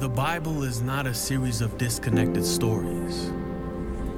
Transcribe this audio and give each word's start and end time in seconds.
The 0.00 0.08
Bible 0.08 0.62
is 0.62 0.80
not 0.80 1.06
a 1.06 1.12
series 1.12 1.60
of 1.60 1.76
disconnected 1.76 2.46
stories. 2.46 3.30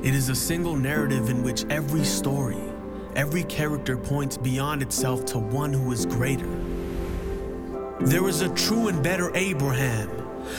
It 0.05 0.15
is 0.15 0.29
a 0.29 0.35
single 0.37 0.77
narrative 0.77 1.29
in 1.29 1.43
which 1.43 1.65
every 1.71 2.05
story, 2.05 2.63
every 3.17 3.43
character 3.43 3.97
points 3.97 4.37
beyond 4.37 4.83
itself 4.83 5.25
to 5.25 5.41
one 5.41 5.73
who 5.73 5.91
is 5.91 6.07
greater. 6.07 6.57
There 7.99 8.29
is 8.29 8.43
a 8.43 8.55
true 8.55 8.87
and 8.87 9.03
better 9.03 9.37
Abraham 9.37 10.09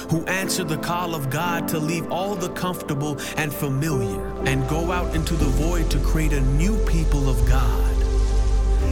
who 0.09 0.25
answered 0.25 0.67
the 0.67 0.79
call 0.79 1.15
of 1.15 1.29
God 1.29 1.69
to 1.69 1.79
leave 1.79 2.11
all 2.11 2.35
the 2.35 2.49
comfortable 2.49 3.17
and 3.37 3.53
familiar 3.53 4.21
and 4.45 4.67
go 4.67 4.91
out 4.91 5.15
into 5.15 5.35
the 5.35 5.45
void 5.45 5.89
to 5.91 5.99
create 5.99 6.33
a 6.33 6.41
new 6.41 6.77
people 6.85 7.29
of 7.29 7.47
God. 7.47 7.95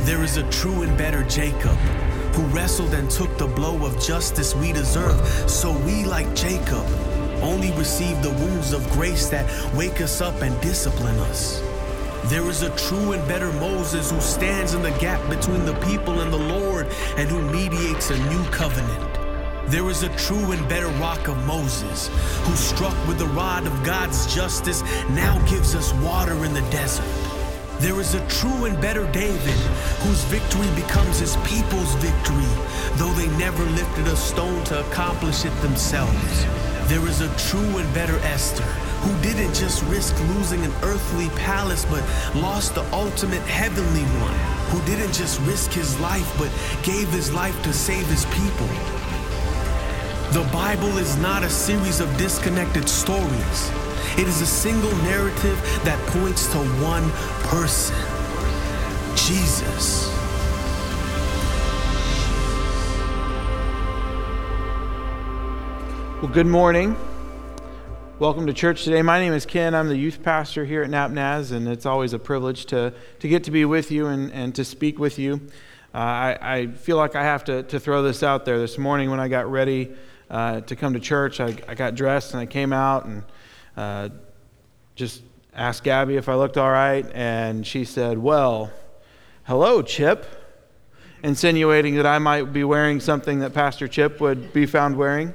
There 0.05 0.23
is 0.23 0.37
a 0.37 0.49
true 0.49 0.83
and 0.83 0.97
better 0.97 1.23
Jacob 1.25 1.77
who 2.33 2.43
wrestled 2.55 2.93
and 2.93 3.09
took 3.09 3.37
the 3.37 3.47
blow 3.47 3.85
of 3.85 3.99
justice 4.01 4.55
we 4.55 4.71
deserve, 4.71 5.27
so 5.49 5.71
we, 5.85 6.03
like 6.03 6.33
Jacob, 6.35 6.85
only 7.41 7.71
receive 7.73 8.21
the 8.21 8.29
wounds 8.29 8.73
of 8.73 8.87
grace 8.91 9.29
that 9.29 9.45
wake 9.75 10.01
us 10.01 10.21
up 10.21 10.41
and 10.41 10.59
discipline 10.61 11.17
us. 11.19 11.61
There 12.25 12.47
is 12.49 12.61
a 12.61 12.69
true 12.77 13.13
and 13.13 13.27
better 13.27 13.51
Moses 13.53 14.11
who 14.11 14.21
stands 14.21 14.73
in 14.73 14.81
the 14.81 14.91
gap 14.99 15.27
between 15.29 15.65
the 15.65 15.73
people 15.85 16.21
and 16.21 16.31
the 16.31 16.37
Lord 16.37 16.87
and 17.17 17.27
who 17.29 17.41
mediates 17.51 18.11
a 18.11 18.29
new 18.29 18.43
covenant. 18.51 19.11
There 19.69 19.89
is 19.89 20.03
a 20.03 20.15
true 20.17 20.51
and 20.51 20.69
better 20.69 20.87
rock 20.99 21.27
of 21.27 21.37
Moses 21.45 22.09
who 22.43 22.55
struck 22.55 22.95
with 23.07 23.17
the 23.17 23.27
rod 23.27 23.65
of 23.65 23.83
God's 23.83 24.33
justice 24.33 24.81
now 25.09 25.43
gives 25.47 25.75
us 25.75 25.93
water 25.95 26.45
in 26.45 26.53
the 26.53 26.61
desert. 26.69 27.30
There 27.81 27.99
is 27.99 28.13
a 28.13 28.23
true 28.27 28.65
and 28.65 28.79
better 28.79 29.11
David 29.11 29.59
whose 30.05 30.23
victory 30.25 30.69
becomes 30.75 31.17
his 31.17 31.35
people's 31.37 31.95
victory, 31.95 32.53
though 32.93 33.11
they 33.13 33.25
never 33.39 33.63
lifted 33.63 34.05
a 34.05 34.15
stone 34.15 34.63
to 34.65 34.81
accomplish 34.81 35.45
it 35.45 35.61
themselves. 35.63 36.45
There 36.85 37.07
is 37.07 37.21
a 37.21 37.37
true 37.49 37.79
and 37.79 37.91
better 37.91 38.19
Esther 38.19 38.69
who 39.01 39.19
didn't 39.23 39.55
just 39.55 39.81
risk 39.85 40.15
losing 40.35 40.63
an 40.63 40.71
earthly 40.83 41.29
palace, 41.29 41.83
but 41.85 42.03
lost 42.35 42.75
the 42.75 42.85
ultimate 42.93 43.41
heavenly 43.49 44.03
one, 44.21 44.37
who 44.69 44.85
didn't 44.85 45.13
just 45.13 45.41
risk 45.41 45.71
his 45.71 45.99
life, 45.99 46.31
but 46.37 46.51
gave 46.83 47.09
his 47.09 47.33
life 47.33 47.59
to 47.63 47.73
save 47.73 48.05
his 48.05 48.25
people. 48.25 48.69
The 50.33 50.47
Bible 50.53 50.99
is 50.99 51.17
not 51.17 51.41
a 51.41 51.49
series 51.49 51.99
of 51.99 52.15
disconnected 52.19 52.87
stories. 52.87 53.71
It 54.17 54.27
is 54.27 54.41
a 54.41 54.45
single 54.45 54.95
narrative 55.03 55.59
that 55.83 55.99
points 56.07 56.47
to 56.51 56.57
one 56.83 57.09
person 57.47 57.95
Jesus. 59.15 60.09
Well, 66.21 66.31
good 66.31 66.45
morning. 66.45 66.95
Welcome 68.19 68.45
to 68.45 68.53
church 68.53 68.83
today. 68.83 69.01
My 69.01 69.19
name 69.19 69.33
is 69.33 69.45
Ken. 69.45 69.73
I'm 69.73 69.87
the 69.87 69.97
youth 69.97 70.21
pastor 70.21 70.65
here 70.65 70.83
at 70.83 70.91
NapNaz, 70.91 71.51
and 71.51 71.67
it's 71.67 71.87
always 71.87 72.13
a 72.13 72.19
privilege 72.19 72.67
to, 72.67 72.93
to 73.19 73.27
get 73.27 73.45
to 73.45 73.51
be 73.51 73.65
with 73.65 73.89
you 73.91 74.05
and, 74.05 74.31
and 74.31 74.53
to 74.53 74.63
speak 74.63 74.99
with 74.99 75.17
you. 75.17 75.41
Uh, 75.93 75.97
I, 75.97 76.37
I 76.41 76.67
feel 76.67 76.97
like 76.97 77.15
I 77.15 77.23
have 77.23 77.43
to, 77.45 77.63
to 77.63 77.79
throw 77.79 78.03
this 78.03 78.21
out 78.21 78.45
there. 78.45 78.59
This 78.59 78.77
morning, 78.77 79.09
when 79.09 79.19
I 79.19 79.27
got 79.27 79.49
ready 79.49 79.91
uh, 80.29 80.61
to 80.61 80.75
come 80.75 80.93
to 80.93 80.99
church, 80.99 81.39
I, 81.39 81.55
I 81.67 81.73
got 81.73 81.95
dressed 81.95 82.33
and 82.33 82.39
I 82.39 82.45
came 82.45 82.71
out 82.71 83.05
and 83.05 83.23
uh, 83.77 84.09
just 84.95 85.21
asked 85.55 85.83
Gabby 85.83 86.15
if 86.15 86.29
I 86.29 86.35
looked 86.35 86.57
all 86.57 86.69
right, 86.69 87.05
and 87.13 87.65
she 87.65 87.85
said, 87.85 88.17
Well, 88.17 88.71
hello, 89.43 89.81
Chip, 89.81 90.25
insinuating 91.23 91.95
that 91.95 92.05
I 92.05 92.19
might 92.19 92.53
be 92.53 92.63
wearing 92.63 92.99
something 92.99 93.39
that 93.39 93.53
Pastor 93.53 93.87
Chip 93.87 94.19
would 94.21 94.53
be 94.53 94.65
found 94.65 94.95
wearing. 94.95 95.33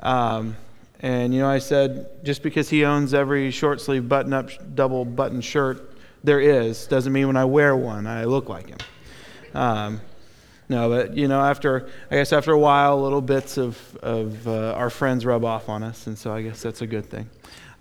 Um, 0.00 0.56
and, 1.00 1.34
you 1.34 1.40
know, 1.40 1.48
I 1.48 1.58
said, 1.58 2.24
just 2.24 2.42
because 2.42 2.70
he 2.70 2.84
owns 2.84 3.12
every 3.12 3.50
short 3.50 3.80
sleeve 3.80 4.08
button 4.08 4.32
up, 4.32 4.50
double 4.74 5.04
button 5.04 5.40
shirt 5.40 5.94
there 6.22 6.40
is, 6.40 6.86
doesn't 6.86 7.12
mean 7.12 7.26
when 7.26 7.36
I 7.36 7.44
wear 7.44 7.76
one, 7.76 8.06
I 8.06 8.24
look 8.24 8.48
like 8.48 8.68
him. 8.68 8.78
Um, 9.52 10.00
no, 10.68 10.88
but 10.88 11.16
you 11.16 11.28
know, 11.28 11.42
after 11.42 11.90
I 12.10 12.16
guess 12.16 12.32
after 12.32 12.52
a 12.52 12.58
while, 12.58 13.00
little 13.02 13.20
bits 13.20 13.58
of 13.58 13.96
of 13.96 14.48
uh, 14.48 14.72
our 14.72 14.88
friends 14.88 15.26
rub 15.26 15.44
off 15.44 15.68
on 15.68 15.82
us, 15.82 16.06
and 16.06 16.16
so 16.16 16.32
I 16.32 16.42
guess 16.42 16.62
that's 16.62 16.80
a 16.80 16.86
good 16.86 17.04
thing. 17.04 17.28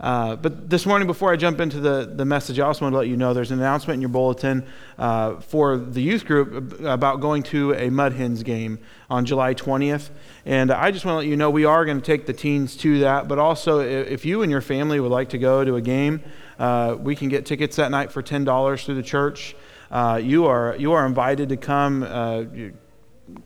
Uh, 0.03 0.35
but 0.35 0.69
this 0.69 0.85
morning, 0.85 1.07
before 1.07 1.31
I 1.31 1.37
jump 1.37 1.61
into 1.61 1.79
the, 1.79 2.11
the 2.13 2.25
message, 2.25 2.59
I 2.59 2.65
also 2.65 2.83
want 2.83 2.91
to 2.91 2.97
let 2.97 3.07
you 3.07 3.15
know 3.15 3.33
there's 3.33 3.51
an 3.51 3.59
announcement 3.59 3.95
in 3.95 4.01
your 4.01 4.09
bulletin 4.09 4.65
uh, 4.97 5.39
for 5.39 5.77
the 5.77 6.01
youth 6.01 6.25
group 6.25 6.81
about 6.81 7.21
going 7.21 7.41
to 7.43 7.73
a 7.75 7.89
Mud 7.89 8.11
Hens 8.11 8.43
game 8.43 8.79
on 9.09 9.23
July 9.23 9.53
20th. 9.53 10.09
And 10.45 10.71
I 10.71 10.91
just 10.91 11.05
want 11.05 11.13
to 11.13 11.17
let 11.19 11.27
you 11.27 11.37
know 11.37 11.49
we 11.49 11.63
are 11.63 11.85
going 11.85 12.01
to 12.01 12.05
take 12.05 12.25
the 12.25 12.33
teens 12.33 12.75
to 12.77 12.99
that. 12.99 13.29
But 13.29 13.39
also, 13.39 13.79
if 13.79 14.25
you 14.25 14.41
and 14.41 14.51
your 14.51 14.59
family 14.59 14.99
would 14.99 15.11
like 15.11 15.29
to 15.29 15.37
go 15.37 15.63
to 15.63 15.77
a 15.77 15.81
game, 15.81 16.21
uh, 16.59 16.97
we 16.99 17.15
can 17.15 17.29
get 17.29 17.45
tickets 17.45 17.77
that 17.77 17.89
night 17.89 18.11
for 18.11 18.21
$10 18.21 18.83
through 18.83 18.95
the 18.95 19.03
church. 19.03 19.55
Uh, 19.89 20.19
you, 20.21 20.47
are, 20.47 20.75
you 20.75 20.91
are 20.91 21.05
invited 21.05 21.47
to 21.47 21.55
come 21.55 22.03
uh, 22.03 22.43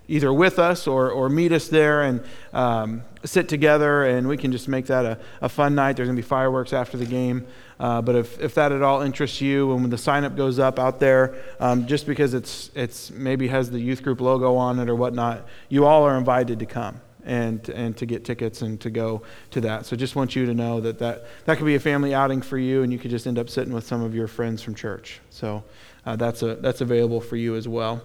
either 0.08 0.34
with 0.34 0.58
us 0.58 0.88
or, 0.88 1.12
or 1.12 1.30
meet 1.30 1.52
us 1.52 1.68
there 1.68 2.02
and 2.02 2.24
um, 2.52 3.04
sit 3.28 3.50
together, 3.50 4.06
and 4.06 4.28
we 4.28 4.38
can 4.38 4.52
just 4.52 4.68
make 4.68 4.86
that 4.88 5.06
a, 5.06 5.20
a 5.42 5.50
fun 5.50 5.76
night. 5.76 5.98
There's 5.98 6.08
going 6.08 6.16
to 6.16 6.22
be 6.22 6.28
fireworks 6.28 6.74
after 6.74 6.98
the 6.98 7.06
game. 7.06 7.46
Uh, 7.80 8.02
but 8.02 8.16
if, 8.16 8.40
if 8.40 8.56
that 8.56 8.72
at 8.72 8.82
all 8.82 9.02
interests 9.02 9.40
you, 9.40 9.72
and 9.72 9.82
when 9.82 9.90
the 9.90 9.98
sign 9.98 10.24
up 10.24 10.36
goes 10.36 10.58
up 10.58 10.80
out 10.80 11.00
there, 11.00 11.36
um, 11.60 11.86
just 11.86 12.08
because 12.08 12.34
it's, 12.34 12.72
it's 12.74 13.12
maybe 13.12 13.48
has 13.48 13.70
the 13.70 13.80
youth 13.80 14.02
group 14.02 14.20
logo 14.20 14.56
on 14.56 14.80
it 14.80 14.90
or 14.90 14.96
whatnot, 14.96 15.46
you 15.70 15.86
all 15.86 16.04
are 16.04 16.18
invited 16.18 16.58
to 16.60 16.66
come 16.66 17.00
and, 17.24 17.70
and 17.70 17.96
to 17.98 18.06
get 18.06 18.26
tickets 18.26 18.62
and 18.62 18.80
to 18.82 18.90
go 18.90 19.22
to 19.52 19.62
that. 19.62 19.86
So 19.86 19.96
just 19.96 20.16
want 20.16 20.36
you 20.36 20.46
to 20.48 20.54
know 20.54 20.80
that, 20.82 20.98
that 21.00 21.28
that 21.46 21.58
could 21.58 21.66
be 21.66 21.76
a 21.76 21.80
family 21.80 22.16
outing 22.16 22.42
for 22.42 22.58
you, 22.58 22.82
and 22.82 22.92
you 22.92 22.98
could 22.98 23.12
just 23.12 23.28
end 23.28 23.38
up 23.38 23.50
sitting 23.50 23.74
with 23.74 23.86
some 23.86 24.02
of 24.02 24.16
your 24.16 24.28
friends 24.28 24.64
from 24.64 24.74
church. 24.74 25.20
So 25.30 25.64
uh, 26.06 26.16
that's, 26.16 26.42
a, 26.42 26.56
that's 26.56 26.82
available 26.82 27.22
for 27.22 27.36
you 27.36 27.56
as 27.56 27.68
well. 27.68 28.02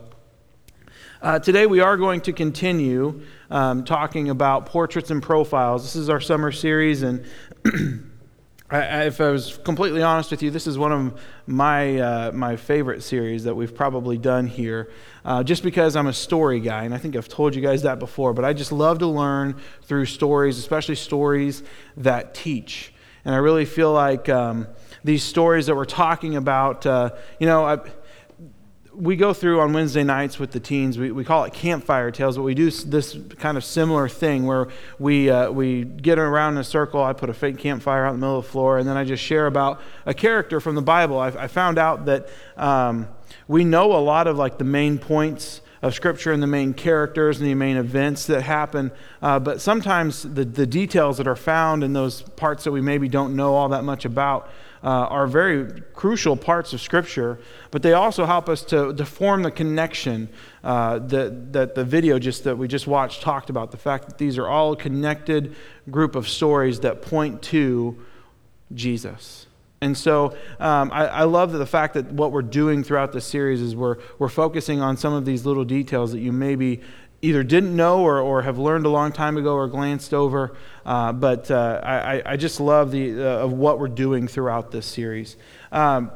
Uh, 1.22 1.38
today, 1.38 1.66
we 1.66 1.78
are 1.78 1.96
going 1.96 2.20
to 2.20 2.32
continue 2.32 3.22
um, 3.48 3.84
talking 3.84 4.28
about 4.28 4.66
portraits 4.66 5.12
and 5.12 5.22
profiles. 5.22 5.84
This 5.84 5.94
is 5.94 6.10
our 6.10 6.20
summer 6.20 6.50
series, 6.50 7.02
and 7.02 7.24
I, 8.70 9.04
if 9.04 9.20
I 9.20 9.30
was 9.30 9.56
completely 9.58 10.02
honest 10.02 10.32
with 10.32 10.42
you, 10.42 10.50
this 10.50 10.66
is 10.66 10.76
one 10.76 10.90
of 10.90 11.20
my, 11.46 11.96
uh, 12.00 12.32
my 12.32 12.56
favorite 12.56 13.04
series 13.04 13.44
that 13.44 13.54
we've 13.54 13.72
probably 13.72 14.18
done 14.18 14.48
here, 14.48 14.90
uh, 15.24 15.44
just 15.44 15.62
because 15.62 15.94
I'm 15.94 16.08
a 16.08 16.12
story 16.12 16.58
guy, 16.58 16.82
and 16.82 16.92
I 16.92 16.98
think 16.98 17.14
I've 17.14 17.28
told 17.28 17.54
you 17.54 17.62
guys 17.62 17.82
that 17.82 18.00
before, 18.00 18.32
but 18.32 18.44
I 18.44 18.52
just 18.52 18.72
love 18.72 18.98
to 18.98 19.06
learn 19.06 19.54
through 19.84 20.06
stories, 20.06 20.58
especially 20.58 20.96
stories 20.96 21.62
that 21.98 22.34
teach. 22.34 22.92
And 23.24 23.32
I 23.32 23.38
really 23.38 23.64
feel 23.64 23.92
like 23.92 24.28
um, 24.28 24.66
these 25.04 25.22
stories 25.22 25.66
that 25.66 25.76
we're 25.76 25.84
talking 25.84 26.34
about, 26.34 26.84
uh, 26.84 27.10
you 27.38 27.46
know, 27.46 27.64
I, 27.64 27.78
we 28.94 29.16
go 29.16 29.32
through 29.32 29.60
on 29.60 29.72
Wednesday 29.72 30.04
nights 30.04 30.38
with 30.38 30.53
the 30.53 30.60
teens, 30.60 30.98
we, 30.98 31.10
we 31.12 31.25
call 31.25 31.44
it 31.44 31.53
campfire 31.53 32.10
tales, 32.10 32.36
but 32.36 32.42
we 32.42 32.54
do 32.54 32.70
this 32.70 33.16
kind 33.38 33.56
of 33.56 33.64
similar 33.64 34.08
thing 34.08 34.47
where 34.47 34.69
we, 34.98 35.30
uh, 35.30 35.50
we 35.50 35.84
get 35.84 36.19
around 36.19 36.54
in 36.54 36.58
a 36.58 36.64
circle. 36.64 37.02
I 37.02 37.12
put 37.12 37.31
a 37.31 37.34
fake 37.34 37.58
campfire 37.58 38.04
out 38.04 38.14
in 38.14 38.20
the 38.20 38.26
middle 38.26 38.38
of 38.38 38.44
the 38.44 38.50
floor, 38.50 38.78
and 38.78 38.88
then 38.88 38.97
I 38.97 39.04
just 39.04 39.22
share 39.22 39.47
about 39.47 39.81
a 40.04 40.14
character 40.14 40.60
from 40.60 40.75
the 40.75 40.82
Bible. 40.82 41.19
I, 41.19 41.28
I 41.28 41.47
found 41.47 41.78
out 41.78 42.04
that 42.06 42.28
um, 42.56 43.08
we 43.48 43.64
know 43.64 43.92
a 43.92 44.02
lot 44.02 44.26
of 44.26 44.36
like 44.36 44.58
the 44.58 44.64
main 44.64 44.98
points 44.98 45.62
of 45.81 45.94
Scripture 45.94 46.31
and 46.31 46.42
the 46.42 46.47
main 46.47 46.75
characters 46.75 47.41
and 47.41 47.48
the 47.48 47.54
main 47.54 47.76
events 47.76 48.26
that 48.26 48.42
happen, 48.42 48.92
uh, 49.20 49.38
but 49.38 49.60
sometimes 49.60 50.22
the, 50.22 50.44
the 50.44 50.66
details 50.66 51.16
that 51.16 51.26
are 51.26 51.34
found 51.34 51.82
in 51.82 51.92
those 51.92 52.22
parts 52.22 52.64
that 52.64 52.72
we 52.72 52.81
maybe 52.81 53.08
don't 53.08 53.34
know 53.34 53.54
all 53.54 53.70
that 53.70 53.82
much 53.82 54.04
about 54.04 54.48
uh, 54.82 54.88
are 54.88 55.26
very 55.26 55.81
crucial 55.94 56.37
parts 56.37 56.72
of 56.72 56.81
Scripture, 56.81 57.38
but 57.70 57.82
they 57.82 57.93
also 57.93 58.25
help 58.25 58.49
us 58.49 58.62
to, 58.64 58.93
to 58.94 59.05
form 59.05 59.43
the 59.43 59.50
connection 59.50 60.29
uh, 60.64 60.99
that, 60.99 61.52
that 61.52 61.75
the 61.75 61.84
video 61.84 62.19
just 62.19 62.44
that 62.44 62.58
we 62.58 62.67
just 62.69 62.87
watched 62.87 63.23
talked 63.23 63.50
about. 63.50 63.70
The 63.70 63.76
fact 63.76 64.06
that 64.08 64.19
these 64.19 64.38
are 64.38 64.49
all 64.49 64.75
connected 64.75 65.55
group 65.90 66.17
of 66.17 66.29
stories 66.29 66.81
that 66.81 67.02
point 67.02 67.43
to 67.43 67.96
Jesus. 68.75 69.46
And 69.82 69.99
so 69.99 70.37
um, 70.61 70.90
I, 70.93 71.08
I, 71.08 71.23
love 71.25 71.50
the 71.50 71.67
fact 71.67 71.94
that 71.94 72.12
what 72.12 72.31
we're 72.31 72.40
doing 72.40 72.85
throughout 72.85 73.12
this 73.12 73.25
series 73.25 73.61
is 73.61 73.75
we're, 73.75 73.96
we're 74.20 74.28
focusing 74.28 74.81
on 74.81 74.96
some 74.96 75.12
of 75.12 75.25
these 75.25 75.44
little 75.44 75.64
details 75.64 76.12
that 76.12 76.20
you 76.20 76.31
maybe 76.31 76.82
either 77.22 77.44
didn't 77.44 77.74
know 77.74 78.00
or, 78.00 78.20
or 78.20 78.42
have 78.42 78.58
learned 78.58 78.84
a 78.84 78.88
long 78.88 79.12
time 79.12 79.36
ago 79.36 79.54
or 79.54 79.69
glanced 79.69 80.12
over. 80.12 80.56
Uh, 80.84 81.12
but 81.12 81.50
uh, 81.50 81.80
I, 81.82 82.22
I 82.26 82.36
just 82.36 82.60
love 82.60 82.90
the, 82.90 83.22
uh, 83.22 83.44
of 83.44 83.52
what 83.52 83.78
we're 83.78 83.88
doing 83.88 84.26
throughout 84.26 84.72
this 84.72 84.86
series. 84.86 85.36
Um, 85.70 86.10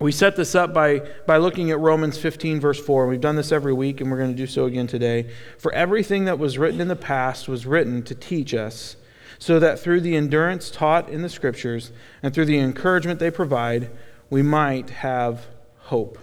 we 0.00 0.10
set 0.10 0.34
this 0.34 0.54
up 0.54 0.74
by, 0.74 1.08
by 1.26 1.36
looking 1.36 1.70
at 1.70 1.78
Romans 1.78 2.18
15, 2.18 2.58
verse 2.58 2.80
4. 2.80 3.06
We've 3.06 3.20
done 3.20 3.36
this 3.36 3.52
every 3.52 3.72
week, 3.72 4.00
and 4.00 4.10
we're 4.10 4.18
going 4.18 4.32
to 4.32 4.36
do 4.36 4.46
so 4.46 4.64
again 4.64 4.86
today. 4.86 5.30
For 5.58 5.72
everything 5.72 6.24
that 6.24 6.38
was 6.38 6.58
written 6.58 6.80
in 6.80 6.88
the 6.88 6.96
past 6.96 7.46
was 7.46 7.64
written 7.64 8.02
to 8.04 8.14
teach 8.14 8.54
us, 8.54 8.96
so 9.38 9.60
that 9.60 9.78
through 9.78 10.00
the 10.00 10.16
endurance 10.16 10.70
taught 10.70 11.08
in 11.08 11.22
the 11.22 11.28
Scriptures 11.28 11.92
and 12.22 12.34
through 12.34 12.46
the 12.46 12.58
encouragement 12.58 13.20
they 13.20 13.30
provide, 13.30 13.90
we 14.30 14.42
might 14.42 14.90
have 14.90 15.46
hope. 15.78 16.18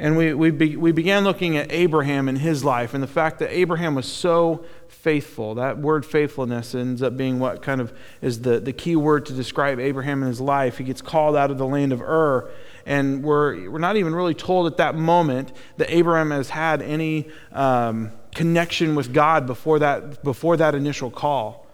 And 0.00 0.16
we, 0.16 0.32
we, 0.32 0.50
be, 0.50 0.76
we 0.76 0.92
began 0.92 1.24
looking 1.24 1.56
at 1.56 1.72
Abraham 1.72 2.28
and 2.28 2.38
his 2.38 2.64
life 2.64 2.94
and 2.94 3.02
the 3.02 3.08
fact 3.08 3.40
that 3.40 3.50
Abraham 3.50 3.96
was 3.96 4.06
so 4.06 4.64
faithful. 4.86 5.56
That 5.56 5.78
word 5.78 6.06
faithfulness 6.06 6.72
ends 6.74 7.02
up 7.02 7.16
being 7.16 7.40
what 7.40 7.62
kind 7.62 7.80
of 7.80 7.92
is 8.22 8.42
the, 8.42 8.60
the 8.60 8.72
key 8.72 8.94
word 8.94 9.26
to 9.26 9.32
describe 9.32 9.80
Abraham 9.80 10.22
and 10.22 10.28
his 10.28 10.40
life. 10.40 10.78
He 10.78 10.84
gets 10.84 11.02
called 11.02 11.34
out 11.34 11.50
of 11.50 11.58
the 11.58 11.66
land 11.66 11.92
of 11.92 12.00
Ur, 12.00 12.48
and 12.86 13.24
we're, 13.24 13.68
we're 13.70 13.80
not 13.80 13.96
even 13.96 14.14
really 14.14 14.34
told 14.34 14.70
at 14.70 14.76
that 14.76 14.94
moment 14.94 15.52
that 15.78 15.90
Abraham 15.90 16.30
has 16.30 16.50
had 16.50 16.80
any 16.80 17.28
um, 17.52 18.12
connection 18.34 18.94
with 18.94 19.12
God 19.12 19.46
before 19.46 19.80
that, 19.80 20.22
before 20.22 20.56
that 20.58 20.76
initial 20.76 21.10
call. 21.10 21.66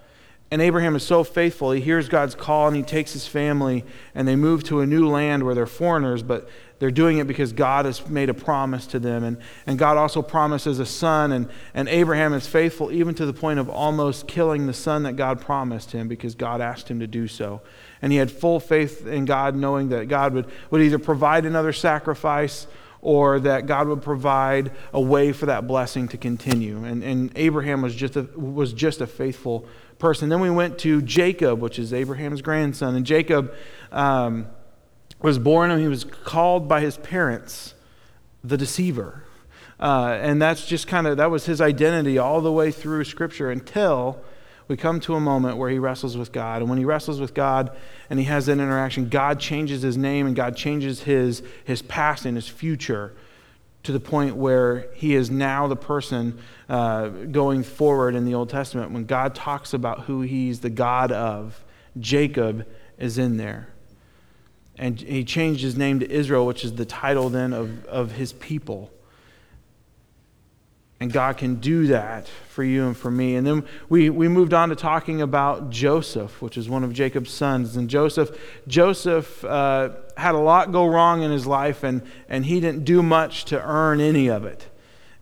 And 0.50 0.62
Abraham 0.62 0.94
is 0.94 1.02
so 1.02 1.24
faithful. 1.24 1.72
He 1.72 1.80
hears 1.80 2.08
God's 2.08 2.34
call 2.34 2.68
and 2.68 2.76
he 2.76 2.82
takes 2.82 3.12
his 3.12 3.26
family 3.26 3.84
and 4.14 4.28
they 4.28 4.36
move 4.36 4.62
to 4.64 4.80
a 4.80 4.86
new 4.86 5.08
land 5.08 5.42
where 5.42 5.54
they're 5.54 5.66
foreigners, 5.66 6.22
but 6.22 6.48
they're 6.84 6.90
doing 6.90 7.16
it 7.16 7.26
because 7.26 7.54
God 7.54 7.86
has 7.86 8.06
made 8.10 8.28
a 8.28 8.34
promise 8.34 8.86
to 8.88 8.98
them. 8.98 9.24
And, 9.24 9.38
and 9.66 9.78
God 9.78 9.96
also 9.96 10.20
promises 10.20 10.78
a 10.80 10.84
son. 10.84 11.32
And, 11.32 11.48
and 11.72 11.88
Abraham 11.88 12.34
is 12.34 12.46
faithful 12.46 12.92
even 12.92 13.14
to 13.14 13.24
the 13.24 13.32
point 13.32 13.58
of 13.58 13.70
almost 13.70 14.28
killing 14.28 14.66
the 14.66 14.74
son 14.74 15.04
that 15.04 15.14
God 15.14 15.40
promised 15.40 15.92
him 15.92 16.08
because 16.08 16.34
God 16.34 16.60
asked 16.60 16.90
him 16.90 17.00
to 17.00 17.06
do 17.06 17.26
so. 17.26 17.62
And 18.02 18.12
he 18.12 18.18
had 18.18 18.30
full 18.30 18.60
faith 18.60 19.06
in 19.06 19.24
God, 19.24 19.56
knowing 19.56 19.88
that 19.88 20.08
God 20.08 20.34
would, 20.34 20.44
would 20.70 20.82
either 20.82 20.98
provide 20.98 21.46
another 21.46 21.72
sacrifice 21.72 22.66
or 23.00 23.40
that 23.40 23.64
God 23.64 23.88
would 23.88 24.02
provide 24.02 24.70
a 24.92 25.00
way 25.00 25.32
for 25.32 25.46
that 25.46 25.66
blessing 25.66 26.08
to 26.08 26.18
continue. 26.18 26.84
And, 26.84 27.02
and 27.02 27.32
Abraham 27.34 27.80
was 27.80 27.94
just, 27.94 28.14
a, 28.16 28.24
was 28.36 28.74
just 28.74 29.00
a 29.00 29.06
faithful 29.06 29.66
person. 29.98 30.28
Then 30.28 30.40
we 30.40 30.50
went 30.50 30.76
to 30.80 31.00
Jacob, 31.00 31.62
which 31.62 31.78
is 31.78 31.94
Abraham's 31.94 32.42
grandson. 32.42 32.94
And 32.94 33.06
Jacob 33.06 33.54
um, 33.90 34.48
was 35.24 35.38
born 35.38 35.70
and 35.70 35.80
he 35.80 35.88
was 35.88 36.04
called 36.04 36.68
by 36.68 36.82
his 36.82 36.98
parents 36.98 37.72
the 38.44 38.58
deceiver. 38.58 39.24
Uh, 39.80 40.18
and 40.20 40.40
that's 40.40 40.66
just 40.66 40.86
kind 40.86 41.06
of, 41.06 41.16
that 41.16 41.30
was 41.30 41.46
his 41.46 41.62
identity 41.62 42.18
all 42.18 42.42
the 42.42 42.52
way 42.52 42.70
through 42.70 43.02
Scripture 43.04 43.50
until 43.50 44.22
we 44.68 44.76
come 44.76 45.00
to 45.00 45.14
a 45.14 45.20
moment 45.20 45.56
where 45.56 45.70
he 45.70 45.78
wrestles 45.78 46.14
with 46.14 46.30
God. 46.30 46.60
And 46.60 46.68
when 46.68 46.76
he 46.76 46.84
wrestles 46.84 47.20
with 47.20 47.32
God 47.32 47.74
and 48.10 48.18
he 48.18 48.26
has 48.26 48.44
that 48.46 48.52
interaction, 48.52 49.08
God 49.08 49.40
changes 49.40 49.80
his 49.80 49.96
name 49.96 50.26
and 50.26 50.36
God 50.36 50.58
changes 50.58 51.04
his, 51.04 51.42
his 51.64 51.80
past 51.80 52.26
and 52.26 52.36
his 52.36 52.46
future 52.46 53.14
to 53.84 53.92
the 53.92 54.00
point 54.00 54.36
where 54.36 54.88
he 54.92 55.14
is 55.14 55.30
now 55.30 55.66
the 55.66 55.76
person 55.76 56.38
uh, 56.68 57.08
going 57.08 57.62
forward 57.62 58.14
in 58.14 58.26
the 58.26 58.34
Old 58.34 58.50
Testament. 58.50 58.92
When 58.92 59.06
God 59.06 59.34
talks 59.34 59.72
about 59.72 60.00
who 60.00 60.20
he's 60.20 60.60
the 60.60 60.68
God 60.68 61.12
of, 61.12 61.64
Jacob 61.98 62.68
is 62.98 63.16
in 63.16 63.38
there. 63.38 63.73
And 64.76 65.00
he 65.00 65.24
changed 65.24 65.62
his 65.62 65.76
name 65.76 66.00
to 66.00 66.10
Israel, 66.10 66.46
which 66.46 66.64
is 66.64 66.74
the 66.74 66.84
title 66.84 67.28
then 67.28 67.52
of, 67.52 67.84
of 67.86 68.12
his 68.12 68.32
people. 68.32 68.90
And 71.00 71.12
God 71.12 71.36
can 71.36 71.56
do 71.56 71.88
that 71.88 72.28
for 72.48 72.64
you 72.64 72.86
and 72.86 72.96
for 72.96 73.10
me. 73.10 73.36
And 73.36 73.46
then 73.46 73.64
we, 73.88 74.10
we 74.10 74.26
moved 74.28 74.54
on 74.54 74.70
to 74.70 74.76
talking 74.76 75.20
about 75.20 75.70
Joseph, 75.70 76.40
which 76.40 76.56
is 76.56 76.68
one 76.68 76.82
of 76.82 76.92
Jacob's 76.92 77.30
sons. 77.30 77.76
And 77.76 77.90
Joseph, 77.90 78.36
Joseph 78.66 79.44
uh, 79.44 79.90
had 80.16 80.34
a 80.34 80.38
lot 80.38 80.72
go 80.72 80.86
wrong 80.86 81.22
in 81.22 81.30
his 81.30 81.46
life, 81.46 81.82
and, 81.82 82.02
and 82.28 82.46
he 82.46 82.60
didn't 82.60 82.84
do 82.84 83.02
much 83.02 83.44
to 83.46 83.62
earn 83.62 84.00
any 84.00 84.28
of 84.28 84.44
it. 84.44 84.66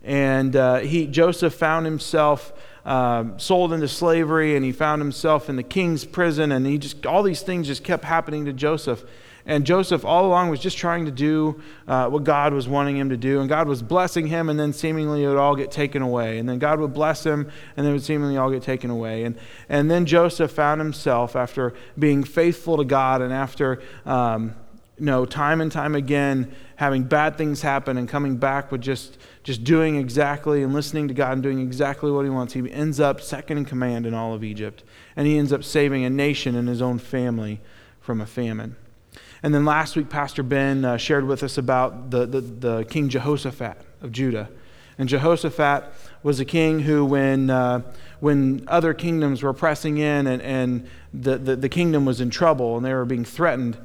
And 0.03 0.55
uh, 0.55 0.79
he, 0.79 1.07
Joseph 1.07 1.53
found 1.53 1.85
himself 1.85 2.53
um, 2.85 3.39
sold 3.39 3.73
into 3.73 3.87
slavery, 3.87 4.55
and 4.55 4.65
he 4.65 4.71
found 4.71 5.01
himself 5.01 5.49
in 5.49 5.55
the 5.55 5.63
king's 5.63 6.05
prison, 6.05 6.51
and 6.51 6.65
he 6.65 6.77
just 6.77 7.05
all 7.05 7.23
these 7.23 7.41
things 7.41 7.67
just 7.67 7.83
kept 7.83 8.03
happening 8.03 8.45
to 8.45 8.53
Joseph. 8.53 9.03
And 9.45 9.65
Joseph, 9.65 10.05
all 10.05 10.25
along, 10.25 10.49
was 10.49 10.59
just 10.59 10.77
trying 10.77 11.05
to 11.05 11.11
do 11.11 11.61
uh, 11.87 12.07
what 12.09 12.23
God 12.23 12.53
was 12.53 12.67
wanting 12.67 12.95
him 12.95 13.09
to 13.09 13.17
do. 13.17 13.41
And 13.41 13.49
God 13.49 13.67
was 13.67 13.81
blessing 13.81 14.27
him, 14.27 14.49
and 14.49 14.57
then 14.57 14.71
seemingly 14.71 15.23
it 15.23 15.27
would 15.27 15.37
all 15.37 15.55
get 15.55 15.69
taken 15.69 16.01
away. 16.01 16.39
And 16.39 16.47
then 16.47 16.59
God 16.59 16.79
would 16.79 16.93
bless 16.93 17.25
him, 17.25 17.51
and 17.75 17.85
then 17.85 17.91
it 17.91 17.93
would 17.93 18.03
seemingly 18.03 18.37
all 18.37 18.49
get 18.49 18.63
taken 18.63 18.89
away. 18.89 19.23
And, 19.23 19.37
and 19.67 19.91
then 19.91 20.05
Joseph 20.05 20.51
found 20.51 20.79
himself, 20.79 21.35
after 21.35 21.73
being 21.99 22.23
faithful 22.23 22.77
to 22.77 22.85
God 22.85 23.21
and 23.21 23.33
after, 23.33 23.81
um, 24.05 24.55
you 24.97 25.05
know, 25.05 25.25
time 25.25 25.59
and 25.59 25.71
time 25.71 25.95
again, 25.95 26.55
having 26.77 27.03
bad 27.03 27.37
things 27.37 27.61
happen 27.61 27.97
and 27.97 28.07
coming 28.07 28.37
back 28.37 28.71
with 28.71 28.79
just, 28.79 29.17
just 29.43 29.63
doing 29.63 29.97
exactly 29.97 30.63
and 30.63 30.73
listening 30.73 31.09
to 31.09 31.13
God 31.13 31.33
and 31.33 31.43
doing 31.43 31.59
exactly 31.59 32.11
what 32.11 32.23
he 32.23 32.29
wants, 32.29 32.53
he 32.53 32.71
ends 32.71 32.99
up 33.01 33.19
second 33.19 33.57
in 33.57 33.65
command 33.65 34.05
in 34.05 34.13
all 34.13 34.33
of 34.33 34.43
Egypt. 34.43 34.83
And 35.17 35.27
he 35.27 35.37
ends 35.37 35.51
up 35.51 35.65
saving 35.65 36.05
a 36.05 36.09
nation 36.09 36.55
and 36.55 36.69
his 36.69 36.81
own 36.81 36.97
family 36.97 37.59
from 37.99 38.21
a 38.21 38.25
famine. 38.25 38.77
And 39.43 39.53
then 39.53 39.65
last 39.65 39.97
week, 39.97 40.09
Pastor 40.09 40.41
Ben 40.41 40.85
uh, 40.85 40.95
shared 40.95 41.27
with 41.27 41.43
us 41.43 41.57
about 41.57 42.09
the, 42.09 42.25
the, 42.25 42.39
the, 42.39 42.85
King 42.85 43.09
Jehoshaphat 43.09 43.77
of 44.01 44.13
Judah. 44.13 44.49
And 44.97 45.09
Jehoshaphat 45.09 45.83
was 46.23 46.39
a 46.39 46.45
king 46.45 46.79
who, 46.79 47.03
when, 47.03 47.49
uh, 47.49 47.81
when 48.21 48.63
other 48.69 48.93
kingdoms 48.93 49.43
were 49.43 49.51
pressing 49.51 49.97
in 49.97 50.27
and, 50.27 50.41
and 50.41 50.87
the, 51.13 51.37
the, 51.37 51.55
the 51.57 51.67
kingdom 51.67 52.05
was 52.05 52.21
in 52.21 52.29
trouble 52.29 52.77
and 52.77 52.85
they 52.85 52.93
were 52.93 53.03
being 53.03 53.25
threatened, 53.25 53.77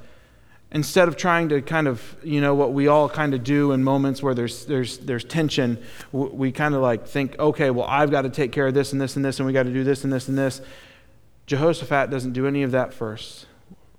instead 0.71 1.09
of 1.09 1.17
trying 1.17 1.49
to 1.49 1.61
kind 1.61 1.89
of, 1.89 2.17
you 2.23 2.41
know, 2.41 2.55
what 2.55 2.73
we 2.73 2.87
all 2.87 3.09
kind 3.09 3.35
of 3.35 3.43
do 3.43 3.73
in 3.73 3.83
moments 3.83 4.23
where 4.23 4.35
there's, 4.35 4.65
there's, 4.67 4.99
there's 4.99 5.25
tension, 5.25 5.83
we 6.13 6.53
kind 6.53 6.77
of 6.77 6.83
like 6.83 7.05
think, 7.05 7.37
okay, 7.37 7.71
well, 7.71 7.87
I've 7.89 8.13
got 8.13 8.23
to 8.23 8.31
take 8.31 8.53
care 8.53 8.69
of 8.69 8.75
this 8.75 8.93
and 8.93 9.01
this 9.01 9.17
and 9.17 9.25
this, 9.25 9.41
and 9.41 9.47
we 9.47 9.53
got 9.53 9.65
to 9.65 9.73
do 9.73 9.83
this 9.83 10.05
and 10.05 10.13
this 10.13 10.29
and 10.29 10.39
this. 10.39 10.61
Jehoshaphat 11.47 12.11
doesn't 12.11 12.35
do 12.35 12.47
any 12.47 12.63
of 12.63 12.71
that 12.71 12.95
first. 12.95 13.48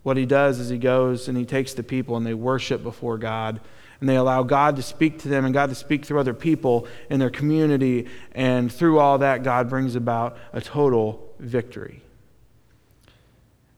What 0.03 0.17
he 0.17 0.25
does 0.25 0.59
is 0.59 0.69
he 0.69 0.77
goes 0.77 1.27
and 1.27 1.37
he 1.37 1.45
takes 1.45 1.73
the 1.73 1.83
people 1.83 2.15
and 2.15 2.25
they 2.25 2.33
worship 2.33 2.83
before 2.83 3.17
God. 3.17 3.59
And 3.99 4.07
they 4.07 4.15
allow 4.15 4.43
God 4.43 4.77
to 4.77 4.81
speak 4.81 5.19
to 5.19 5.27
them 5.27 5.43
and 5.43 5.53
God 5.53 5.69
to 5.69 5.75
speak 5.75 6.05
through 6.05 6.19
other 6.19 6.33
people 6.33 6.87
in 7.09 7.19
their 7.19 7.29
community. 7.29 8.07
And 8.31 8.71
through 8.71 8.99
all 8.99 9.17
that, 9.17 9.43
God 9.43 9.69
brings 9.69 9.95
about 9.95 10.37
a 10.53 10.61
total 10.61 11.33
victory. 11.37 12.01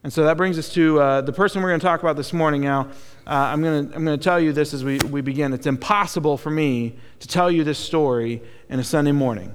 And 0.04 0.12
so 0.12 0.24
that 0.24 0.36
brings 0.36 0.58
us 0.58 0.72
to 0.74 1.00
uh, 1.00 1.20
the 1.20 1.32
person 1.32 1.62
we're 1.62 1.70
going 1.70 1.80
to 1.80 1.86
talk 1.86 2.02
about 2.02 2.16
this 2.16 2.32
morning. 2.32 2.62
Now, 2.62 2.88
uh, 3.26 3.30
I'm 3.30 3.62
going 3.62 3.88
to 3.88 3.94
I'm 3.94 4.04
going 4.04 4.18
to 4.18 4.22
tell 4.22 4.40
you 4.40 4.52
this 4.52 4.74
as 4.74 4.82
we, 4.82 4.98
we 4.98 5.20
begin. 5.20 5.52
It's 5.52 5.66
impossible 5.66 6.36
for 6.36 6.50
me 6.50 6.96
to 7.20 7.28
tell 7.28 7.50
you 7.50 7.62
this 7.62 7.78
story 7.78 8.42
in 8.68 8.80
a 8.80 8.84
Sunday 8.84 9.12
morning. 9.12 9.54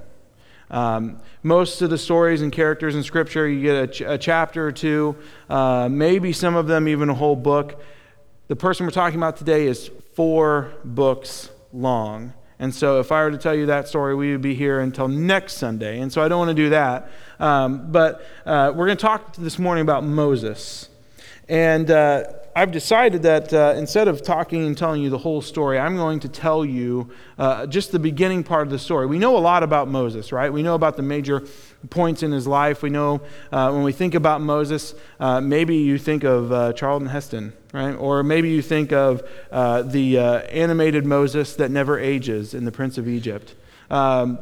Um, 0.70 1.20
most 1.42 1.82
of 1.82 1.90
the 1.90 1.98
stories 1.98 2.42
and 2.42 2.52
characters 2.52 2.94
in 2.94 3.02
Scripture, 3.02 3.48
you 3.48 3.62
get 3.62 3.76
a, 3.76 3.86
ch- 3.86 4.00
a 4.02 4.18
chapter 4.18 4.66
or 4.66 4.72
two, 4.72 5.16
uh, 5.48 5.88
maybe 5.90 6.32
some 6.32 6.56
of 6.56 6.66
them 6.66 6.88
even 6.88 7.08
a 7.08 7.14
whole 7.14 7.36
book. 7.36 7.82
The 8.48 8.56
person 8.56 8.86
we're 8.86 8.92
talking 8.92 9.18
about 9.18 9.36
today 9.36 9.66
is 9.66 9.90
four 10.14 10.72
books 10.84 11.50
long. 11.72 12.32
And 12.60 12.74
so, 12.74 12.98
if 12.98 13.12
I 13.12 13.22
were 13.22 13.30
to 13.30 13.38
tell 13.38 13.54
you 13.54 13.66
that 13.66 13.86
story, 13.86 14.16
we 14.16 14.32
would 14.32 14.42
be 14.42 14.54
here 14.54 14.80
until 14.80 15.06
next 15.06 15.58
Sunday. 15.58 16.00
And 16.00 16.12
so, 16.12 16.22
I 16.22 16.28
don't 16.28 16.38
want 16.38 16.48
to 16.48 16.54
do 16.54 16.70
that. 16.70 17.08
Um, 17.38 17.92
but 17.92 18.20
uh, 18.44 18.72
we're 18.74 18.86
going 18.86 18.98
to 18.98 19.02
talk 19.02 19.36
this 19.36 19.60
morning 19.60 19.82
about 19.82 20.02
Moses. 20.02 20.87
And 21.48 21.90
uh, 21.90 22.24
I've 22.54 22.72
decided 22.72 23.22
that 23.22 23.54
uh, 23.54 23.74
instead 23.76 24.06
of 24.06 24.22
talking 24.22 24.66
and 24.66 24.76
telling 24.76 25.00
you 25.00 25.08
the 25.08 25.18
whole 25.18 25.40
story, 25.40 25.78
I'm 25.78 25.96
going 25.96 26.20
to 26.20 26.28
tell 26.28 26.64
you 26.64 27.10
uh, 27.38 27.66
just 27.66 27.90
the 27.92 27.98
beginning 27.98 28.44
part 28.44 28.66
of 28.66 28.70
the 28.70 28.78
story. 28.78 29.06
We 29.06 29.18
know 29.18 29.36
a 29.36 29.38
lot 29.38 29.62
about 29.62 29.88
Moses, 29.88 30.30
right? 30.30 30.52
We 30.52 30.62
know 30.62 30.74
about 30.74 30.96
the 30.96 31.02
major 31.02 31.44
points 31.88 32.22
in 32.22 32.32
his 32.32 32.46
life. 32.46 32.82
We 32.82 32.90
know 32.90 33.22
uh, 33.50 33.70
when 33.70 33.82
we 33.82 33.92
think 33.92 34.14
about 34.14 34.42
Moses, 34.42 34.94
uh, 35.20 35.40
maybe 35.40 35.76
you 35.76 35.96
think 35.96 36.24
of 36.24 36.52
uh, 36.52 36.72
Charlton 36.74 37.08
Heston, 37.08 37.54
right? 37.72 37.92
Or 37.94 38.22
maybe 38.22 38.50
you 38.50 38.60
think 38.60 38.92
of 38.92 39.22
the 39.50 40.18
animated 40.18 41.06
Moses 41.06 41.54
that 41.56 41.70
never 41.70 41.98
ages 41.98 42.52
in 42.52 42.64
The 42.64 42.72
Prince 42.72 42.98
of 42.98 43.08
Egypt. 43.08 43.54
Um, 43.90 44.38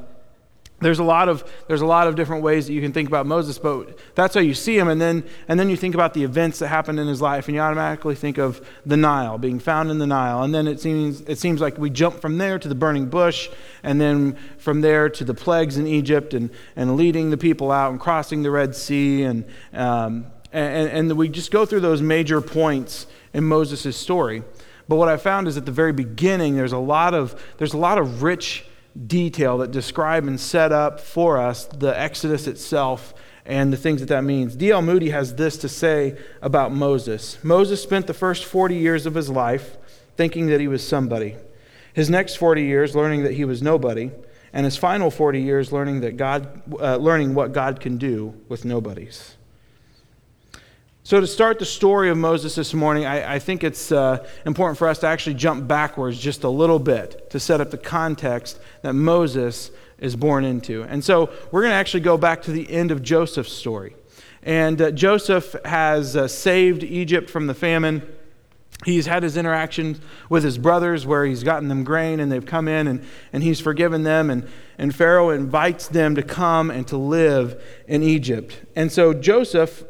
there's 0.81 0.99
a 0.99 1.05
lot 1.05 1.29
of 1.29 1.51
there's 1.69 1.81
a 1.81 1.87
lot 1.87 2.07
of 2.07 2.17
different 2.17 2.43
ways 2.43 2.67
that 2.67 2.75
you 2.75 2.83
can 2.83 2.93
think 2.93 3.09
about 3.09 3.25
Moses, 3.27 3.59
but 3.59 3.99
that's 4.15 4.35
how 4.35 4.41
you 4.41 4.53
see 4.53 4.77
him, 4.77 4.89
and 4.89 5.01
then 5.01 5.25
and 5.49 5.59
then 5.59 5.71
you 5.71 5.77
think 5.77 5.95
about 5.95 6.13
the 6.13 6.23
events 6.23 6.59
that 6.59 6.69
happened 6.69 7.01
in 7.01 7.07
his 7.07 7.23
life, 7.23 7.49
and 7.49 7.55
you 7.55 7.61
automatically 7.61 8.15
think 8.15 8.37
of 8.37 8.67
the 8.85 8.97
Nile, 8.97 9.39
being 9.39 9.59
found 9.59 9.91
in 9.91 9.99
the 9.99 10.07
Nile, 10.07 10.43
and 10.43 10.55
then 10.55 10.67
it 10.67 10.79
seems 10.79 11.23
it 11.23 11.39
seems 11.39 11.63
like 11.63 11.79
we 11.79 11.89
jump 11.89 12.21
from 12.21 12.37
there 12.37 12.59
to 12.59 12.69
the 12.69 12.75
burning 12.75 13.07
bush, 13.07 13.49
and 13.83 13.99
then 13.99 14.37
from 14.59 14.83
there 14.83 15.09
to 15.09 15.25
the 15.25 15.35
plagues 15.35 15.79
in 15.79 15.87
Egypt, 15.87 16.35
and 16.35 16.51
and 16.77 16.97
leading 16.97 17.31
the 17.31 17.39
people 17.39 17.73
out 17.73 17.91
and 17.91 17.99
crossing 17.99 18.43
the 18.43 18.51
Red 18.51 18.77
Sea, 18.77 19.23
and 19.23 19.47
um, 19.73 20.27
and, 20.53 20.91
and 20.91 21.13
we 21.17 21.31
just 21.31 21.51
go 21.51 21.65
through 21.65 21.81
those 21.81 22.03
major 22.03 22.43
points 22.43 23.07
in 23.33 23.45
Moses' 23.45 23.97
story. 23.97 24.43
But 24.89 24.97
what 24.97 25.09
I 25.09 25.17
found 25.17 25.49
is 25.49 25.57
at 25.57 25.65
the 25.65 25.73
very 25.73 25.93
beginning, 25.93 26.55
there's 26.55 26.73
a 26.73 26.79
lot 26.79 27.15
of 27.15 27.43
there's 27.57 27.73
a 27.73 27.79
lot 27.79 27.97
of 27.97 28.23
rich 28.23 28.67
detail 29.07 29.59
that 29.59 29.71
describe 29.71 30.27
and 30.27 30.41
set 30.41 30.73
up 30.73 31.01
for 31.01 31.39
us 31.39 31.67
the 31.67 31.99
Exodus 31.99 32.47
itself 32.47 33.15
and 33.45 33.73
the 33.73 33.77
things 33.77 34.01
that 34.01 34.09
that 34.09 34.25
means. 34.25 34.57
D.L. 34.57 34.83
Moody 34.83 35.11
has 35.11 35.35
this 35.35 35.57
to 35.59 35.69
say 35.69 36.17
about 36.43 36.73
Moses 36.73 37.39
Moses 37.45 37.83
spent 37.83 38.07
the 38.07 38.15
first 38.15 38.45
40 38.45 38.77
years 38.77 39.07
of 39.07 39.15
his 39.15 39.29
life 39.29 39.77
thinking 40.17 40.47
that 40.47 40.61
he 40.61 40.69
was 40.69 40.87
somebody, 40.87 41.37
his 41.93 42.09
next 42.09 42.37
40 42.37 42.63
years 42.63 42.97
learning 42.97 43.23
that 43.25 43.35
he 43.35 43.45
was 43.45 43.63
nobody, 43.63 44.11
and 44.53 44.65
his 44.65 44.77
final 44.77 45.11
40 45.11 45.43
years 45.43 45.73
learning, 45.73 46.01
that 46.01 46.17
God, 46.17 46.63
uh, 46.81 46.97
learning 46.97 47.35
what 47.35 47.53
God 47.53 47.81
can 47.81 47.99
do 47.99 48.35
with 48.49 48.65
nobodies. 48.65 49.36
So, 51.07 51.21
to 51.21 51.27
start 51.29 51.61
the 51.61 51.65
story 51.65 52.11
of 52.11 52.17
Moses 52.17 52.57
this 52.57 52.75
morning, 52.75 53.07
I, 53.07 53.35
I 53.35 53.39
think 53.39 53.63
it's 53.63 53.93
uh, 53.93 54.27
important 54.45 54.77
for 54.77 54.89
us 54.89 54.99
to 54.99 55.07
actually 55.07 55.35
jump 55.35 55.69
backwards 55.69 56.19
just 56.19 56.43
a 56.43 56.49
little 56.49 56.81
bit 56.81 57.31
to 57.31 57.39
set 57.39 57.61
up 57.61 57.71
the 57.71 57.79
context 57.79 58.59
that 58.83 58.93
Moses 58.93 59.71
is 60.01 60.17
born 60.17 60.45
into. 60.45 60.83
And 60.83 61.05
so, 61.05 61.31
we're 61.53 61.61
going 61.61 61.71
to 61.71 61.77
actually 61.77 62.01
go 62.01 62.19
back 62.19 62.43
to 62.43 62.51
the 62.51 62.69
end 62.69 62.91
of 62.91 63.05
Joseph's 63.05 63.53
story. 63.53 63.95
And 64.43 64.83
uh, 64.83 64.91
Joseph 64.91 65.55
has 65.65 66.17
uh, 66.17 66.27
saved 66.27 66.83
Egypt 66.83 67.31
from 67.31 67.47
the 67.47 67.55
famine. 67.55 68.03
He's 68.85 69.07
had 69.07 69.23
his 69.23 69.37
interactions 69.37 70.01
with 70.29 70.43
his 70.43 70.59
brothers 70.59 71.07
where 71.07 71.25
he's 71.25 71.45
gotten 71.45 71.69
them 71.69 71.85
grain 71.85 72.19
and 72.19 72.33
they've 72.33 72.45
come 72.45 72.67
in 72.67 72.89
and, 72.89 73.05
and 73.33 73.45
he's 73.45 73.61
forgiven 73.61 74.03
them. 74.03 74.29
And, 74.29 74.49
and 74.77 74.93
Pharaoh 74.93 75.31
invites 75.31 75.87
them 75.87 76.17
to 76.17 76.23
come 76.25 76.69
and 76.69 76.85
to 76.89 76.97
live 76.97 77.63
in 77.87 78.03
Egypt. 78.03 78.61
And 78.75 78.91
so 78.91 79.15
Joseph 79.15 79.85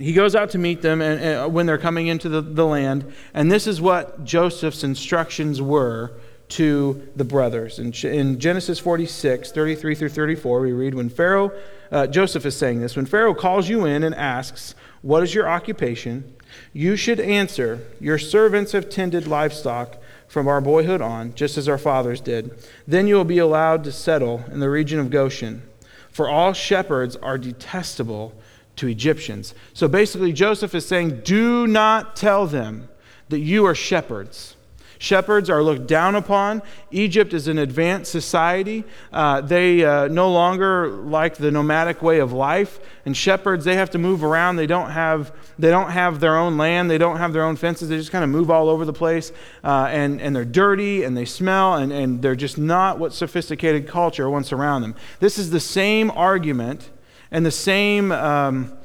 he 0.00 0.14
goes 0.14 0.34
out 0.34 0.50
to 0.50 0.58
meet 0.58 0.80
them 0.80 1.02
and, 1.02 1.20
and 1.20 1.52
when 1.52 1.66
they're 1.66 1.78
coming 1.78 2.06
into 2.06 2.30
the, 2.30 2.40
the 2.40 2.64
land. 2.64 3.12
And 3.34 3.52
this 3.52 3.66
is 3.66 3.80
what 3.80 4.24
Joseph's 4.24 4.82
instructions 4.82 5.60
were 5.60 6.12
to 6.50 7.06
the 7.14 7.24
brothers. 7.24 7.78
In, 7.78 7.92
in 8.10 8.40
Genesis 8.40 8.78
46, 8.78 9.52
33 9.52 9.94
through 9.94 10.08
34, 10.08 10.60
we 10.60 10.72
read, 10.72 10.94
When 10.94 11.10
Pharaoh, 11.10 11.52
uh, 11.92 12.06
Joseph 12.06 12.46
is 12.46 12.56
saying 12.56 12.80
this, 12.80 12.96
when 12.96 13.04
Pharaoh 13.04 13.34
calls 13.34 13.68
you 13.68 13.84
in 13.84 14.02
and 14.02 14.14
asks, 14.14 14.74
What 15.02 15.22
is 15.22 15.34
your 15.34 15.48
occupation? 15.48 16.34
You 16.72 16.96
should 16.96 17.20
answer, 17.20 17.86
Your 18.00 18.18
servants 18.18 18.72
have 18.72 18.88
tended 18.88 19.28
livestock 19.28 19.98
from 20.26 20.48
our 20.48 20.62
boyhood 20.62 21.02
on, 21.02 21.34
just 21.34 21.58
as 21.58 21.68
our 21.68 21.78
fathers 21.78 22.20
did. 22.20 22.66
Then 22.86 23.06
you 23.06 23.16
will 23.16 23.24
be 23.24 23.38
allowed 23.38 23.84
to 23.84 23.92
settle 23.92 24.44
in 24.50 24.60
the 24.60 24.70
region 24.70 24.98
of 24.98 25.10
Goshen. 25.10 25.62
For 26.10 26.28
all 26.28 26.52
shepherds 26.52 27.16
are 27.16 27.38
detestable 27.38 28.32
to 28.80 28.88
Egyptians. 28.88 29.54
So 29.74 29.88
basically, 29.88 30.32
Joseph 30.32 30.74
is 30.74 30.86
saying, 30.86 31.20
Do 31.20 31.66
not 31.66 32.16
tell 32.16 32.46
them 32.46 32.88
that 33.28 33.40
you 33.40 33.66
are 33.66 33.74
shepherds. 33.74 34.56
Shepherds 34.98 35.48
are 35.48 35.62
looked 35.62 35.86
down 35.86 36.14
upon. 36.14 36.62
Egypt 36.90 37.32
is 37.32 37.46
an 37.48 37.58
advanced 37.58 38.10
society. 38.10 38.84
Uh, 39.12 39.40
they 39.40 39.84
uh, 39.84 40.08
no 40.08 40.30
longer 40.30 40.88
like 40.88 41.36
the 41.36 41.50
nomadic 41.50 42.02
way 42.02 42.20
of 42.20 42.32
life. 42.32 42.80
And 43.06 43.16
shepherds, 43.16 43.64
they 43.64 43.76
have 43.76 43.90
to 43.90 43.98
move 43.98 44.24
around. 44.24 44.56
They 44.56 44.66
don't 44.66 44.90
have, 44.90 45.32
they 45.58 45.70
don't 45.70 45.90
have 45.90 46.20
their 46.20 46.36
own 46.36 46.58
land. 46.58 46.90
They 46.90 46.98
don't 46.98 47.16
have 47.16 47.32
their 47.32 47.44
own 47.44 47.56
fences. 47.56 47.88
They 47.88 47.96
just 47.96 48.12
kind 48.12 48.24
of 48.24 48.30
move 48.30 48.50
all 48.50 48.68
over 48.68 48.84
the 48.84 48.92
place. 48.92 49.32
Uh, 49.64 49.88
and, 49.90 50.20
and 50.20 50.36
they're 50.36 50.44
dirty 50.44 51.02
and 51.04 51.16
they 51.16 51.24
smell 51.26 51.74
and, 51.74 51.92
and 51.92 52.20
they're 52.20 52.36
just 52.36 52.58
not 52.58 52.98
what 52.98 53.14
sophisticated 53.14 53.86
culture 53.86 54.28
wants 54.28 54.52
around 54.52 54.82
them. 54.82 54.94
This 55.18 55.38
is 55.38 55.50
the 55.50 55.60
same 55.60 56.10
argument 56.10 56.90
and 57.30 57.44
the 57.44 57.50
same 57.50 58.12
um, 58.12 58.76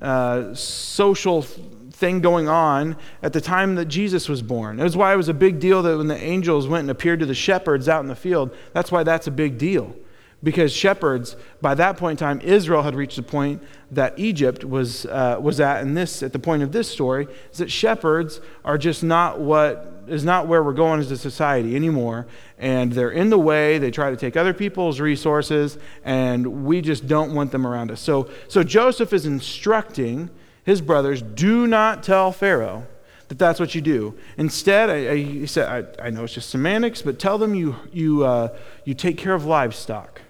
uh, 0.00 0.54
social 0.54 1.42
thing 1.42 2.20
going 2.20 2.48
on 2.48 2.96
at 3.22 3.32
the 3.32 3.40
time 3.40 3.74
that 3.74 3.84
Jesus 3.84 4.28
was 4.28 4.40
born. 4.42 4.78
That's 4.78 4.96
why 4.96 5.12
it 5.12 5.16
was 5.16 5.28
a 5.28 5.34
big 5.34 5.60
deal 5.60 5.82
that 5.82 5.98
when 5.98 6.08
the 6.08 6.16
angels 6.16 6.66
went 6.66 6.82
and 6.82 6.90
appeared 6.90 7.20
to 7.20 7.26
the 7.26 7.34
shepherds 7.34 7.88
out 7.88 8.00
in 8.00 8.08
the 8.08 8.16
field, 8.16 8.56
that's 8.72 8.90
why 8.90 9.02
that's 9.02 9.26
a 9.26 9.30
big 9.30 9.58
deal. 9.58 9.94
Because 10.42 10.72
shepherds, 10.72 11.36
by 11.60 11.74
that 11.74 11.98
point 11.98 12.18
in 12.18 12.26
time, 12.26 12.40
Israel 12.40 12.82
had 12.82 12.94
reached 12.94 13.16
the 13.16 13.22
point 13.22 13.62
that 13.90 14.18
Egypt 14.18 14.64
was, 14.64 15.04
uh, 15.04 15.36
was 15.38 15.60
at, 15.60 15.82
and 15.82 15.94
this, 15.94 16.22
at 16.22 16.32
the 16.32 16.38
point 16.38 16.62
of 16.62 16.72
this 16.72 16.90
story, 16.90 17.28
is 17.52 17.58
that 17.58 17.70
shepherds 17.70 18.40
are 18.64 18.78
just 18.78 19.02
not 19.02 19.38
what 19.38 19.99
is 20.10 20.24
not 20.24 20.46
where 20.46 20.62
we're 20.62 20.72
going 20.72 21.00
as 21.00 21.10
a 21.10 21.16
society 21.16 21.76
anymore. 21.76 22.26
And 22.58 22.92
they're 22.92 23.10
in 23.10 23.30
the 23.30 23.38
way. 23.38 23.78
They 23.78 23.90
try 23.90 24.10
to 24.10 24.16
take 24.16 24.36
other 24.36 24.52
people's 24.52 25.00
resources, 25.00 25.78
and 26.04 26.64
we 26.64 26.80
just 26.80 27.06
don't 27.06 27.34
want 27.34 27.52
them 27.52 27.66
around 27.66 27.90
us. 27.90 28.00
So, 28.00 28.30
so 28.48 28.62
Joseph 28.62 29.12
is 29.12 29.26
instructing 29.26 30.30
his 30.64 30.80
brothers 30.80 31.22
do 31.22 31.66
not 31.66 32.02
tell 32.02 32.32
Pharaoh 32.32 32.86
that 33.28 33.38
that's 33.38 33.60
what 33.60 33.74
you 33.74 33.80
do. 33.80 34.16
Instead, 34.36 34.90
I, 34.90 35.12
I, 35.12 35.16
he 35.16 35.46
said, 35.46 35.96
I, 36.00 36.06
I, 36.06 36.10
know 36.10 36.24
it's 36.24 36.34
just 36.34 36.50
semantics, 36.50 37.00
but 37.02 37.18
tell 37.18 37.38
them 37.38 37.54
you, 37.54 37.76
you, 37.92 38.24
uh, 38.24 38.56
you 38.84 38.94
take 38.94 39.16
care 39.16 39.34
of 39.34 39.46
livestock. 39.46 40.22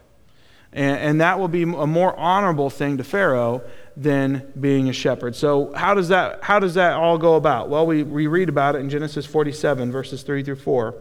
And, 0.73 0.99
and 0.99 1.21
that 1.21 1.39
will 1.39 1.49
be 1.49 1.63
a 1.63 1.67
more 1.87 2.17
honorable 2.17 2.71
thing 2.71 2.97
to 2.99 3.05
Pharaoh 3.05 3.63
than 3.97 4.53
being 4.59 4.89
a 4.89 4.93
shepherd. 4.93 5.37
So, 5.37 5.73
how 5.75 5.95
does 5.95 6.09
that, 6.09 6.43
how 6.43 6.59
does 6.59 6.75
that 6.75 6.95
all 6.95 7.19
go 7.19 7.37
about? 7.37 7.69
Well, 7.69 7.87
we, 7.87 8.03
we 8.03 8.27
read 8.27 8.49
about 8.49 8.77
it 8.77 8.79
in 8.79 8.91
Genesis 8.91 9.27
47, 9.27 9.91
verses 9.93 10.23
3 10.23 10.43
through 10.43 10.57
4. 10.57 10.95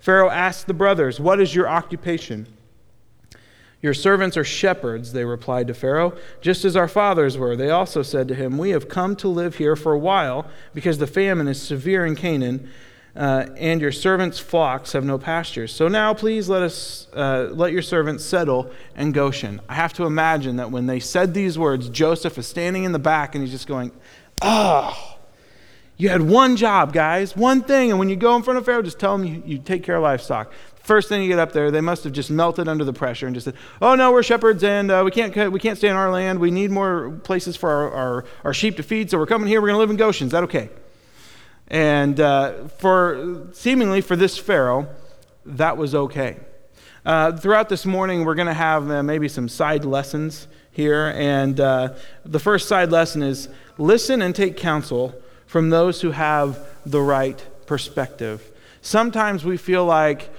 Pharaoh 0.00 0.30
asked 0.30 0.66
the 0.66 0.74
brothers, 0.74 1.18
What 1.18 1.40
is 1.40 1.54
your 1.54 1.68
occupation? 1.68 2.46
Your 3.80 3.94
servants 3.94 4.36
are 4.38 4.44
shepherds, 4.44 5.12
they 5.12 5.26
replied 5.26 5.66
to 5.66 5.74
Pharaoh, 5.74 6.16
just 6.40 6.64
as 6.64 6.74
our 6.74 6.88
fathers 6.88 7.36
were. 7.36 7.54
They 7.54 7.68
also 7.68 8.02
said 8.02 8.28
to 8.28 8.34
him, 8.34 8.56
We 8.56 8.70
have 8.70 8.88
come 8.88 9.14
to 9.16 9.28
live 9.28 9.56
here 9.56 9.76
for 9.76 9.92
a 9.92 9.98
while 9.98 10.46
because 10.72 10.98
the 10.98 11.06
famine 11.06 11.48
is 11.48 11.60
severe 11.60 12.06
in 12.06 12.16
Canaan 12.16 12.70
uh, 13.16 13.46
and 13.56 13.80
your 13.80 13.92
servants' 13.92 14.38
flocks 14.38 14.92
have 14.92 15.04
no 15.04 15.18
pastures. 15.18 15.72
So 15.72 15.86
now, 15.88 16.14
please 16.14 16.48
let 16.48 16.62
us 16.62 17.06
uh, 17.12 17.50
let 17.52 17.72
your 17.72 17.82
servants 17.82 18.24
settle 18.24 18.70
in 18.96 19.12
Goshen. 19.12 19.60
I 19.68 19.74
have 19.74 19.92
to 19.94 20.04
imagine 20.04 20.56
that 20.56 20.70
when 20.70 20.86
they 20.86 21.00
said 21.00 21.32
these 21.32 21.58
words, 21.58 21.88
Joseph 21.88 22.38
is 22.38 22.46
standing 22.46 22.84
in 22.84 22.92
the 22.92 22.98
back 22.98 23.34
and 23.34 23.42
he's 23.42 23.52
just 23.52 23.68
going, 23.68 23.92
"Oh, 24.42 25.16
you 25.96 26.08
had 26.08 26.22
one 26.22 26.56
job, 26.56 26.92
guys, 26.92 27.36
one 27.36 27.62
thing, 27.62 27.90
and 27.90 28.00
when 28.00 28.08
you 28.08 28.16
go 28.16 28.34
in 28.34 28.42
front 28.42 28.58
of 28.58 28.64
Pharaoh, 28.64 28.82
just 28.82 28.98
tell 28.98 29.14
him 29.14 29.24
you, 29.24 29.42
you 29.46 29.58
take 29.58 29.84
care 29.84 29.96
of 29.96 30.02
livestock." 30.02 30.52
First 30.82 31.08
thing 31.08 31.22
you 31.22 31.28
get 31.28 31.38
up 31.38 31.52
there, 31.52 31.70
they 31.70 31.80
must 31.80 32.04
have 32.04 32.12
just 32.12 32.30
melted 32.30 32.68
under 32.68 32.84
the 32.84 32.92
pressure 32.92 33.26
and 33.26 33.34
just 33.34 33.44
said, 33.44 33.54
"Oh 33.80 33.94
no, 33.94 34.10
we're 34.10 34.24
shepherds 34.24 34.64
and 34.64 34.90
uh, 34.90 35.02
we 35.04 35.12
can't 35.12 35.52
we 35.52 35.60
can't 35.60 35.78
stay 35.78 35.88
in 35.88 35.94
our 35.94 36.10
land. 36.10 36.40
We 36.40 36.50
need 36.50 36.72
more 36.72 37.10
places 37.22 37.54
for 37.54 37.70
our, 37.70 37.90
our, 37.92 38.24
our 38.42 38.54
sheep 38.54 38.76
to 38.78 38.82
feed, 38.82 39.08
so 39.08 39.18
we're 39.18 39.26
coming 39.26 39.46
here. 39.46 39.60
We're 39.60 39.68
going 39.68 39.76
to 39.76 39.80
live 39.80 39.90
in 39.90 39.96
Goshen. 39.96 40.26
Is 40.26 40.32
that 40.32 40.42
okay?" 40.42 40.68
And 41.68 42.20
uh, 42.20 42.68
for 42.78 43.48
seemingly 43.52 44.00
for 44.00 44.16
this 44.16 44.36
Pharaoh, 44.38 44.88
that 45.46 45.76
was 45.76 45.94
okay. 45.94 46.36
Uh, 47.04 47.32
throughout 47.32 47.68
this 47.68 47.84
morning, 47.84 48.24
we're 48.24 48.34
going 48.34 48.48
to 48.48 48.54
have 48.54 48.90
uh, 48.90 49.02
maybe 49.02 49.28
some 49.28 49.48
side 49.48 49.84
lessons 49.84 50.48
here. 50.70 51.12
And 51.16 51.60
uh, 51.60 51.94
the 52.24 52.38
first 52.38 52.68
side 52.68 52.90
lesson 52.90 53.22
is 53.22 53.48
listen 53.78 54.22
and 54.22 54.34
take 54.34 54.56
counsel 54.56 55.14
from 55.46 55.70
those 55.70 56.00
who 56.00 56.10
have 56.12 56.66
the 56.86 57.00
right 57.00 57.44
perspective. 57.66 58.50
Sometimes 58.80 59.44
we 59.44 59.56
feel 59.56 59.84
like 59.84 60.30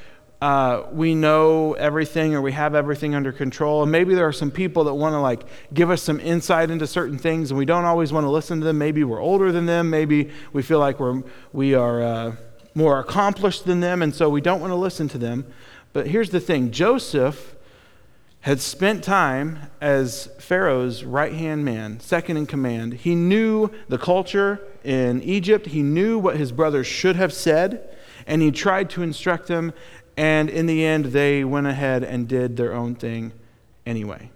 uh, 0.41 0.83
we 0.91 1.15
know 1.15 1.73
everything 1.73 2.35
or 2.35 2.41
we 2.41 2.51
have 2.51 2.75
everything 2.75 3.15
under 3.15 3.31
control. 3.31 3.83
And 3.83 3.91
maybe 3.91 4.13
there 4.15 4.27
are 4.27 4.33
some 4.33 4.51
people 4.51 4.83
that 4.85 4.93
want 4.93 5.13
to 5.13 5.19
like 5.19 5.43
give 5.73 5.89
us 5.89 6.01
some 6.01 6.19
insight 6.19 6.69
into 6.69 6.85
certain 6.87 7.17
things, 7.17 7.51
and 7.51 7.57
we 7.57 7.65
don't 7.65 7.85
always 7.85 8.11
want 8.11 8.25
to 8.25 8.29
listen 8.29 8.59
to 8.59 8.65
them. 8.65 8.77
Maybe 8.77 9.03
we're 9.03 9.21
older 9.21 9.51
than 9.51 9.65
them. 9.65 9.89
Maybe 9.89 10.31
we 10.51 10.61
feel 10.61 10.79
like 10.79 10.99
we're 10.99 11.23
we 11.53 11.73
are 11.73 12.01
uh, 12.01 12.35
more 12.73 12.99
accomplished 12.99 13.65
than 13.65 13.79
them, 13.79 14.01
and 14.01 14.13
so 14.13 14.29
we 14.29 14.41
don't 14.41 14.59
want 14.59 14.71
to 14.71 14.75
listen 14.75 15.07
to 15.09 15.17
them. 15.17 15.45
But 15.93 16.07
here's 16.07 16.31
the 16.31 16.41
thing: 16.41 16.71
Joseph 16.71 17.55
had 18.41 18.59
spent 18.59 19.03
time 19.03 19.71
as 19.81 20.29
Pharaoh's 20.37 21.03
right 21.03 21.33
hand 21.33 21.65
man, 21.65 21.99
second 21.99 22.37
in 22.37 22.45
command. 22.45 22.93
He 22.93 23.15
knew 23.15 23.71
the 23.87 23.97
culture 23.97 24.61
in 24.83 25.23
Egypt. 25.23 25.67
He 25.67 25.81
knew 25.81 26.19
what 26.19 26.35
his 26.35 26.51
brothers 26.51 26.85
should 26.85 27.15
have 27.15 27.33
said 27.33 27.89
and 28.27 28.41
he 28.41 28.51
tried 28.51 28.89
to 28.91 29.03
instruct 29.03 29.47
them 29.47 29.73
and 30.17 30.49
in 30.49 30.65
the 30.65 30.85
end, 30.85 31.05
they 31.05 31.43
went 31.43 31.67
ahead 31.67 32.03
and 32.03 32.27
did 32.27 32.55
their 32.57 32.73
own 32.73 32.95
thing 32.95 33.33
anyway. 33.85 34.31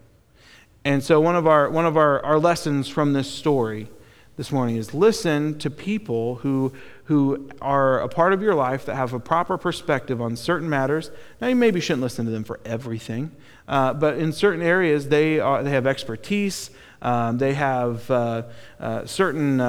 And 0.84 1.04
so, 1.04 1.20
one 1.20 1.36
of 1.36 1.48
our, 1.48 1.70
one 1.70 1.86
of 1.86 1.98
our, 1.98 2.24
our 2.26 2.40
lessons 2.40 2.88
from 2.88 3.14
this 3.14 3.30
story 3.30 3.90
this 4.38 4.52
morning 4.52 4.78
is 4.78 4.94
listen 4.94 5.58
to 5.60 5.70
people 5.70 6.36
who, 6.36 6.74
who 7.06 7.50
are 7.62 8.00
a 8.00 8.08
part 8.08 8.32
of 8.32 8.42
your 8.42 8.56
life 8.56 8.86
that 8.86 8.96
have 8.96 9.14
a 9.14 9.20
proper 9.20 9.58
perspective 9.58 10.22
on 10.22 10.36
certain 10.38 10.70
matters. 10.70 11.12
Now, 11.42 11.48
you 11.48 11.56
maybe 11.56 11.82
shouldn't 11.82 12.02
listen 12.02 12.26
to 12.26 12.32
them 12.32 12.46
for 12.46 12.60
everything, 12.64 13.32
uh, 13.68 13.94
but 13.94 14.18
in 14.18 14.32
certain 14.32 14.62
areas, 14.62 15.10
they, 15.10 15.40
are, 15.40 15.62
they 15.64 15.72
have 15.72 15.86
expertise, 15.86 16.72
um, 17.02 17.38
they 17.38 17.54
have 17.54 18.10
uh, 18.10 18.44
uh, 18.80 19.06
certain 19.06 19.60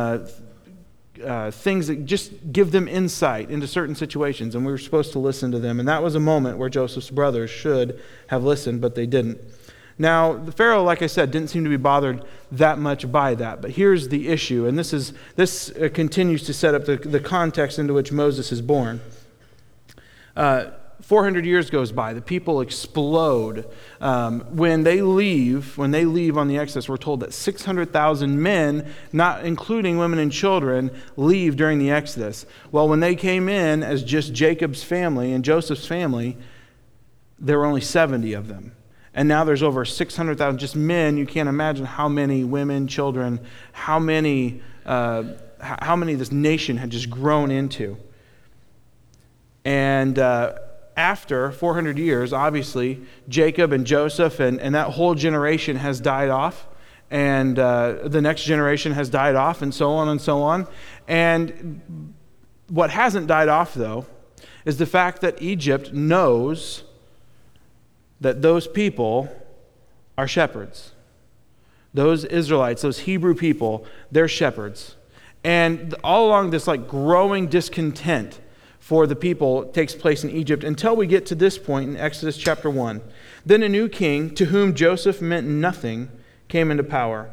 uh, 1.24 1.50
things 1.50 1.86
that 1.86 2.04
just 2.06 2.52
give 2.52 2.72
them 2.72 2.88
insight 2.88 3.50
into 3.50 3.66
certain 3.66 3.94
situations, 3.94 4.54
and 4.54 4.64
we 4.64 4.72
were 4.72 4.78
supposed 4.78 5.12
to 5.12 5.18
listen 5.18 5.50
to 5.52 5.58
them. 5.58 5.78
And 5.78 5.88
that 5.88 6.02
was 6.02 6.14
a 6.14 6.20
moment 6.20 6.58
where 6.58 6.68
Joseph's 6.68 7.10
brothers 7.10 7.50
should 7.50 8.00
have 8.28 8.44
listened, 8.44 8.80
but 8.80 8.94
they 8.94 9.06
didn't. 9.06 9.38
Now, 9.98 10.32
the 10.32 10.52
Pharaoh, 10.52 10.82
like 10.82 11.02
I 11.02 11.06
said, 11.06 11.30
didn't 11.30 11.50
seem 11.50 11.62
to 11.64 11.68
be 11.70 11.76
bothered 11.76 12.24
that 12.52 12.78
much 12.78 13.12
by 13.12 13.34
that. 13.34 13.60
But 13.60 13.72
here's 13.72 14.08
the 14.08 14.28
issue, 14.28 14.66
and 14.66 14.78
this, 14.78 14.94
is, 14.94 15.12
this 15.36 15.70
uh, 15.70 15.90
continues 15.92 16.42
to 16.44 16.54
set 16.54 16.74
up 16.74 16.86
the, 16.86 16.96
the 16.96 17.20
context 17.20 17.78
into 17.78 17.92
which 17.92 18.10
Moses 18.10 18.50
is 18.50 18.62
born. 18.62 19.02
Uh, 20.34 20.70
400 21.00 21.44
years 21.44 21.70
goes 21.70 21.92
by 21.92 22.12
the 22.12 22.20
people 22.20 22.60
explode 22.60 23.68
um, 24.00 24.40
when 24.56 24.82
they 24.82 25.02
leave 25.02 25.76
when 25.78 25.90
they 25.90 26.04
leave 26.04 26.36
on 26.36 26.48
the 26.48 26.58
exodus 26.58 26.88
we're 26.88 26.96
told 26.96 27.20
that 27.20 27.32
600000 27.32 28.42
men 28.42 28.92
not 29.12 29.44
including 29.44 29.98
women 29.98 30.18
and 30.18 30.32
children 30.32 30.90
leave 31.16 31.56
during 31.56 31.78
the 31.78 31.90
exodus 31.90 32.46
well 32.70 32.88
when 32.88 33.00
they 33.00 33.14
came 33.14 33.48
in 33.48 33.82
as 33.82 34.02
just 34.02 34.32
jacob's 34.32 34.82
family 34.82 35.32
and 35.32 35.44
joseph's 35.44 35.86
family 35.86 36.36
there 37.38 37.58
were 37.58 37.66
only 37.66 37.80
70 37.80 38.32
of 38.34 38.48
them 38.48 38.72
And 39.12 39.28
now 39.28 39.44
there's 39.44 39.62
over 39.62 39.84
600,000 39.84 40.58
just 40.58 40.76
men. 40.76 41.16
You 41.16 41.26
can't 41.26 41.48
imagine 41.48 41.84
how 41.84 42.08
many 42.08 42.44
women, 42.44 42.86
children, 42.86 43.40
how 43.72 43.98
many, 43.98 44.62
uh, 44.86 45.24
how 45.60 45.96
many 45.96 46.14
this 46.14 46.30
nation 46.30 46.76
had 46.76 46.90
just 46.90 47.10
grown 47.10 47.50
into. 47.50 47.96
And 49.64 50.18
uh, 50.18 50.58
after 50.96 51.50
400 51.52 51.98
years, 51.98 52.32
obviously, 52.32 53.00
Jacob 53.28 53.72
and 53.72 53.86
Joseph 53.86 54.40
and, 54.40 54.60
and 54.60 54.74
that 54.74 54.90
whole 54.90 55.14
generation 55.14 55.76
has 55.76 56.00
died 56.00 56.28
off. 56.28 56.66
And 57.10 57.58
uh, 57.58 58.08
the 58.08 58.20
next 58.20 58.44
generation 58.44 58.92
has 58.92 59.08
died 59.10 59.34
off, 59.34 59.62
and 59.62 59.74
so 59.74 59.90
on 59.90 60.08
and 60.08 60.20
so 60.20 60.42
on. 60.42 60.68
And 61.08 62.14
what 62.68 62.90
hasn't 62.90 63.26
died 63.26 63.48
off, 63.48 63.74
though, 63.74 64.06
is 64.64 64.78
the 64.78 64.86
fact 64.86 65.20
that 65.22 65.42
Egypt 65.42 65.92
knows 65.92 66.84
that 68.20 68.42
those 68.42 68.68
people 68.68 69.28
are 70.16 70.28
shepherds. 70.28 70.92
Those 71.92 72.24
Israelites, 72.24 72.82
those 72.82 73.00
Hebrew 73.00 73.34
people, 73.34 73.84
they're 74.12 74.28
shepherds. 74.28 74.94
And 75.42 75.94
all 76.04 76.28
along 76.28 76.50
this 76.50 76.66
like 76.66 76.86
growing 76.86 77.48
discontent 77.48 78.40
for 78.90 79.06
the 79.06 79.14
people 79.14 79.66
takes 79.66 79.94
place 79.94 80.24
in 80.24 80.30
Egypt 80.30 80.64
until 80.64 80.96
we 80.96 81.06
get 81.06 81.24
to 81.24 81.36
this 81.36 81.56
point 81.56 81.88
in 81.88 81.96
Exodus 81.96 82.36
chapter 82.36 82.68
1. 82.68 83.00
Then 83.46 83.62
a 83.62 83.68
new 83.68 83.88
king, 83.88 84.34
to 84.34 84.46
whom 84.46 84.74
Joseph 84.74 85.22
meant 85.22 85.46
nothing, 85.46 86.10
came 86.48 86.72
into 86.72 86.82
power. 86.82 87.32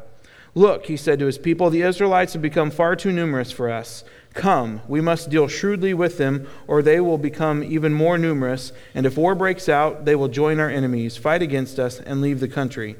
Look, 0.54 0.86
he 0.86 0.96
said 0.96 1.18
to 1.18 1.26
his 1.26 1.36
people, 1.36 1.68
the 1.68 1.82
Israelites 1.82 2.34
have 2.34 2.42
become 2.42 2.70
far 2.70 2.94
too 2.94 3.10
numerous 3.10 3.50
for 3.50 3.68
us. 3.68 4.04
Come, 4.34 4.82
we 4.86 5.00
must 5.00 5.30
deal 5.30 5.48
shrewdly 5.48 5.94
with 5.94 6.16
them, 6.16 6.46
or 6.68 6.80
they 6.80 7.00
will 7.00 7.18
become 7.18 7.64
even 7.64 7.92
more 7.92 8.18
numerous, 8.18 8.70
and 8.94 9.04
if 9.04 9.16
war 9.16 9.34
breaks 9.34 9.68
out, 9.68 10.04
they 10.04 10.14
will 10.14 10.28
join 10.28 10.60
our 10.60 10.70
enemies, 10.70 11.16
fight 11.16 11.42
against 11.42 11.80
us, 11.80 11.98
and 11.98 12.20
leave 12.20 12.38
the 12.38 12.46
country. 12.46 12.94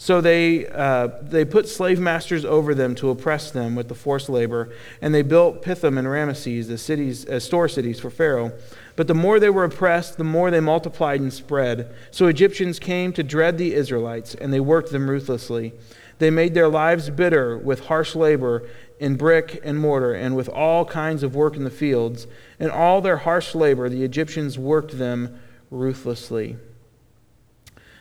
So 0.00 0.22
they, 0.22 0.66
uh, 0.66 1.08
they 1.20 1.44
put 1.44 1.68
slave 1.68 2.00
masters 2.00 2.46
over 2.46 2.74
them 2.74 2.94
to 2.94 3.10
oppress 3.10 3.50
them 3.50 3.74
with 3.74 3.88
the 3.88 3.94
forced 3.94 4.30
labor, 4.30 4.70
and 5.02 5.14
they 5.14 5.20
built 5.20 5.60
Pithom 5.60 5.98
and 5.98 6.08
Ramesses 6.08 6.70
as, 6.70 6.80
cities, 6.80 7.26
as 7.26 7.44
store 7.44 7.68
cities 7.68 8.00
for 8.00 8.08
Pharaoh. 8.08 8.52
But 8.96 9.08
the 9.08 9.14
more 9.14 9.38
they 9.38 9.50
were 9.50 9.64
oppressed, 9.64 10.16
the 10.16 10.24
more 10.24 10.50
they 10.50 10.58
multiplied 10.58 11.20
and 11.20 11.30
spread. 11.30 11.94
So 12.10 12.28
Egyptians 12.28 12.78
came 12.78 13.12
to 13.12 13.22
dread 13.22 13.58
the 13.58 13.74
Israelites, 13.74 14.34
and 14.34 14.54
they 14.54 14.58
worked 14.58 14.90
them 14.90 15.10
ruthlessly. 15.10 15.74
They 16.18 16.30
made 16.30 16.54
their 16.54 16.68
lives 16.68 17.10
bitter 17.10 17.58
with 17.58 17.80
harsh 17.80 18.14
labor 18.14 18.66
in 19.00 19.16
brick 19.16 19.60
and 19.62 19.78
mortar, 19.78 20.14
and 20.14 20.34
with 20.34 20.48
all 20.48 20.86
kinds 20.86 21.22
of 21.22 21.34
work 21.34 21.56
in 21.56 21.64
the 21.64 21.70
fields. 21.70 22.26
In 22.58 22.70
all 22.70 23.02
their 23.02 23.18
harsh 23.18 23.54
labor, 23.54 23.90
the 23.90 24.02
Egyptians 24.02 24.58
worked 24.58 24.96
them 24.96 25.38
ruthlessly. 25.70 26.56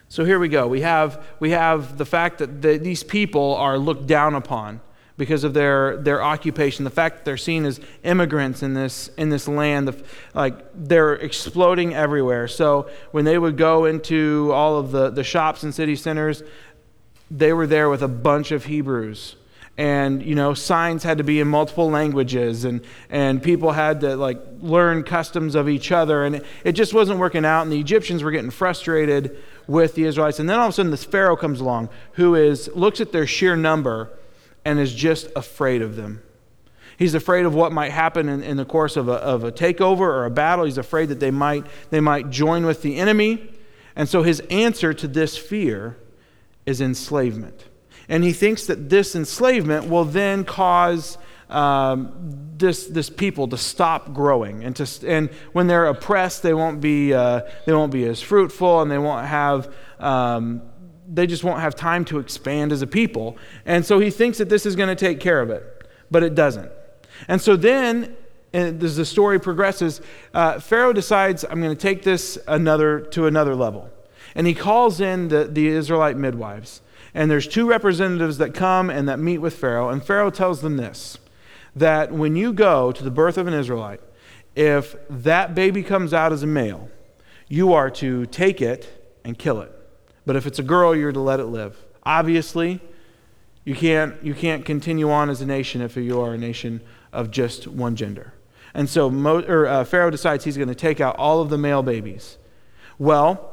So 0.09 0.25
here 0.25 0.39
we 0.39 0.49
go. 0.49 0.67
We 0.67 0.81
have, 0.81 1.23
we 1.39 1.51
have 1.51 1.99
the 1.99 2.05
fact 2.05 2.39
that 2.39 2.63
the, 2.63 2.77
these 2.77 3.03
people 3.03 3.55
are 3.55 3.77
looked 3.77 4.07
down 4.07 4.33
upon 4.33 4.81
because 5.17 5.43
of 5.43 5.53
their, 5.53 5.97
their 5.97 6.23
occupation, 6.23 6.83
the 6.83 6.89
fact 6.89 7.17
that 7.17 7.25
they're 7.25 7.37
seen 7.37 7.63
as 7.63 7.79
immigrants 8.03 8.63
in 8.63 8.73
this, 8.73 9.09
in 9.17 9.29
this 9.29 9.47
land. 9.47 9.87
The, 9.87 10.03
like 10.33 10.65
they're 10.73 11.13
exploding 11.13 11.93
everywhere. 11.93 12.47
So 12.47 12.89
when 13.11 13.23
they 13.25 13.37
would 13.37 13.55
go 13.55 13.85
into 13.85 14.49
all 14.51 14.77
of 14.77 14.91
the, 14.91 15.11
the 15.11 15.23
shops 15.23 15.61
and 15.61 15.75
city 15.75 15.95
centers, 15.95 16.41
they 17.29 17.53
were 17.53 17.67
there 17.67 17.87
with 17.89 18.01
a 18.01 18.07
bunch 18.07 18.51
of 18.51 18.65
Hebrews 18.65 19.35
and 19.77 20.21
you 20.21 20.35
know 20.35 20.53
signs 20.53 21.03
had 21.03 21.19
to 21.19 21.23
be 21.23 21.39
in 21.39 21.47
multiple 21.47 21.89
languages 21.89 22.65
and 22.65 22.81
and 23.09 23.41
people 23.41 23.71
had 23.71 24.01
to 24.01 24.17
like 24.17 24.37
learn 24.59 25.03
customs 25.03 25.55
of 25.55 25.69
each 25.69 25.89
other 25.93 26.25
and 26.25 26.43
it 26.65 26.73
just 26.73 26.93
wasn't 26.93 27.17
working 27.17 27.45
out 27.45 27.61
and 27.61 27.71
the 27.71 27.79
egyptians 27.79 28.21
were 28.21 28.29
getting 28.29 28.49
frustrated 28.49 29.41
with 29.69 29.93
the 29.93 30.03
israelites. 30.05 30.39
And 30.39 30.49
then 30.49 30.57
all 30.57 30.65
of 30.65 30.71
a 30.71 30.73
sudden 30.73 30.91
this 30.91 31.03
pharaoh 31.03 31.35
comes 31.35 31.61
along 31.61 31.89
who 32.13 32.33
is 32.33 32.69
looks 32.73 32.99
at 32.99 33.11
their 33.11 33.27
sheer 33.27 33.55
number 33.55 34.09
and 34.65 34.79
is 34.79 34.93
just 34.93 35.29
afraid 35.35 35.81
of 35.81 35.95
them. 35.95 36.23
He's 36.97 37.13
afraid 37.13 37.45
of 37.45 37.53
what 37.53 37.71
might 37.71 37.91
happen 37.91 38.27
in, 38.27 38.43
in 38.43 38.57
the 38.57 38.65
course 38.65 38.97
of 38.97 39.07
a, 39.07 39.13
of 39.13 39.43
a 39.43 39.51
takeover 39.51 40.01
or 40.01 40.25
a 40.25 40.31
battle. 40.31 40.65
He's 40.65 40.79
afraid 40.79 41.09
that 41.09 41.19
they 41.19 41.31
might 41.31 41.65
they 41.91 41.99
might 41.99 42.31
join 42.31 42.65
with 42.65 42.81
the 42.81 42.97
enemy. 42.97 43.51
And 43.95 44.09
so 44.09 44.23
his 44.23 44.39
answer 44.49 44.93
to 44.93 45.07
this 45.07 45.37
fear 45.37 45.97
is 46.65 46.81
enslavement. 46.81 47.65
And 48.09 48.23
he 48.23 48.33
thinks 48.33 48.65
that 48.65 48.89
this 48.89 49.15
enslavement 49.15 49.87
will 49.87 50.05
then 50.05 50.43
cause 50.45 51.19
um, 51.49 52.51
this, 52.57 52.87
this 52.87 53.09
people 53.09 53.47
to 53.47 53.57
stop 53.57 54.13
growing. 54.13 54.63
And, 54.63 54.75
to, 54.75 55.07
and 55.07 55.29
when 55.53 55.67
they're 55.67 55.87
oppressed, 55.87 56.43
they 56.43 56.53
won't, 56.53 56.81
be, 56.81 57.13
uh, 57.13 57.41
they 57.65 57.73
won't 57.73 57.91
be 57.91 58.05
as 58.05 58.21
fruitful 58.21 58.81
and 58.81 58.91
they 58.91 58.97
won't 58.97 59.25
have. 59.25 59.73
Um, 59.99 60.61
they 61.11 61.25
just 61.25 61.43
won't 61.43 61.59
have 61.59 61.75
time 61.75 62.05
to 62.05 62.19
expand 62.19 62.71
as 62.71 62.81
a 62.81 62.87
people. 62.87 63.37
And 63.65 63.83
so 63.83 63.99
he 63.99 64.11
thinks 64.11 64.37
that 64.37 64.49
this 64.49 64.65
is 64.65 64.75
going 64.75 64.89
to 64.89 64.95
take 64.95 65.19
care 65.19 65.41
of 65.41 65.49
it, 65.49 65.63
but 66.11 66.21
it 66.21 66.35
doesn't. 66.35 66.71
And 67.27 67.41
so 67.41 67.55
then, 67.55 68.15
as 68.53 68.95
the 68.95 69.05
story 69.05 69.39
progresses, 69.39 70.01
uh, 70.33 70.59
Pharaoh 70.59 70.93
decides, 70.93 71.43
I'm 71.43 71.61
going 71.61 71.75
to 71.75 71.81
take 71.81 72.03
this 72.03 72.37
another, 72.47 73.01
to 73.11 73.25
another 73.25 73.55
level. 73.55 73.89
And 74.35 74.45
he 74.45 74.53
calls 74.53 75.01
in 75.01 75.29
the, 75.29 75.45
the 75.45 75.67
Israelite 75.67 76.15
midwives. 76.15 76.81
And 77.13 77.29
there's 77.31 77.47
two 77.47 77.67
representatives 77.67 78.37
that 78.37 78.53
come 78.53 78.91
and 78.91 79.09
that 79.09 79.17
meet 79.17 79.39
with 79.39 79.55
Pharaoh. 79.55 79.89
And 79.89 80.03
Pharaoh 80.03 80.29
tells 80.29 80.61
them 80.61 80.77
this 80.77 81.17
that 81.79 82.11
when 82.11 82.35
you 82.35 82.53
go 82.53 82.91
to 82.91 83.03
the 83.03 83.11
birth 83.11 83.37
of 83.37 83.47
an 83.47 83.53
Israelite, 83.53 84.01
if 84.55 84.95
that 85.09 85.55
baby 85.55 85.83
comes 85.83 86.13
out 86.13 86.31
as 86.31 86.43
a 86.43 86.47
male, 86.47 86.89
you 87.47 87.73
are 87.73 87.89
to 87.89 88.25
take 88.27 88.61
it 88.61 89.17
and 89.23 89.37
kill 89.37 89.61
it. 89.61 89.71
But 90.25 90.35
if 90.35 90.45
it's 90.45 90.59
a 90.59 90.63
girl, 90.63 90.95
you're 90.95 91.11
to 91.11 91.19
let 91.19 91.39
it 91.39 91.45
live. 91.45 91.77
Obviously, 92.03 92.79
you 93.63 93.75
can't, 93.75 94.23
you 94.23 94.33
can't 94.33 94.65
continue 94.65 95.09
on 95.09 95.29
as 95.29 95.41
a 95.41 95.45
nation 95.45 95.81
if 95.81 95.95
you 95.95 96.21
are 96.21 96.33
a 96.33 96.37
nation 96.37 96.81
of 97.11 97.31
just 97.31 97.67
one 97.67 97.95
gender. 97.95 98.33
And 98.73 98.89
so 98.89 99.09
Mo, 99.09 99.41
or, 99.41 99.65
uh, 99.65 99.83
Pharaoh 99.83 100.11
decides 100.11 100.43
he's 100.43 100.57
going 100.57 100.69
to 100.69 100.75
take 100.75 101.01
out 101.01 101.15
all 101.17 101.41
of 101.41 101.49
the 101.49 101.57
male 101.57 101.81
babies. 101.81 102.37
Well, 102.97 103.51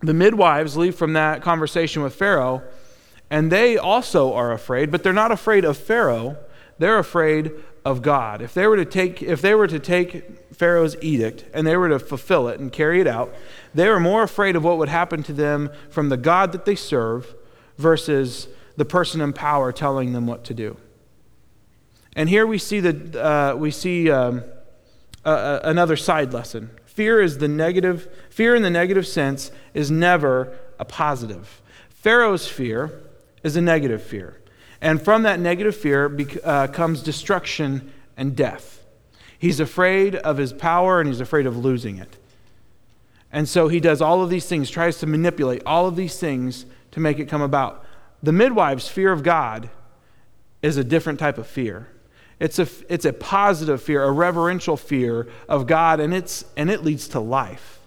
the 0.00 0.14
midwives 0.14 0.76
leave 0.76 0.94
from 0.94 1.14
that 1.14 1.42
conversation 1.42 2.02
with 2.02 2.14
Pharaoh, 2.14 2.62
and 3.30 3.50
they 3.50 3.78
also 3.78 4.34
are 4.34 4.52
afraid, 4.52 4.90
but 4.90 5.02
they're 5.02 5.12
not 5.12 5.32
afraid 5.32 5.64
of 5.64 5.76
Pharaoh. 5.76 6.36
They're 6.78 6.98
afraid 6.98 7.52
of 7.84 8.02
God. 8.02 8.42
If 8.42 8.52
they 8.54 8.66
were 8.66 8.76
to 8.76 8.84
take, 8.84 9.22
if 9.22 9.40
they 9.40 9.54
were 9.54 9.66
to 9.66 9.78
take 9.78 10.54
Pharaoh's 10.54 10.96
edict 11.00 11.44
and 11.54 11.66
they 11.66 11.76
were 11.76 11.88
to 11.88 11.98
fulfill 11.98 12.48
it 12.48 12.60
and 12.60 12.72
carry 12.72 13.00
it 13.00 13.06
out, 13.06 13.34
they 13.74 13.88
were 13.88 14.00
more 14.00 14.22
afraid 14.22 14.56
of 14.56 14.64
what 14.64 14.78
would 14.78 14.88
happen 14.88 15.22
to 15.24 15.32
them 15.32 15.70
from 15.90 16.08
the 16.08 16.16
God 16.16 16.52
that 16.52 16.64
they 16.64 16.74
serve 16.74 17.34
versus 17.78 18.48
the 18.76 18.84
person 18.84 19.20
in 19.20 19.32
power 19.32 19.72
telling 19.72 20.12
them 20.12 20.26
what 20.26 20.44
to 20.44 20.54
do. 20.54 20.76
And 22.14 22.28
here 22.28 22.46
we 22.46 22.58
see, 22.58 22.80
the, 22.80 23.24
uh, 23.24 23.54
we 23.54 23.70
see 23.70 24.10
um, 24.10 24.42
another 25.24 25.96
side 25.96 26.32
lesson 26.32 26.70
Fear 26.86 27.20
is 27.20 27.38
the 27.38 27.48
negative, 27.48 28.08
fear 28.30 28.54
in 28.54 28.62
the 28.62 28.70
negative 28.70 29.06
sense 29.06 29.50
is 29.74 29.90
never 29.90 30.56
a 30.78 30.84
positive. 30.86 31.60
Pharaoh's 31.90 32.48
fear 32.48 33.02
is 33.42 33.54
a 33.54 33.60
negative 33.60 34.02
fear. 34.02 34.40
And 34.80 35.00
from 35.00 35.22
that 35.22 35.40
negative 35.40 35.76
fear 35.76 36.14
uh, 36.44 36.66
comes 36.68 37.02
destruction 37.02 37.92
and 38.16 38.36
death. 38.36 38.84
He's 39.38 39.60
afraid 39.60 40.16
of 40.16 40.38
his 40.38 40.52
power 40.52 41.00
and 41.00 41.08
he's 41.08 41.20
afraid 41.20 41.46
of 41.46 41.56
losing 41.56 41.98
it. 41.98 42.16
And 43.32 43.48
so 43.48 43.68
he 43.68 43.80
does 43.80 44.00
all 44.00 44.22
of 44.22 44.30
these 44.30 44.46
things, 44.46 44.70
tries 44.70 44.98
to 44.98 45.06
manipulate 45.06 45.62
all 45.66 45.86
of 45.86 45.96
these 45.96 46.18
things 46.18 46.66
to 46.92 47.00
make 47.00 47.18
it 47.18 47.28
come 47.28 47.42
about. 47.42 47.84
The 48.22 48.32
midwife's 48.32 48.88
fear 48.88 49.12
of 49.12 49.22
God 49.22 49.68
is 50.62 50.76
a 50.76 50.84
different 50.84 51.18
type 51.18 51.38
of 51.38 51.46
fear. 51.46 51.88
It's 52.38 52.58
a, 52.58 52.68
it's 52.88 53.04
a 53.04 53.12
positive 53.12 53.82
fear, 53.82 54.02
a 54.04 54.10
reverential 54.10 54.76
fear 54.76 55.28
of 55.48 55.66
God, 55.66 56.00
and, 56.00 56.12
it's, 56.12 56.44
and 56.56 56.70
it 56.70 56.84
leads 56.84 57.08
to 57.08 57.20
life. 57.20 57.80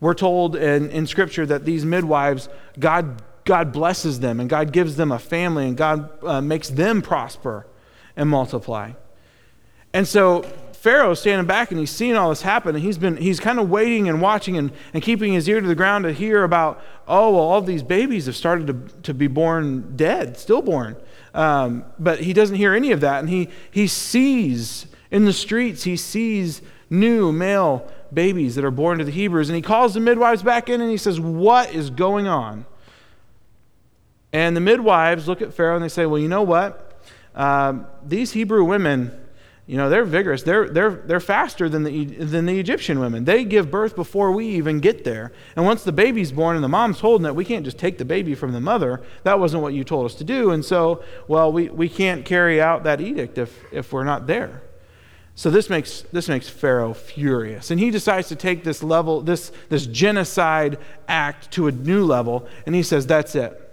We're 0.00 0.14
told 0.14 0.56
in, 0.56 0.90
in 0.90 1.06
Scripture 1.06 1.46
that 1.46 1.64
these 1.64 1.84
midwives, 1.84 2.48
God, 2.78 3.22
God 3.44 3.72
blesses 3.72 4.20
them, 4.20 4.40
and 4.40 4.48
God 4.48 4.72
gives 4.72 4.96
them 4.96 5.12
a 5.12 5.18
family, 5.18 5.68
and 5.68 5.76
God 5.76 6.10
uh, 6.24 6.40
makes 6.40 6.68
them 6.70 7.02
prosper 7.02 7.66
and 8.16 8.28
multiply. 8.28 8.92
And 9.92 10.08
so 10.08 10.42
Pharaoh's 10.72 11.20
standing 11.20 11.46
back 11.46 11.70
and 11.70 11.80
he's 11.80 11.90
seeing 11.90 12.14
all 12.14 12.28
this 12.28 12.42
happen, 12.42 12.74
and 12.74 12.84
he's 12.84 12.98
been 12.98 13.16
he's 13.16 13.40
kind 13.40 13.58
of 13.58 13.70
waiting 13.70 14.08
and 14.08 14.20
watching 14.20 14.56
and, 14.56 14.70
and 14.92 15.02
keeping 15.02 15.32
his 15.32 15.48
ear 15.48 15.60
to 15.60 15.66
the 15.66 15.74
ground 15.74 16.04
to 16.04 16.12
hear 16.12 16.44
about, 16.44 16.82
oh, 17.08 17.30
well, 17.30 17.40
all 17.40 17.62
these 17.62 17.82
babies 17.82 18.26
have 18.26 18.36
started 18.36 18.66
to, 18.66 19.02
to 19.02 19.14
be 19.14 19.26
born 19.26 19.96
dead, 19.96 20.36
stillborn. 20.36 20.96
Um, 21.32 21.84
but 21.98 22.20
he 22.20 22.32
doesn't 22.32 22.56
hear 22.56 22.74
any 22.74 22.92
of 22.92 23.00
that. 23.00 23.20
And 23.20 23.30
he, 23.30 23.48
he 23.70 23.86
sees 23.86 24.86
in 25.10 25.24
the 25.24 25.32
streets, 25.32 25.84
he 25.84 25.96
sees 25.96 26.60
new 26.90 27.32
male 27.32 27.90
babies 28.12 28.54
that 28.54 28.64
are 28.64 28.70
born 28.70 28.98
to 28.98 29.04
the 29.04 29.10
Hebrews. 29.10 29.48
And 29.48 29.56
he 29.56 29.62
calls 29.62 29.94
the 29.94 30.00
midwives 30.00 30.42
back 30.42 30.68
in 30.68 30.80
and 30.80 30.90
he 30.90 30.96
says, 30.96 31.18
What 31.18 31.74
is 31.74 31.88
going 31.88 32.26
on? 32.26 32.66
And 34.34 34.56
the 34.56 34.60
midwives 34.60 35.28
look 35.28 35.40
at 35.42 35.54
Pharaoh 35.54 35.76
and 35.76 35.84
they 35.84 35.88
say, 35.88 36.06
Well, 36.06 36.20
you 36.20 36.28
know 36.28 36.42
what? 36.42 37.00
Um, 37.36 37.86
these 38.04 38.32
Hebrew 38.32 38.64
women, 38.64 39.12
you 39.68 39.76
know, 39.76 39.88
they're 39.88 40.04
vigorous. 40.04 40.42
They're, 40.42 40.68
they're, 40.68 40.90
they're 40.90 41.20
faster 41.20 41.68
than 41.68 41.84
the, 41.84 42.04
than 42.04 42.44
the 42.44 42.58
Egyptian 42.58 42.98
women. 42.98 43.24
They 43.24 43.44
give 43.44 43.70
birth 43.70 43.94
before 43.94 44.32
we 44.32 44.48
even 44.48 44.80
get 44.80 45.04
there. 45.04 45.32
And 45.54 45.64
once 45.64 45.84
the 45.84 45.92
baby's 45.92 46.32
born 46.32 46.56
and 46.56 46.64
the 46.64 46.68
mom's 46.68 46.98
holding 46.98 47.26
it, 47.28 47.36
we 47.36 47.44
can't 47.44 47.64
just 47.64 47.78
take 47.78 47.96
the 47.96 48.04
baby 48.04 48.34
from 48.34 48.50
the 48.50 48.60
mother. 48.60 49.00
That 49.22 49.38
wasn't 49.38 49.62
what 49.62 49.72
you 49.72 49.84
told 49.84 50.04
us 50.04 50.16
to 50.16 50.24
do. 50.24 50.50
And 50.50 50.64
so, 50.64 51.04
well, 51.28 51.52
we, 51.52 51.68
we 51.68 51.88
can't 51.88 52.24
carry 52.24 52.60
out 52.60 52.82
that 52.82 53.00
edict 53.00 53.38
if, 53.38 53.56
if 53.72 53.92
we're 53.92 54.04
not 54.04 54.26
there. 54.26 54.62
So 55.36 55.48
this 55.48 55.70
makes, 55.70 56.02
this 56.12 56.28
makes 56.28 56.48
Pharaoh 56.48 56.92
furious. 56.92 57.70
And 57.70 57.78
he 57.78 57.92
decides 57.92 58.28
to 58.28 58.36
take 58.36 58.64
this 58.64 58.82
level, 58.82 59.20
this, 59.20 59.52
this 59.68 59.86
genocide 59.86 60.78
act 61.06 61.52
to 61.52 61.68
a 61.68 61.72
new 61.72 62.04
level. 62.04 62.48
And 62.66 62.74
he 62.74 62.82
says, 62.82 63.06
that's 63.06 63.36
it. 63.36 63.63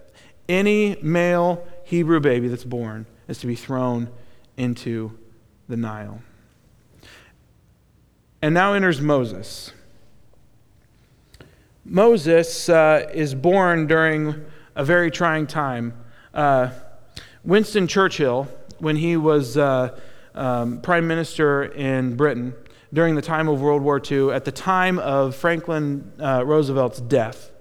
Any 0.52 0.98
male 1.02 1.66
Hebrew 1.86 2.20
baby 2.20 2.50
that's 2.50 2.66
born 2.66 3.06
is 3.30 3.38
to 3.38 3.48
be 3.48 3.56
thrown 3.56 4.10
into 4.58 5.18
the 5.70 5.78
Nile. 5.78 6.22
And 8.42 8.54
now 8.54 8.74
enters 8.74 9.00
Moses. 9.00 9.72
Moses 11.86 12.68
uh, 12.68 13.10
is 13.14 13.34
born 13.34 13.88
during 13.88 14.44
a 14.76 14.84
very 14.84 15.10
trying 15.10 15.48
time. 15.48 15.94
Uh, 16.34 16.72
Winston 17.46 17.88
Churchill, 17.88 18.50
when 18.80 18.98
he 18.98 19.16
was 19.16 19.56
uh, 19.56 19.98
um, 20.36 20.82
prime 20.82 21.08
minister 21.08 21.64
in 21.64 22.18
Britain 22.18 22.54
during 22.92 23.16
the 23.16 23.22
time 23.22 23.48
of 23.48 23.62
World 23.62 23.84
War 23.84 24.02
II, 24.04 24.32
at 24.32 24.44
the 24.44 24.52
time 24.52 25.00
of 25.00 25.34
Franklin 25.34 26.12
uh, 26.20 26.44
Roosevelt's 26.46 27.00
death, 27.00 27.52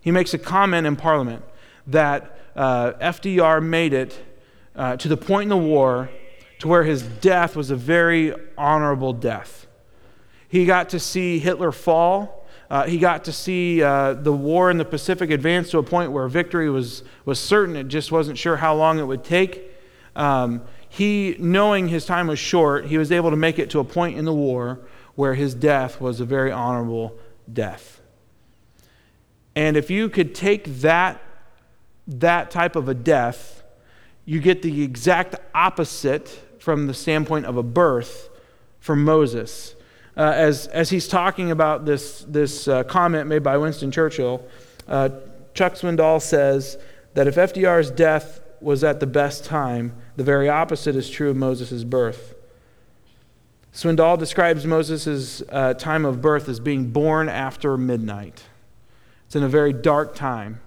he 0.00 0.10
makes 0.10 0.34
a 0.34 0.38
comment 0.38 0.88
in 0.88 0.96
Parliament 0.96 1.44
that 1.86 2.38
uh, 2.54 2.92
FDR 2.92 3.62
made 3.62 3.92
it 3.92 4.18
uh, 4.74 4.96
to 4.96 5.08
the 5.08 5.16
point 5.16 5.44
in 5.44 5.48
the 5.48 5.56
war 5.56 6.10
to 6.60 6.68
where 6.68 6.84
his 6.84 7.02
death 7.02 7.56
was 7.56 7.70
a 7.70 7.76
very 7.76 8.32
honorable 8.56 9.12
death. 9.12 9.66
He 10.48 10.66
got 10.66 10.90
to 10.90 11.00
see 11.00 11.38
Hitler 11.38 11.72
fall. 11.72 12.46
Uh, 12.70 12.84
he 12.84 12.98
got 12.98 13.24
to 13.24 13.32
see 13.32 13.82
uh, 13.82 14.14
the 14.14 14.32
war 14.32 14.70
in 14.70 14.78
the 14.78 14.84
Pacific 14.84 15.30
advance 15.30 15.70
to 15.70 15.78
a 15.78 15.82
point 15.82 16.12
where 16.12 16.28
victory 16.28 16.70
was, 16.70 17.02
was 17.24 17.38
certain. 17.38 17.76
It 17.76 17.88
just 17.88 18.12
wasn't 18.12 18.38
sure 18.38 18.56
how 18.56 18.74
long 18.74 18.98
it 18.98 19.04
would 19.04 19.24
take. 19.24 19.70
Um, 20.14 20.62
he, 20.88 21.36
knowing 21.38 21.88
his 21.88 22.04
time 22.04 22.26
was 22.26 22.38
short, 22.38 22.86
he 22.86 22.98
was 22.98 23.10
able 23.10 23.30
to 23.30 23.36
make 23.36 23.58
it 23.58 23.70
to 23.70 23.78
a 23.78 23.84
point 23.84 24.18
in 24.18 24.24
the 24.24 24.32
war 24.32 24.80
where 25.14 25.34
his 25.34 25.54
death 25.54 26.00
was 26.00 26.20
a 26.20 26.24
very 26.24 26.52
honorable 26.52 27.18
death. 27.50 28.00
And 29.54 29.76
if 29.76 29.90
you 29.90 30.08
could 30.08 30.34
take 30.34 30.64
that, 30.80 31.20
that 32.06 32.50
type 32.50 32.76
of 32.76 32.88
a 32.88 32.94
death, 32.94 33.62
you 34.24 34.40
get 34.40 34.62
the 34.62 34.82
exact 34.82 35.36
opposite 35.54 36.28
from 36.58 36.86
the 36.86 36.94
standpoint 36.94 37.46
of 37.46 37.56
a 37.56 37.62
birth 37.62 38.28
for 38.80 38.96
Moses. 38.96 39.74
Uh, 40.16 40.32
as, 40.34 40.66
as 40.68 40.90
he's 40.90 41.08
talking 41.08 41.50
about 41.50 41.84
this, 41.84 42.24
this 42.28 42.68
uh, 42.68 42.84
comment 42.84 43.28
made 43.28 43.42
by 43.42 43.56
Winston 43.56 43.90
Churchill, 43.90 44.46
uh, 44.88 45.08
Chuck 45.54 45.74
Swindoll 45.74 46.20
says 46.20 46.78
that 47.14 47.26
if 47.26 47.36
FDR's 47.36 47.90
death 47.90 48.40
was 48.60 48.84
at 48.84 49.00
the 49.00 49.06
best 49.06 49.44
time, 49.44 49.94
the 50.16 50.24
very 50.24 50.48
opposite 50.48 50.96
is 50.96 51.10
true 51.10 51.30
of 51.30 51.36
Moses' 51.36 51.84
birth. 51.84 52.34
Swindoll 53.72 54.18
describes 54.18 54.66
Moses' 54.66 55.42
uh, 55.48 55.74
time 55.74 56.04
of 56.04 56.20
birth 56.20 56.48
as 56.48 56.60
being 56.60 56.90
born 56.90 57.28
after 57.28 57.76
midnight. 57.78 58.44
It's 59.26 59.34
in 59.34 59.42
a 59.42 59.48
very 59.48 59.72
dark 59.72 60.14
time. 60.14 60.60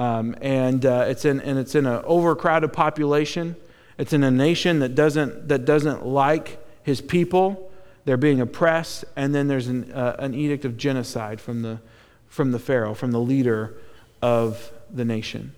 Um, 0.00 0.34
and, 0.40 0.86
uh, 0.86 1.04
it's 1.08 1.26
in, 1.26 1.42
and 1.42 1.58
it's 1.58 1.74
in 1.74 1.84
an 1.84 2.00
overcrowded 2.06 2.72
population. 2.72 3.54
It's 3.98 4.14
in 4.14 4.24
a 4.24 4.30
nation 4.30 4.78
that 4.78 4.94
doesn't, 4.94 5.48
that 5.48 5.66
doesn't 5.66 6.06
like 6.06 6.58
his 6.82 7.02
people. 7.02 7.70
They're 8.06 8.16
being 8.16 8.40
oppressed. 8.40 9.04
And 9.14 9.34
then 9.34 9.46
there's 9.46 9.66
an, 9.66 9.92
uh, 9.92 10.16
an 10.18 10.32
edict 10.32 10.64
of 10.64 10.78
genocide 10.78 11.38
from 11.38 11.60
the, 11.60 11.80
from 12.28 12.50
the 12.50 12.58
Pharaoh, 12.58 12.94
from 12.94 13.10
the 13.10 13.20
leader 13.20 13.76
of 14.22 14.72
the 14.90 15.04
nation. 15.04 15.52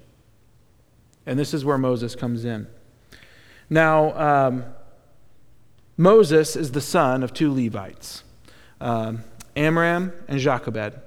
And 1.24 1.38
this 1.38 1.54
is 1.54 1.64
where 1.64 1.78
Moses 1.78 2.16
comes 2.16 2.44
in. 2.44 2.66
Now, 3.70 4.48
um, 4.48 4.64
Moses 5.96 6.56
is 6.56 6.72
the 6.72 6.80
son 6.80 7.22
of 7.22 7.32
two 7.32 7.54
Levites, 7.54 8.24
um, 8.80 9.22
Amram 9.54 10.12
and 10.26 10.40
Jochebed. 10.40 11.00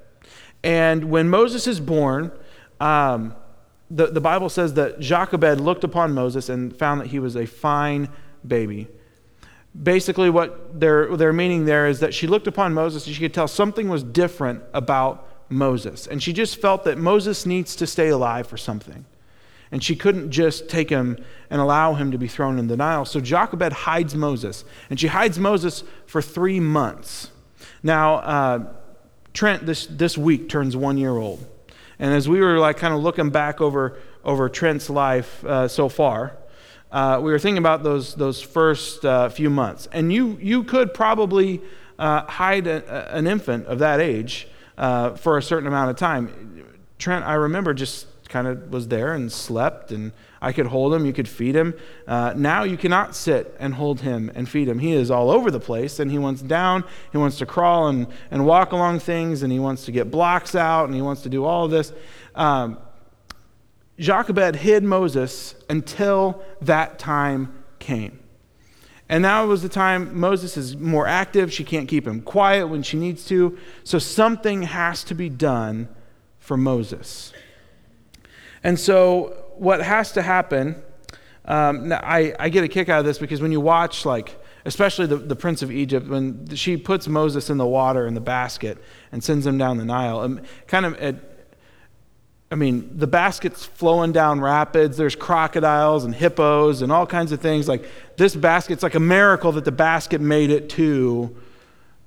And 0.64 1.12
when 1.12 1.28
Moses 1.28 1.68
is 1.68 1.82
born, 1.82 2.32
um, 2.80 3.36
the, 3.90 4.08
the 4.08 4.22
Bible 4.22 4.50
says 4.50 4.74
that 4.76 5.00
Jochebed 5.00 5.60
looked 5.60 5.84
upon 5.84 6.14
Moses 6.14 6.50
and 6.50 6.76
found 6.76 7.02
that 7.02 7.08
he 7.08 7.20
was 7.20 7.36
a 7.36 7.46
fine 7.46 8.10
baby. 8.46 8.88
Basically, 9.82 10.30
what 10.30 10.80
they're, 10.80 11.16
they're 11.18 11.34
meaning 11.34 11.66
there 11.66 11.88
is 11.88 12.00
that 12.00 12.14
she 12.14 12.28
looked 12.28 12.48
upon 12.48 12.74
Moses 12.74 13.06
and 13.06 13.16
she 13.16 13.22
could 13.22 13.34
tell 13.34 13.48
something 13.48 13.90
was 13.90 14.04
different 14.04 14.64
about 14.74 15.28
Moses. 15.50 16.08
And 16.08 16.24
she 16.24 16.34
just 16.34 16.60
felt 16.60 16.86
that 16.86 16.98
Moses 16.98 17.46
needs 17.46 17.76
to 17.76 17.88
stay 17.88 18.08
alive 18.10 18.48
for 18.48 18.58
something. 18.58 19.06
And 19.72 19.84
she 19.84 19.96
couldn't 19.96 20.32
just 20.32 20.70
take 20.70 20.90
him 20.90 21.18
and 21.50 21.60
allow 21.60 21.94
him 21.94 22.12
to 22.12 22.18
be 22.18 22.28
thrown 22.28 22.58
in 22.58 22.68
the 22.68 22.78
Nile. 22.78 23.04
So 23.04 23.20
Jochebed 23.20 23.74
hides 23.74 24.16
Moses. 24.16 24.64
And 24.90 25.00
she 25.00 25.08
hides 25.08 25.38
Moses 25.38 25.84
for 26.06 26.22
three 26.22 26.60
months. 26.60 27.32
Now, 27.84 28.16
uh, 28.16 28.74
Trent 29.34 29.66
this, 29.66 29.86
this 29.88 30.18
week 30.18 30.48
turns 30.48 30.78
one 30.78 30.98
year 30.98 31.12
old. 31.12 31.46
And 32.00 32.14
as 32.14 32.28
we 32.28 32.42
were 32.42 32.60
like 32.60 32.78
kind 32.78 32.94
of 32.94 33.02
looking 33.02 33.30
back 33.30 33.62
over, 33.62 33.98
over 34.24 34.50
Trent's 34.50 34.90
life 34.90 35.44
uh, 35.46 35.68
so 35.68 35.90
far, 35.90 36.38
uh, 36.92 37.20
we 37.22 37.32
were 37.32 37.40
thinking 37.40 37.58
about 37.58 37.84
those, 37.84 38.16
those 38.16 38.42
first 38.42 39.06
uh, 39.06 39.30
few 39.30 39.50
months. 39.50 39.88
And 39.92 40.12
you, 40.14 40.38
you 40.42 40.64
could 40.64 40.94
probably 40.94 41.62
uh, 42.00 42.24
hide 42.24 42.68
a, 42.68 43.16
an 43.16 43.28
infant 43.28 43.68
of 43.68 43.80
that 43.80 44.00
age 44.00 44.48
uh, 44.78 45.16
for 45.16 45.38
a 45.38 45.42
certain 45.42 45.68
amount 45.68 45.90
of 45.90 45.98
time. 45.98 46.66
Trent, 46.98 47.26
I 47.26 47.34
remember, 47.34 47.74
just 47.74 48.08
kind 48.30 48.48
of 48.48 48.72
was 48.72 48.88
there 48.88 49.14
and 49.14 49.32
slept 49.32 49.92
and 49.92 50.12
I 50.46 50.52
could 50.52 50.68
hold 50.68 50.94
him, 50.94 51.08
you 51.08 51.12
could 51.12 51.28
feed 51.28 51.56
him. 51.56 51.74
Uh, 52.08 52.32
now 52.36 52.62
you 52.66 52.78
cannot 52.78 53.16
sit 53.16 53.56
and 53.60 53.74
hold 53.74 54.02
him 54.02 54.32
and 54.36 54.48
feed 54.48 54.68
him. 54.68 54.78
He 54.78 54.92
is 54.92 55.10
all 55.10 55.32
over 55.32 55.50
the 55.50 55.60
place 55.60 56.00
and 56.00 56.12
he 56.12 56.20
wants 56.20 56.44
down, 56.44 56.84
he 57.12 57.18
wants 57.18 57.40
to 57.40 57.48
crawl 57.48 57.88
and, 57.88 58.06
and 58.30 58.46
walk 58.46 58.72
along 58.72 59.00
things 59.00 59.42
and 59.42 59.52
he 59.52 59.58
wants 59.58 59.86
to 59.86 59.92
get 59.92 60.12
blocks 60.12 60.54
out 60.54 60.86
and 60.86 60.94
he 60.94 61.02
wants 61.02 61.24
to 61.24 61.30
do 61.30 61.46
all 61.46 61.66
of 61.66 61.72
this. 61.72 61.92
Um, 62.36 62.78
Jochebed 63.98 64.58
hid 64.58 64.84
Moses 64.84 65.56
until 65.68 66.44
that 66.62 67.00
time 67.00 67.64
came. 67.80 68.20
And 69.10 69.24
now 69.24 69.44
it 69.46 69.48
was 69.48 69.64
the 69.64 69.70
time 69.70 70.16
Moses 70.16 70.58
is 70.58 70.78
more 70.78 71.08
active. 71.08 71.52
She 71.52 71.64
can't 71.64 71.90
keep 71.90 72.06
him 72.06 72.22
quiet 72.22 72.68
when 72.68 72.84
she 72.84 72.98
needs 72.98 73.26
to. 73.30 73.58
So 73.84 73.98
something 73.98 74.62
has 74.62 75.04
to 75.06 75.16
be 75.16 75.28
done 75.28 75.90
for 76.38 76.56
Moses. 76.56 77.34
And 78.64 78.80
so 78.80 79.45
what 79.60 79.82
has 79.82 80.12
to 80.14 80.22
happen, 80.22 80.82
um, 81.46 81.92
I, 81.92 82.34
I 82.40 82.50
get 82.50 82.64
a 82.64 82.68
kick 82.68 82.90
out 82.90 83.00
of 83.00 83.06
this 83.06 83.18
because 83.18 83.42
when 83.42 83.52
you 83.52 83.62
watch, 83.62 84.06
like, 84.06 84.36
especially 84.66 85.06
the, 85.06 85.18
the 85.18 85.36
prince 85.36 85.62
of 85.62 85.72
Egypt, 85.72 86.08
when 86.08 86.56
she 86.56 86.76
puts 86.76 87.08
Moses 87.08 87.50
in 87.50 87.58
the 87.58 87.68
water 87.68 88.08
in 88.08 88.16
the 88.16 88.22
basket 88.22 88.78
and 89.12 89.24
sends 89.24 89.46
him 89.46 89.58
down 89.58 89.78
the 89.78 89.86
Nile, 89.86 90.22
and 90.22 90.40
um, 90.40 90.46
kind 90.68 90.86
of, 90.86 90.94
it, 90.96 91.36
I 92.52 92.56
mean, 92.56 92.90
the 92.98 93.08
basket's 93.08 93.66
flowing 93.66 94.12
down 94.12 94.40
rapids. 94.40 94.98
There's 94.98 95.16
crocodiles 95.16 96.06
and 96.06 96.14
hippos 96.14 96.82
and 96.82 96.92
all 96.92 97.06
kinds 97.06 97.32
of 97.32 97.42
things. 97.42 97.68
Like 97.68 97.86
this 98.18 98.36
basket's 98.36 98.84
like 98.84 98.96
a 98.96 99.00
miracle 99.00 99.52
that 99.54 99.66
the 99.66 99.72
basket 99.72 100.22
made 100.22 100.52
it 100.52 100.70
to 100.72 101.36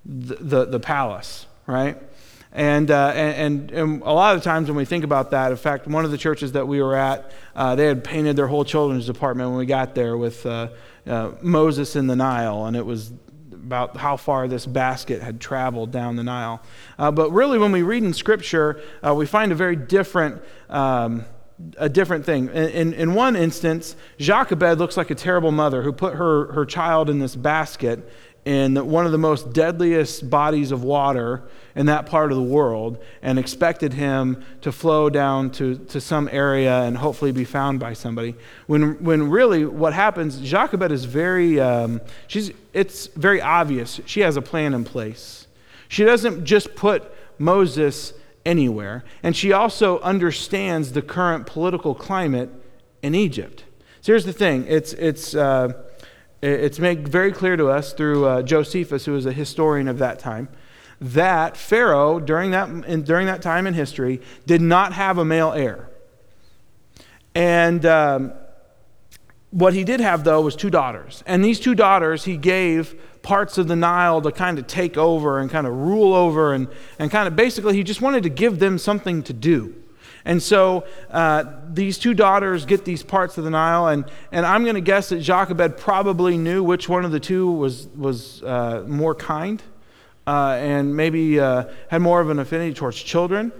the, 0.04 0.36
the, 0.36 0.64
the 0.64 0.80
palace, 0.80 1.46
right? 1.66 2.00
And, 2.52 2.90
uh, 2.90 3.12
and, 3.14 3.70
and, 3.70 4.02
a 4.02 4.12
lot 4.12 4.34
of 4.34 4.42
times 4.42 4.68
when 4.68 4.76
we 4.76 4.86
think 4.86 5.04
about 5.04 5.32
that, 5.32 5.50
in 5.50 5.56
fact, 5.56 5.86
one 5.86 6.04
of 6.04 6.10
the 6.10 6.18
churches 6.18 6.52
that 6.52 6.66
we 6.66 6.80
were 6.80 6.96
at, 6.96 7.30
uh, 7.54 7.74
they 7.74 7.86
had 7.86 8.02
painted 8.02 8.36
their 8.36 8.46
whole 8.46 8.64
children's 8.64 9.06
department 9.06 9.50
when 9.50 9.58
we 9.58 9.66
got 9.66 9.94
there 9.94 10.16
with 10.16 10.46
uh, 10.46 10.68
uh, 11.06 11.32
Moses 11.42 11.94
in 11.94 12.06
the 12.06 12.16
Nile, 12.16 12.64
and 12.64 12.76
it 12.76 12.86
was 12.86 13.12
about 13.52 13.98
how 13.98 14.16
far 14.16 14.48
this 14.48 14.64
basket 14.64 15.20
had 15.20 15.40
traveled 15.40 15.90
down 15.90 16.16
the 16.16 16.24
Nile. 16.24 16.62
Uh, 16.98 17.10
but 17.10 17.30
really, 17.32 17.58
when 17.58 17.70
we 17.70 17.82
read 17.82 18.02
in 18.02 18.14
Scripture, 18.14 18.80
uh, 19.06 19.14
we 19.14 19.26
find 19.26 19.52
a 19.52 19.54
very 19.54 19.76
different. 19.76 20.42
Um, 20.68 21.24
a 21.76 21.88
different 21.88 22.24
thing. 22.24 22.46
In, 22.50 22.68
in, 22.68 22.92
in, 22.92 23.14
one 23.14 23.34
instance, 23.34 23.96
Jochebed 24.18 24.78
looks 24.78 24.96
like 24.96 25.10
a 25.10 25.14
terrible 25.16 25.50
mother 25.50 25.82
who 25.82 25.92
put 25.92 26.14
her, 26.14 26.52
her 26.52 26.64
child 26.64 27.10
in 27.10 27.18
this 27.18 27.34
basket 27.34 28.08
in 28.48 28.76
one 28.88 29.04
of 29.04 29.12
the 29.12 29.18
most 29.18 29.52
deadliest 29.52 30.30
bodies 30.30 30.72
of 30.72 30.82
water 30.82 31.42
in 31.76 31.84
that 31.84 32.06
part 32.06 32.32
of 32.32 32.38
the 32.38 32.42
world 32.42 32.96
and 33.20 33.38
expected 33.38 33.92
him 33.92 34.42
to 34.62 34.72
flow 34.72 35.10
down 35.10 35.50
to, 35.50 35.76
to 35.76 36.00
some 36.00 36.30
area 36.32 36.80
and 36.84 36.96
hopefully 36.96 37.30
be 37.30 37.44
found 37.44 37.78
by 37.78 37.92
somebody. 37.92 38.34
When, 38.66 39.04
when 39.04 39.28
really 39.28 39.66
what 39.66 39.92
happens, 39.92 40.40
Jochebed 40.40 40.90
is 40.90 41.04
very, 41.04 41.60
um, 41.60 42.00
she's, 42.26 42.50
it's 42.72 43.08
very 43.08 43.42
obvious. 43.42 44.00
She 44.06 44.20
has 44.20 44.38
a 44.38 44.42
plan 44.42 44.72
in 44.72 44.82
place. 44.82 45.46
She 45.88 46.04
doesn't 46.04 46.46
just 46.46 46.74
put 46.74 47.04
Moses 47.38 48.14
anywhere, 48.46 49.04
and 49.22 49.36
she 49.36 49.52
also 49.52 50.00
understands 50.00 50.92
the 50.92 51.02
current 51.02 51.46
political 51.46 51.94
climate 51.94 52.48
in 53.02 53.14
Egypt. 53.14 53.64
So 54.00 54.12
here's 54.12 54.24
the 54.24 54.32
thing 54.32 54.64
it's, 54.68 54.94
it's, 54.94 55.34
uh, 55.34 55.82
It's 56.40 56.78
made 56.78 57.08
very 57.08 57.32
clear 57.32 57.56
to 57.56 57.68
us 57.68 57.92
through 57.92 58.24
uh, 58.24 58.42
Josephus, 58.42 59.04
who 59.06 59.12
was 59.12 59.26
a 59.26 59.32
historian 59.32 59.88
of 59.88 59.98
that 59.98 60.20
time, 60.20 60.48
that 61.00 61.56
Pharaoh, 61.56 62.20
during 62.20 62.52
that, 62.52 62.68
in, 62.68 63.02
during 63.02 63.26
that 63.26 63.42
time 63.42 63.66
in 63.66 63.74
history, 63.74 64.20
did 64.46 64.60
not 64.60 64.92
have 64.92 65.18
a 65.18 65.24
male 65.24 65.52
heir. 65.52 65.90
And 67.34 67.84
um, 67.84 68.32
what 69.50 69.74
he 69.74 69.82
did 69.82 70.00
have, 70.00 70.24
though, 70.24 70.40
was 70.40 70.54
two 70.54 70.70
daughters. 70.70 71.24
And 71.26 71.44
these 71.44 71.58
two 71.58 71.74
daughters, 71.74 72.24
he 72.24 72.36
gave 72.36 72.94
parts 73.22 73.58
of 73.58 73.66
the 73.66 73.76
Nile 73.76 74.22
to 74.22 74.30
kind 74.30 74.58
of 74.58 74.66
take 74.66 74.96
over 74.96 75.40
and 75.40 75.50
kind 75.50 75.66
of 75.66 75.72
rule 75.72 76.14
over, 76.14 76.52
and, 76.52 76.68
and 76.98 77.10
kind 77.10 77.26
of 77.26 77.34
basically, 77.34 77.74
he 77.74 77.82
just 77.82 78.00
wanted 78.00 78.22
to 78.22 78.28
give 78.28 78.60
them 78.60 78.78
something 78.78 79.22
to 79.24 79.32
do. 79.32 79.74
And 80.24 80.42
so 80.42 80.86
uh, 81.10 81.44
these 81.72 81.98
two 81.98 82.14
daughters 82.14 82.66
get 82.66 82.84
these 82.84 83.02
parts 83.02 83.38
of 83.38 83.44
the 83.44 83.50
Nile, 83.50 83.88
and, 83.88 84.04
and 84.32 84.44
I'm 84.44 84.64
going 84.64 84.74
to 84.74 84.80
guess 84.80 85.08
that 85.10 85.20
Jochebed 85.20 85.78
probably 85.78 86.36
knew 86.36 86.62
which 86.62 86.88
one 86.88 87.04
of 87.04 87.12
the 87.12 87.20
two 87.20 87.50
was, 87.50 87.86
was 87.88 88.42
uh, 88.42 88.84
more 88.86 89.14
kind 89.14 89.62
uh, 90.28 90.58
and 90.60 90.94
maybe 90.94 91.40
uh, 91.40 91.64
had 91.88 92.02
more 92.02 92.20
of 92.20 92.28
an 92.28 92.38
affinity 92.38 92.74
towards 92.74 93.02
children. 93.02 93.50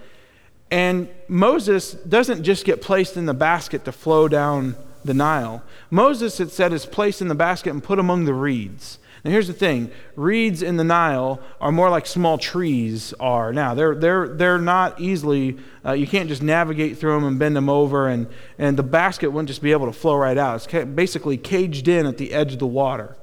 And 0.71 1.09
Moses 1.27 1.93
doesn't 1.93 2.43
just 2.43 2.67
get 2.67 2.83
placed 2.83 3.17
in 3.17 3.25
the 3.25 3.33
basket 3.33 3.87
to 3.87 3.93
flow 3.93 4.29
down 4.29 4.77
the 5.03 5.15
Nile. 5.15 5.63
Moses, 5.91 6.41
it 6.41 6.51
said, 6.51 6.75
is 6.75 6.85
placed 6.85 7.23
in 7.23 7.29
the 7.29 7.35
basket 7.35 7.71
and 7.71 7.83
put 7.83 7.99
among 7.99 8.27
the 8.27 8.35
reeds. 8.35 8.99
Now, 9.25 9.31
here's 9.31 9.47
the 9.47 9.53
thing 9.53 9.91
reeds 10.17 10.63
in 10.63 10.77
the 10.77 10.85
Nile 10.85 11.41
are 11.61 11.73
more 11.73 11.91
like 11.91 12.07
small 12.07 12.39
trees 12.39 13.13
are 13.19 13.53
now. 13.53 13.75
They're, 13.75 13.95
they're, 13.95 14.29
they're 14.29 14.59
not 14.59 15.01
easily, 15.01 15.59
uh, 15.85 15.93
you 15.93 16.07
can't 16.07 16.29
just 16.29 16.43
navigate 16.43 16.99
through 16.99 17.15
them 17.15 17.25
and 17.25 17.39
bend 17.39 17.57
them 17.57 17.69
over, 17.69 18.09
and, 18.09 18.29
and 18.59 18.77
the 18.77 18.83
basket 18.83 19.31
wouldn't 19.31 19.49
just 19.49 19.63
be 19.63 19.73
able 19.73 19.87
to 19.87 19.93
flow 19.93 20.17
right 20.17 20.39
out. 20.39 20.69
It's 20.69 20.85
basically 20.95 21.37
caged 21.37 21.89
in 21.89 22.07
at 22.07 22.17
the 22.17 22.33
edge 22.33 22.53
of 22.53 22.59
the 22.59 22.67
water. 22.67 23.17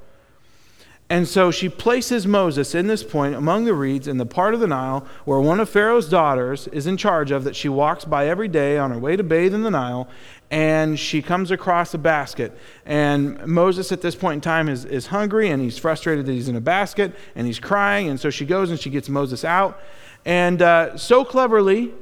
And 1.07 1.27
so 1.27 1.51
she 1.51 1.69
places 1.69 2.25
Moses 2.25 2.73
in 2.73 2.87
this 2.87 3.03
point 3.03 3.35
among 3.35 3.65
the 3.65 3.75
reeds 3.75 4.07
in 4.07 4.17
the 4.17 4.25
part 4.25 4.55
of 4.55 4.59
the 4.59 4.65
Nile 4.65 5.05
where 5.23 5.39
one 5.39 5.59
of 5.59 5.69
Pharaoh's 5.69 6.09
daughters 6.09 6.67
is 6.67 6.87
in 6.87 6.97
charge 6.97 7.29
of 7.29 7.43
that 7.43 7.55
she 7.55 7.69
walks 7.69 8.05
by 8.05 8.27
every 8.27 8.47
day 8.47 8.79
on 8.79 8.89
her 8.89 8.97
way 8.97 9.15
to 9.15 9.23
bathe 9.23 9.53
in 9.53 9.61
the 9.61 9.69
Nile. 9.69 10.07
And 10.49 10.99
she 10.99 11.21
comes 11.21 11.51
across 11.51 11.93
a 11.93 11.99
basket. 11.99 12.57
And 12.85 13.45
Moses, 13.45 13.91
at 13.91 14.01
this 14.01 14.15
point 14.15 14.35
in 14.35 14.41
time, 14.41 14.67
is, 14.67 14.85
is 14.85 15.07
hungry 15.07 15.49
and 15.49 15.61
he's 15.61 15.77
frustrated 15.77 16.25
that 16.25 16.31
he's 16.31 16.49
in 16.49 16.55
a 16.55 16.61
basket 16.61 17.13
and 17.35 17.45
he's 17.45 17.59
crying. 17.59 18.09
And 18.09 18.19
so 18.19 18.31
she 18.31 18.45
goes 18.45 18.71
and 18.71 18.79
she 18.79 18.89
gets 18.89 19.07
Moses 19.07 19.45
out. 19.45 19.79
And 20.25 20.61
uh, 20.61 20.97
so 20.97 21.23
cleverly, 21.23 21.93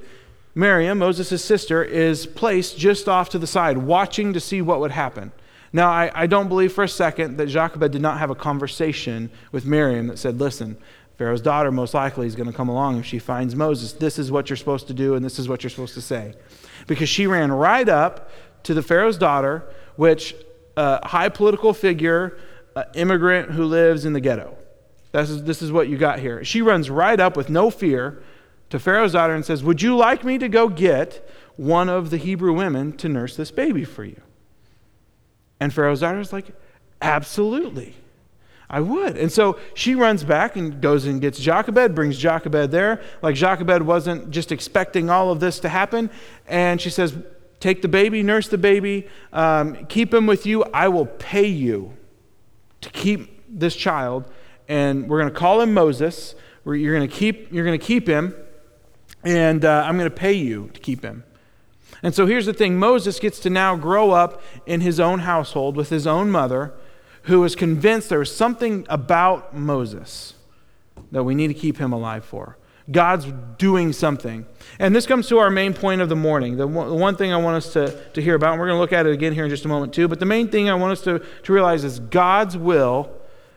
Miriam, 0.56 1.00
Moses' 1.00 1.44
sister, 1.44 1.84
is 1.84 2.26
placed 2.26 2.78
just 2.78 3.10
off 3.10 3.30
to 3.30 3.40
the 3.40 3.48
side, 3.48 3.80
watching 3.80 4.32
to 4.32 4.40
see 4.40 4.62
what 4.62 4.80
would 4.80 4.92
happen. 4.92 5.34
Now, 5.76 5.90
I, 5.90 6.12
I 6.14 6.28
don't 6.28 6.48
believe 6.48 6.72
for 6.72 6.84
a 6.84 6.88
second 6.88 7.38
that 7.38 7.48
Jochebed 7.48 7.92
did 7.92 8.02
not 8.02 8.20
have 8.20 8.30
a 8.30 8.36
conversation 8.36 9.32
with 9.52 9.66
Miriam 9.66 10.08
that 10.08 10.20
said, 10.20 10.40
listen, 10.40 10.78
Pharaoh's 11.18 11.42
daughter 11.42 11.72
most 11.72 11.96
likely 11.96 12.28
is 12.28 12.36
going 12.36 12.50
to 12.50 12.56
come 12.56 12.70
along 12.70 13.00
if 13.00 13.06
she 13.06 13.18
finds 13.18 13.56
Moses. 13.56 13.94
This 13.94 14.20
is 14.20 14.32
what 14.32 14.50
you're 14.50 14.58
supposed 14.58 14.88
to 14.88 14.94
do, 14.94 15.16
and 15.16 15.26
this 15.26 15.40
is 15.40 15.50
what 15.50 15.64
you're 15.64 15.72
supposed 15.72 15.96
to 15.96 16.02
say. 16.02 16.36
Because 16.86 17.10
she 17.10 17.26
ran 17.26 17.52
right 17.52 17.90
up 17.90 18.30
to 18.64 18.76
the 18.76 18.84
Pharaoh's 18.84 19.18
daughter, 19.18 19.68
which 19.96 20.36
a 20.78 20.80
uh, 20.80 21.08
high 21.08 21.30
political 21.30 21.74
figure, 21.74 22.38
uh, 22.76 22.84
immigrant 22.96 23.52
who 23.52 23.66
lives 23.66 24.06
in 24.06 24.14
the 24.14 24.22
ghetto. 24.22 24.56
This 25.12 25.30
is, 25.30 25.44
this 25.44 25.62
is 25.62 25.72
what 25.72 25.88
you 25.88 25.98
got 25.98 26.20
here. 26.20 26.44
She 26.44 26.62
runs 26.62 26.90
right 26.90 27.20
up 27.20 27.38
with 27.38 27.50
no 27.50 27.70
fear 27.70 28.24
to 28.72 28.80
Pharaoh's 28.80 29.14
daughter 29.14 29.36
and 29.36 29.46
says, 29.46 29.64
Would 29.64 29.82
you 29.82 29.96
like 29.96 30.24
me 30.24 30.40
to 30.40 30.50
go 30.50 30.68
get 30.68 31.30
one 31.56 31.90
of 31.90 32.10
the 32.10 32.18
Hebrew 32.18 32.54
women 32.54 32.94
to 32.98 33.10
nurse 33.10 33.36
this 33.36 33.52
baby 33.52 33.86
for 33.86 34.04
you? 34.04 34.20
And 35.64 35.74
Pharaoh's 35.74 36.02
daughter 36.02 36.20
is 36.20 36.34
like, 36.34 36.48
Absolutely. 37.02 37.96
I 38.70 38.82
would. 38.82 39.18
And 39.18 39.32
so 39.32 39.60
she 39.74 39.96
runs 39.96 40.24
back 40.24 40.56
and 40.58 40.82
goes 40.82 41.06
and 41.06 41.22
gets 41.22 41.40
Jochebed, 41.40 41.96
brings 41.96 42.18
Jochebed 42.18 42.72
there. 42.72 43.02
Like 43.22 43.36
Jochebed 43.36 43.84
wasn't 43.84 44.30
just 44.30 44.52
expecting 44.52 45.10
all 45.10 45.32
of 45.32 45.40
this 45.40 45.60
to 45.60 45.70
happen. 45.70 46.10
And 46.48 46.82
she 46.82 46.90
says, 46.90 47.16
Take 47.62 47.82
the 47.82 47.88
baby, 47.88 48.24
nurse 48.24 48.50
the 48.50 48.58
baby, 48.58 49.08
um, 49.32 49.86
keep 49.86 50.14
him 50.14 50.28
with 50.28 50.46
you. 50.46 50.64
I 50.74 50.90
will 50.90 51.06
pay 51.06 51.48
you 51.48 51.96
to 52.82 52.90
keep 52.90 53.42
this 53.48 53.74
child. 53.74 54.30
And 54.68 55.08
we're 55.08 55.22
going 55.22 55.34
to 55.34 55.40
call 55.40 55.62
him 55.62 55.74
Moses. 55.74 56.36
You're 56.66 56.98
going 56.98 57.08
to 57.08 57.16
keep, 57.16 57.54
you're 57.54 57.64
going 57.64 57.80
to 57.80 57.86
keep 57.86 58.06
him. 58.06 58.36
And 59.24 59.64
uh, 59.64 59.86
I'm 59.86 59.98
going 59.98 60.10
to 60.10 60.16
pay 60.16 60.34
you 60.34 60.72
to 60.74 60.80
keep 60.82 61.04
him. 61.04 61.24
And 62.04 62.14
so 62.14 62.26
here's 62.26 62.46
the 62.46 62.54
thing 62.54 62.78
Moses 62.78 63.20
gets 63.20 63.40
to 63.40 63.50
now 63.50 63.76
grow 63.76 64.12
up 64.12 64.42
in 64.66 64.82
his 64.82 65.00
own 65.00 65.20
household 65.20 65.78
with 65.78 65.90
his 65.90 66.06
own 66.06 66.30
mother, 66.30 66.74
who 67.24 67.44
is 67.46 67.56
convinced 67.56 68.10
there 68.10 68.22
is 68.22 68.36
something 68.36 68.86
about 68.90 69.56
Moses 69.56 70.36
that 71.12 71.24
we 71.24 71.34
need 71.34 71.48
to 71.48 71.54
keep 71.54 71.78
him 71.78 71.94
alive 71.94 72.26
for. 72.26 72.58
God's 72.92 73.32
doing 73.58 73.94
something. 73.94 74.46
And 74.78 74.94
this 74.94 75.06
comes 75.06 75.30
to 75.30 75.38
our 75.38 75.50
main 75.50 75.74
point 75.74 76.02
of 76.02 76.10
the 76.10 76.18
morning. 76.18 76.58
The 76.58 76.68
one 76.68 77.16
thing 77.16 77.32
I 77.32 77.38
want 77.38 77.56
us 77.56 77.72
to, 77.74 77.98
to 78.12 78.22
hear 78.22 78.36
about, 78.36 78.52
and 78.52 78.60
we're 78.60 78.68
going 78.68 78.76
to 78.76 78.82
look 78.82 78.92
at 78.92 79.06
it 79.06 79.14
again 79.14 79.34
here 79.34 79.46
in 79.46 79.50
just 79.50 79.64
a 79.64 79.70
moment 79.70 79.94
too, 79.94 80.10
but 80.10 80.20
the 80.20 80.26
main 80.26 80.50
thing 80.50 80.70
I 80.70 80.74
want 80.74 80.92
us 80.92 81.02
to, 81.04 81.20
to 81.20 81.54
realize 81.54 81.86
is 81.86 82.00
God's 82.00 82.58
will 82.58 83.10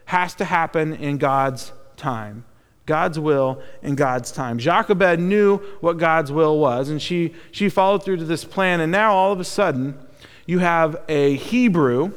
has 0.04 0.34
to 0.36 0.44
happen 0.44 0.94
in 0.94 1.18
God's 1.18 1.72
time. 1.96 2.44
God's 2.86 3.18
will 3.18 3.60
in 3.82 3.96
God's 3.96 4.30
time. 4.30 4.58
Jochebed 4.58 5.18
knew 5.20 5.58
what 5.80 5.98
God's 5.98 6.30
will 6.30 6.58
was, 6.58 6.88
and 6.88 7.02
she, 7.02 7.34
she 7.50 7.68
followed 7.68 8.04
through 8.04 8.18
to 8.18 8.24
this 8.24 8.44
plan. 8.44 8.80
And 8.80 8.92
now, 8.92 9.12
all 9.12 9.32
of 9.32 9.40
a 9.40 9.44
sudden, 9.44 9.98
you 10.46 10.60
have 10.60 11.02
a 11.08 11.34
Hebrew 11.34 12.12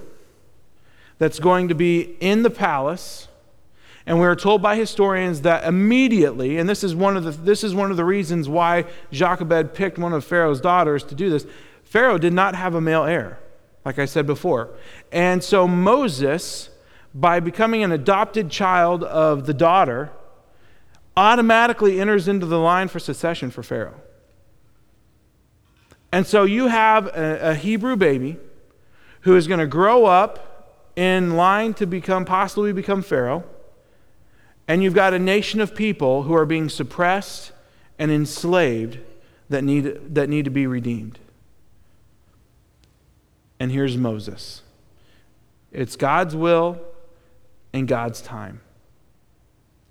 that's 1.17 1.39
going 1.39 1.67
to 1.67 1.75
be 1.75 2.15
in 2.19 2.43
the 2.43 2.49
palace. 2.51 3.27
And 4.05 4.19
we 4.19 4.25
are 4.25 4.35
told 4.35 4.61
by 4.61 4.75
historians 4.75 5.41
that 5.41 5.65
immediately, 5.65 6.57
and 6.57 6.69
this 6.69 6.83
is 6.83 6.95
one 6.95 7.17
of 7.17 7.23
the, 7.23 7.31
this 7.31 7.63
is 7.63 7.75
one 7.75 7.91
of 7.91 7.97
the 7.97 8.05
reasons 8.05 8.47
why 8.47 8.85
Jochebed 9.11 9.73
picked 9.73 9.97
one 9.97 10.13
of 10.13 10.23
Pharaoh's 10.23 10.61
daughters 10.61 11.03
to 11.05 11.15
do 11.15 11.29
this. 11.29 11.45
Pharaoh 11.83 12.17
did 12.17 12.33
not 12.33 12.55
have 12.55 12.75
a 12.75 12.81
male 12.81 13.03
heir, 13.03 13.39
like 13.83 13.99
I 13.99 14.05
said 14.05 14.25
before. 14.25 14.69
And 15.11 15.43
so 15.43 15.67
Moses, 15.67 16.69
by 17.13 17.39
becoming 17.39 17.83
an 17.83 17.91
adopted 17.91 18.49
child 18.49 19.03
of 19.03 19.45
the 19.45 19.53
daughter, 19.53 20.11
automatically 21.19 21.99
enters 21.99 22.29
into 22.29 22.45
the 22.45 22.57
line 22.57 22.87
for 22.87 22.97
succession 22.97 23.51
for 23.51 23.61
Pharaoh. 23.61 23.99
And 26.13 26.25
so 26.25 26.45
you 26.45 26.67
have 26.67 27.07
a, 27.07 27.49
a 27.49 27.55
Hebrew 27.55 27.97
baby 27.97 28.37
who 29.21 29.35
is 29.35 29.45
going 29.45 29.59
to 29.59 29.67
grow 29.67 30.05
up 30.05 30.93
in 30.95 31.35
line 31.35 31.73
to 31.73 31.85
become, 31.85 32.23
possibly 32.23 32.71
become 32.71 33.01
Pharaoh. 33.01 33.43
And 34.65 34.81
you've 34.81 34.93
got 34.93 35.13
a 35.13 35.19
nation 35.19 35.59
of 35.59 35.75
people 35.75 36.23
who 36.23 36.33
are 36.33 36.45
being 36.45 36.69
suppressed 36.69 37.51
and 37.97 38.09
enslaved 38.11 38.99
that 39.49 39.65
need, 39.65 40.15
that 40.15 40.29
need 40.29 40.45
to 40.45 40.51
be 40.51 40.67
redeemed. 40.67 41.19
And 43.59 43.73
here's 43.73 43.97
Moses 43.97 44.61
it's 45.69 45.97
God's 45.97 46.33
will 46.33 46.79
and 47.73 47.89
God's 47.89 48.21
time. 48.21 48.61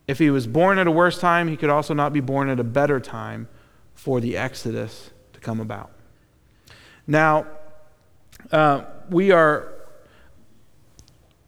If 0.08 0.18
he 0.18 0.30
was 0.30 0.46
born 0.46 0.78
at 0.78 0.86
a 0.86 0.90
worse 0.90 1.20
time, 1.20 1.48
he 1.48 1.56
could 1.56 1.68
also 1.68 1.92
not 1.92 2.14
be 2.14 2.20
born 2.20 2.48
at 2.48 2.58
a 2.58 2.64
better 2.64 2.98
time 2.98 3.46
for 3.94 4.20
the 4.20 4.38
Exodus 4.38 5.10
to 5.34 5.40
come 5.40 5.60
about. 5.60 5.90
Now, 7.06 7.46
uh, 8.50 8.84
we 9.10 9.30
are 9.30 9.74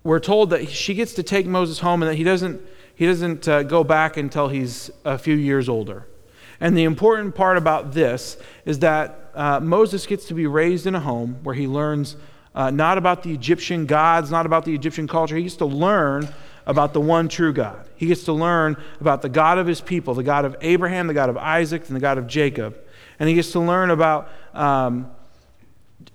we're 0.03 0.21
told 0.21 0.51
that 0.51 0.69
she 0.69 0.95
gets 0.95 1.15
to 1.15 1.23
take 1.23 1.47
Moses 1.47 1.79
home 1.81 2.03
and 2.03 2.11
that 2.11 2.17
he 2.17 2.25
doesn't 2.25 2.61
he 2.95 3.07
doesn't 3.07 3.49
uh, 3.49 3.63
go 3.63 3.83
back 3.83 4.19
until 4.19 4.49
he's 4.49 4.91
a 5.07 5.17
few 5.17 5.35
years 5.35 5.69
older. 5.69 6.07
And 6.61 6.77
the 6.77 6.85
important 6.85 7.35
part 7.35 7.57
about 7.57 7.93
this 7.93 8.37
is 8.67 8.81
that 8.81 9.31
uh, 9.35 9.61
Moses 9.61 10.07
gets 10.07 10.27
to 10.27 10.35
be 10.35 10.47
raised 10.47 10.87
in 10.87 10.95
a 10.95 11.01
home 11.01 11.39
where 11.43 11.55
he 11.55 11.67
learns 11.67 12.17
uh, 12.55 12.71
not 12.71 12.99
about 12.99 13.23
the 13.23 13.33
Egyptian 13.33 13.87
gods, 13.87 14.31
not 14.31 14.45
about 14.45 14.67
the 14.67 14.75
Egyptian 14.75 15.09
culture. 15.09 15.37
He 15.37 15.45
gets 15.45 15.57
to 15.57 15.65
learn 15.65 16.29
about 16.71 16.93
the 16.93 17.01
one 17.01 17.29
true 17.29 17.53
God. 17.53 17.87
He 17.97 18.07
gets 18.07 18.25
to 18.25 18.33
learn 18.33 18.77
about 19.01 19.23
the 19.23 19.29
God 19.29 19.59
of 19.59 19.67
his 19.67 19.81
people, 19.81 20.15
the 20.15 20.23
God 20.23 20.45
of 20.45 20.57
Abraham, 20.61 21.09
the 21.09 21.15
God 21.15 21.29
of 21.29 21.37
Isaac, 21.37 21.87
and 21.89 21.97
the 21.97 22.01
God 22.01 22.17
of 22.17 22.27
Jacob. 22.27 22.79
And 23.19 23.29
he 23.29 23.35
gets 23.35 23.53
to 23.53 23.61
learn 23.61 23.91
about 23.91 24.31
um, 24.55 25.11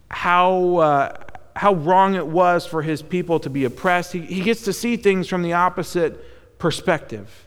how, 0.10 0.78
uh, 0.78 1.24
how 1.56 1.74
wrong 1.74 2.16
it 2.16 2.26
was 2.26 2.66
for 2.66 2.82
his 2.82 3.02
people 3.02 3.40
to 3.42 3.50
be 3.50 3.66
oppressed. 3.66 4.14
He, 4.14 4.22
he 4.22 4.42
gets 4.42 4.64
to 4.64 4.74
see 4.74 4.98
things 4.98 5.28
from 5.28 5.44
the 5.44 5.54
opposite 5.54 6.58
perspective. 6.58 7.46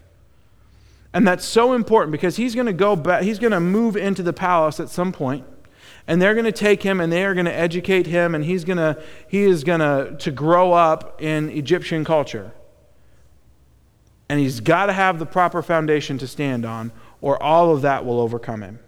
And 1.14 1.26
that's 1.26 1.46
so 1.46 1.72
important 1.72 2.12
because 2.12 2.36
he's 2.36 2.54
going 2.54 2.66
to 2.66 2.72
go 2.74 2.94
back, 2.94 3.22
he's 3.22 3.38
going 3.38 3.52
to 3.52 3.60
move 3.60 3.96
into 3.96 4.22
the 4.22 4.34
palace 4.34 4.78
at 4.78 4.90
some 4.90 5.12
point 5.12 5.44
and 6.06 6.20
they're 6.20 6.34
going 6.34 6.46
to 6.46 6.52
take 6.52 6.82
him 6.82 7.00
and 7.00 7.12
they 7.12 7.24
are 7.24 7.34
going 7.34 7.46
to 7.46 7.54
educate 7.54 8.06
him 8.06 8.34
and 8.34 8.44
he's 8.44 8.64
going 8.64 8.78
to 8.78 9.00
he 9.28 9.42
is 9.42 9.62
going 9.62 9.80
to 9.80 10.16
to 10.18 10.30
grow 10.30 10.72
up 10.72 11.22
in 11.22 11.50
egyptian 11.50 12.04
culture 12.04 12.50
and 14.28 14.38
he's 14.40 14.60
got 14.60 14.86
to 14.86 14.92
have 14.92 15.18
the 15.18 15.26
proper 15.26 15.62
foundation 15.62 16.18
to 16.18 16.26
stand 16.26 16.64
on, 16.64 16.92
or 17.20 17.42
all 17.42 17.72
of 17.72 17.82
that 17.82 18.04
will 18.04 18.20
overcome 18.20 18.62
him. 18.62 18.78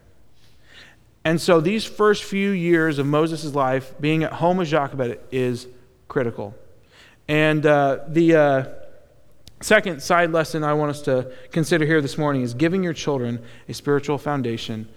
And 1.24 1.40
so, 1.40 1.60
these 1.60 1.84
first 1.84 2.24
few 2.24 2.50
years 2.50 2.98
of 2.98 3.06
Moses' 3.06 3.54
life, 3.54 3.94
being 4.00 4.22
at 4.24 4.32
home 4.34 4.56
with 4.56 4.68
Jochebed 4.68 5.18
is 5.30 5.66
critical. 6.08 6.54
And 7.28 7.64
uh, 7.66 8.00
the 8.08 8.36
uh, 8.36 8.64
second 9.60 10.02
side 10.02 10.32
lesson 10.32 10.64
I 10.64 10.72
want 10.72 10.90
us 10.90 11.02
to 11.02 11.30
consider 11.52 11.84
here 11.84 12.00
this 12.00 12.16
morning 12.16 12.42
is 12.42 12.54
giving 12.54 12.82
your 12.82 12.94
children 12.94 13.42
a 13.68 13.74
spiritual 13.74 14.18
foundation 14.18 14.88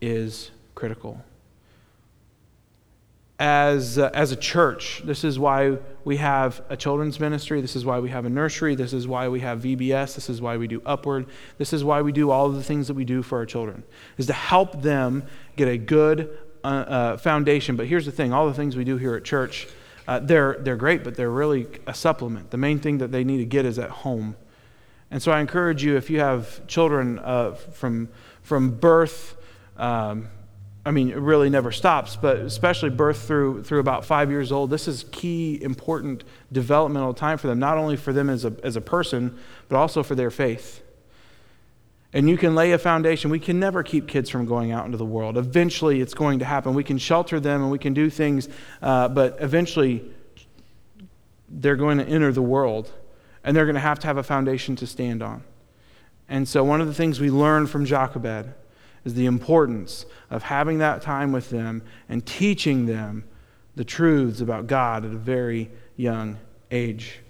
is 0.00 0.50
critical 0.74 1.22
as, 3.42 3.98
uh, 3.98 4.08
as 4.14 4.30
a 4.30 4.36
church. 4.36 5.02
This 5.04 5.24
is 5.24 5.36
why 5.36 5.76
we 6.04 6.18
have 6.18 6.62
a 6.68 6.76
children's 6.76 7.18
ministry. 7.18 7.60
This 7.60 7.74
is 7.74 7.84
why 7.84 7.98
we 7.98 8.08
have 8.08 8.24
a 8.24 8.30
nursery. 8.30 8.76
This 8.76 8.92
is 8.92 9.08
why 9.08 9.26
we 9.26 9.40
have 9.40 9.62
VBS. 9.62 10.14
This 10.14 10.30
is 10.30 10.40
why 10.40 10.56
we 10.56 10.68
do 10.68 10.80
Upward. 10.86 11.26
This 11.58 11.72
is 11.72 11.82
why 11.82 12.02
we 12.02 12.12
do 12.12 12.30
all 12.30 12.46
of 12.46 12.54
the 12.54 12.62
things 12.62 12.86
that 12.86 12.94
we 12.94 13.04
do 13.04 13.20
for 13.20 13.38
our 13.38 13.44
children, 13.44 13.82
is 14.16 14.26
to 14.28 14.32
help 14.32 14.80
them 14.80 15.24
get 15.56 15.66
a 15.66 15.76
good 15.76 16.38
uh, 16.62 16.66
uh, 16.66 17.16
foundation. 17.16 17.74
But 17.74 17.88
here's 17.88 18.06
the 18.06 18.12
thing 18.12 18.32
all 18.32 18.46
the 18.46 18.54
things 18.54 18.76
we 18.76 18.84
do 18.84 18.96
here 18.96 19.16
at 19.16 19.24
church, 19.24 19.66
uh, 20.06 20.20
they're, 20.20 20.58
they're 20.60 20.76
great, 20.76 21.02
but 21.02 21.16
they're 21.16 21.28
really 21.28 21.66
a 21.88 21.94
supplement. 21.94 22.52
The 22.52 22.58
main 22.58 22.78
thing 22.78 22.98
that 22.98 23.10
they 23.10 23.24
need 23.24 23.38
to 23.38 23.44
get 23.44 23.66
is 23.66 23.76
at 23.76 23.90
home. 23.90 24.36
And 25.10 25.20
so 25.20 25.32
I 25.32 25.40
encourage 25.40 25.82
you, 25.82 25.96
if 25.96 26.10
you 26.10 26.20
have 26.20 26.64
children 26.68 27.18
uh, 27.18 27.54
from, 27.54 28.08
from 28.42 28.70
birth, 28.70 29.34
um, 29.76 30.28
I 30.84 30.90
mean, 30.90 31.10
it 31.10 31.18
really 31.18 31.48
never 31.48 31.70
stops, 31.70 32.16
but 32.16 32.38
especially 32.38 32.90
birth 32.90 33.22
through, 33.22 33.62
through 33.62 33.78
about 33.78 34.04
five 34.04 34.30
years 34.30 34.50
old, 34.50 34.70
this 34.70 34.88
is 34.88 35.04
key, 35.12 35.62
important 35.62 36.24
developmental 36.50 37.14
time 37.14 37.38
for 37.38 37.46
them, 37.46 37.60
not 37.60 37.78
only 37.78 37.96
for 37.96 38.12
them 38.12 38.28
as 38.28 38.44
a, 38.44 38.52
as 38.64 38.74
a 38.74 38.80
person, 38.80 39.38
but 39.68 39.76
also 39.76 40.02
for 40.02 40.16
their 40.16 40.30
faith. 40.30 40.82
And 42.12 42.28
you 42.28 42.36
can 42.36 42.56
lay 42.56 42.72
a 42.72 42.78
foundation. 42.78 43.30
We 43.30 43.38
can 43.38 43.60
never 43.60 43.82
keep 43.84 44.08
kids 44.08 44.28
from 44.28 44.44
going 44.44 44.72
out 44.72 44.84
into 44.84 44.98
the 44.98 45.04
world. 45.04 45.38
Eventually, 45.38 46.00
it's 46.00 46.14
going 46.14 46.40
to 46.40 46.44
happen. 46.44 46.74
We 46.74 46.84
can 46.84 46.98
shelter 46.98 47.38
them 47.38 47.62
and 47.62 47.70
we 47.70 47.78
can 47.78 47.94
do 47.94 48.10
things, 48.10 48.48
uh, 48.82 49.08
but 49.08 49.36
eventually, 49.40 50.04
they're 51.48 51.76
going 51.76 51.98
to 51.98 52.04
enter 52.04 52.32
the 52.32 52.42
world, 52.42 52.90
and 53.44 53.56
they're 53.56 53.66
going 53.66 53.74
to 53.74 53.80
have 53.80 54.00
to 54.00 54.06
have 54.08 54.16
a 54.16 54.22
foundation 54.22 54.74
to 54.76 54.86
stand 54.86 55.22
on. 55.22 55.44
And 56.28 56.48
so, 56.48 56.64
one 56.64 56.80
of 56.80 56.88
the 56.88 56.94
things 56.94 57.20
we 57.20 57.30
learn 57.30 57.66
from 57.66 57.84
Jochebed 57.84 58.52
is 59.04 59.14
the 59.14 59.26
importance 59.26 60.06
of 60.30 60.44
having 60.44 60.78
that 60.78 61.02
time 61.02 61.32
with 61.32 61.50
them 61.50 61.82
and 62.08 62.24
teaching 62.24 62.86
them 62.86 63.24
the 63.74 63.84
truths 63.84 64.40
about 64.40 64.66
God 64.66 65.04
at 65.04 65.12
a 65.12 65.16
very 65.16 65.70
young 65.96 66.38
age. 66.70 67.20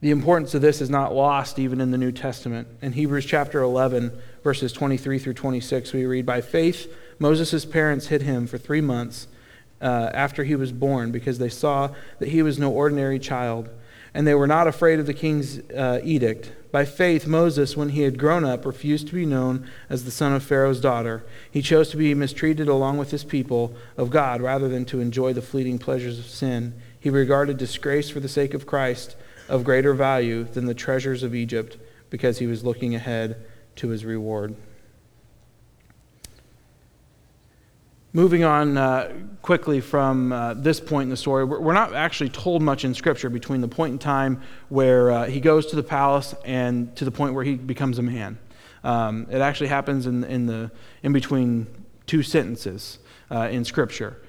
The 0.00 0.10
importance 0.10 0.52
of 0.54 0.62
this 0.62 0.80
is 0.80 0.90
not 0.90 1.14
lost 1.14 1.60
even 1.60 1.80
in 1.80 1.92
the 1.92 1.98
New 1.98 2.10
Testament. 2.10 2.66
In 2.82 2.92
Hebrews 2.92 3.24
chapter 3.24 3.62
11, 3.62 4.10
verses 4.42 4.72
23 4.72 5.18
through 5.20 5.34
26, 5.34 5.92
we 5.92 6.06
read 6.06 6.26
By 6.26 6.40
faith, 6.40 6.92
Moses' 7.20 7.64
parents 7.64 8.08
hid 8.08 8.22
him 8.22 8.48
for 8.48 8.58
three 8.58 8.80
months 8.80 9.28
uh, 9.80 10.10
after 10.12 10.42
he 10.42 10.56
was 10.56 10.72
born 10.72 11.12
because 11.12 11.38
they 11.38 11.48
saw 11.48 11.90
that 12.18 12.30
he 12.30 12.42
was 12.42 12.58
no 12.58 12.72
ordinary 12.72 13.20
child, 13.20 13.70
and 14.14 14.26
they 14.26 14.34
were 14.34 14.46
not 14.46 14.66
afraid 14.66 14.98
of 14.98 15.06
the 15.06 15.14
king's 15.14 15.58
uh, 15.70 16.00
edict. 16.04 16.52
By 16.70 16.84
faith, 16.84 17.26
Moses, 17.26 17.76
when 17.76 17.90
he 17.90 18.02
had 18.02 18.18
grown 18.18 18.44
up, 18.44 18.64
refused 18.64 19.08
to 19.08 19.14
be 19.14 19.26
known 19.26 19.68
as 19.90 20.04
the 20.04 20.10
son 20.10 20.32
of 20.32 20.42
Pharaoh's 20.42 20.80
daughter. 20.80 21.22
He 21.50 21.62
chose 21.62 21.90
to 21.90 21.96
be 21.96 22.14
mistreated 22.14 22.68
along 22.68 22.98
with 22.98 23.10
his 23.10 23.24
people 23.24 23.74
of 23.96 24.10
God 24.10 24.40
rather 24.40 24.68
than 24.68 24.84
to 24.86 25.00
enjoy 25.00 25.32
the 25.32 25.42
fleeting 25.42 25.78
pleasures 25.78 26.18
of 26.18 26.26
sin. 26.26 26.74
He 26.98 27.10
regarded 27.10 27.58
disgrace 27.58 28.08
for 28.08 28.20
the 28.20 28.28
sake 28.28 28.54
of 28.54 28.66
Christ 28.66 29.16
of 29.48 29.64
greater 29.64 29.92
value 29.92 30.44
than 30.44 30.66
the 30.66 30.74
treasures 30.74 31.22
of 31.22 31.34
Egypt 31.34 31.76
because 32.08 32.38
he 32.38 32.46
was 32.46 32.64
looking 32.64 32.94
ahead 32.94 33.36
to 33.76 33.88
his 33.88 34.04
reward. 34.04 34.54
Moving 38.14 38.44
on 38.44 38.76
uh, 38.76 39.10
quickly 39.40 39.80
from 39.80 40.32
uh, 40.32 40.52
this 40.52 40.80
point 40.80 41.04
in 41.04 41.08
the 41.08 41.16
story, 41.16 41.46
we're, 41.46 41.72
not 41.72 41.94
actually 41.94 42.28
told 42.28 42.60
much 42.60 42.84
in 42.84 42.92
Scripture 42.92 43.30
between 43.30 43.62
the 43.62 43.68
point 43.68 43.92
in 43.92 43.98
time 43.98 44.42
where 44.68 45.10
uh, 45.10 45.24
he 45.24 45.40
goes 45.40 45.64
to 45.68 45.76
the 45.76 45.82
palace 45.82 46.34
and 46.44 46.94
to 46.96 47.06
the 47.06 47.10
point 47.10 47.32
where 47.32 47.42
he 47.42 47.54
becomes 47.54 47.98
a 47.98 48.02
man. 48.02 48.38
Um, 48.84 49.26
it 49.30 49.40
actually 49.40 49.68
happens 49.68 50.06
in, 50.06 50.24
in, 50.24 50.44
the, 50.44 50.70
in 51.02 51.14
between 51.14 51.66
two 52.06 52.22
sentences 52.22 52.98
uh, 53.30 53.48
in 53.50 53.64
Scripture. 53.64 54.20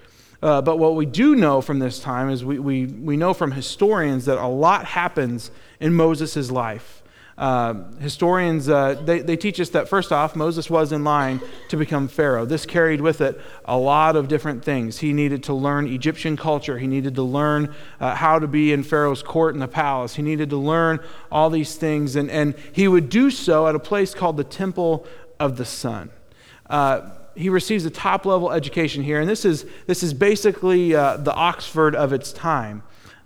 Uh, 0.42 0.62
but 0.62 0.80
what 0.80 0.96
we 0.96 1.06
do 1.06 1.36
know 1.36 1.60
from 1.60 1.80
this 1.80 2.00
time 2.00 2.30
is 2.30 2.46
we, 2.46 2.60
we, 2.60 2.86
we 2.86 3.18
know 3.18 3.34
from 3.34 3.52
historians 3.52 4.24
that 4.26 4.38
a 4.38 4.48
lot 4.48 4.86
happens 4.86 5.52
in 5.82 5.94
Moses' 5.94 6.50
life. 6.50 7.03
Uh, 7.36 7.74
historians 8.00 8.70
uh, 8.70 8.94
they, 9.06 9.20
they 9.20 9.36
teach 9.36 9.60
us 9.60 9.70
that 9.70 9.90
first 9.90 10.12
off 10.12 10.36
moses 10.36 10.70
was 10.70 10.92
in 10.92 11.04
line 11.04 11.42
to 11.68 11.76
become 11.76 12.08
pharaoh. 12.08 12.46
This 12.46 12.64
carried 12.64 13.02
with 13.02 13.22
it 13.22 13.42
a 13.66 13.76
lot 13.76 14.16
of 14.16 14.28
different 14.28 14.64
things. 14.64 15.00
He 15.00 15.14
needed 15.14 15.42
to 15.46 15.54
learn 15.56 15.88
egyptian 15.88 16.38
culture. 16.38 16.78
He 16.78 16.86
needed 16.86 17.16
to 17.16 17.24
learn 17.24 17.74
uh, 18.00 18.14
how 18.14 18.38
to 18.38 18.46
be 18.46 18.72
in 18.72 18.84
pharaoh's 18.84 19.24
court 19.24 19.56
in 19.56 19.62
the 19.62 19.68
palace. 19.68 20.14
He 20.14 20.22
needed 20.22 20.52
to 20.52 20.58
learn 20.58 21.00
all 21.32 21.50
these 21.50 21.76
things 21.76 22.16
and, 22.16 22.30
and 22.30 22.54
he 22.72 22.88
would 22.88 23.10
do 23.10 23.32
so 23.32 23.66
at 23.68 23.74
a 23.74 23.80
place 23.80 24.14
called 24.14 24.38
the 24.38 24.44
temple 24.44 25.08
of 25.40 25.58
the 25.58 25.66
sun. 25.66 26.12
Uh, 26.70 27.10
he 27.34 27.50
receives 27.50 27.84
a 27.84 27.90
top 27.90 28.28
level 28.28 28.52
education 28.52 29.02
here 29.02 29.20
and 29.20 29.28
this 29.28 29.44
is, 29.44 29.66
this 29.88 30.04
is 30.04 30.14
basically 30.14 30.94
uh, 30.94 31.18
the 31.18 31.34
oxford 31.34 31.96
of 31.96 32.14
its 32.14 32.32
time 32.32 32.84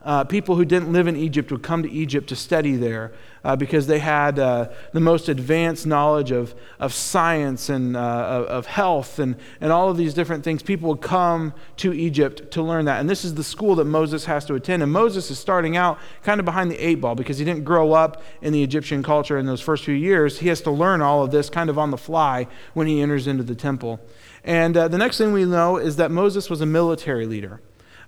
uh, 0.08 0.24
people 0.24 0.56
who 0.56 0.64
didn't 0.64 0.94
live 0.94 1.06
in 1.06 1.18
Egypt 1.18 1.52
would 1.52 1.62
come 1.62 1.84
to 1.84 1.92
Egypt 1.92 2.30
to 2.30 2.36
study 2.36 2.78
there 2.78 3.12
uh, 3.44 3.58
because 3.58 3.88
they 3.88 4.00
had 4.00 4.40
uh, 4.40 4.70
the 4.94 5.02
most 5.02 5.28
advanced 5.28 5.86
knowledge 5.86 6.32
of, 6.32 6.56
of 6.80 6.94
science 6.94 7.68
and 7.68 7.98
uh, 7.98 8.46
of 8.48 8.68
health 8.68 9.20
and, 9.20 9.36
and 9.60 9.70
all 9.70 9.90
of 9.90 9.98
these 9.98 10.14
different 10.14 10.46
things. 10.46 10.64
People 10.64 10.88
would 10.88 11.02
come 11.02 11.54
to 11.76 11.92
Egypt 11.92 12.50
to 12.52 12.62
learn 12.62 12.86
that. 12.86 13.02
And 13.02 13.10
this 13.10 13.26
is 13.26 13.36
the 13.36 13.44
school 13.44 13.76
that 13.76 13.84
Moses 13.84 14.24
has 14.24 14.46
to 14.46 14.56
attend. 14.56 14.82
And 14.82 14.94
Moses 14.94 15.30
is 15.30 15.40
starting 15.40 15.76
out 15.76 16.00
kind 16.24 16.40
of 16.40 16.46
behind 16.46 16.72
the 16.72 16.78
eight 16.78 17.02
ball 17.02 17.14
because 17.14 17.38
he 17.38 17.44
didn't 17.44 17.66
grow 17.66 17.92
up 17.92 18.24
in 18.42 18.54
the 18.54 18.64
Egyptian 18.64 19.04
culture 19.04 19.38
in 19.38 19.46
those 19.46 19.60
first 19.60 19.84
few 19.84 19.94
years. 19.94 20.40
He 20.40 20.48
has 20.48 20.62
to 20.62 20.72
learn 20.72 21.02
all 21.02 21.22
of 21.22 21.32
this 21.32 21.50
kind 21.50 21.70
of 21.70 21.78
on 21.78 21.92
the 21.92 21.98
fly 21.98 22.48
when 22.74 22.88
he 22.88 23.02
enters 23.02 23.28
into 23.28 23.44
the 23.44 23.56
temple. 23.56 24.00
And 24.46 24.78
uh, 24.78 24.88
the 24.88 24.98
next 24.98 25.18
thing 25.18 25.34
we 25.34 25.44
know 25.44 25.76
is 25.76 25.98
that 25.98 26.12
Moses 26.12 26.50
was 26.50 26.62
a 26.62 26.66
military 26.66 27.26
leader. 27.26 27.60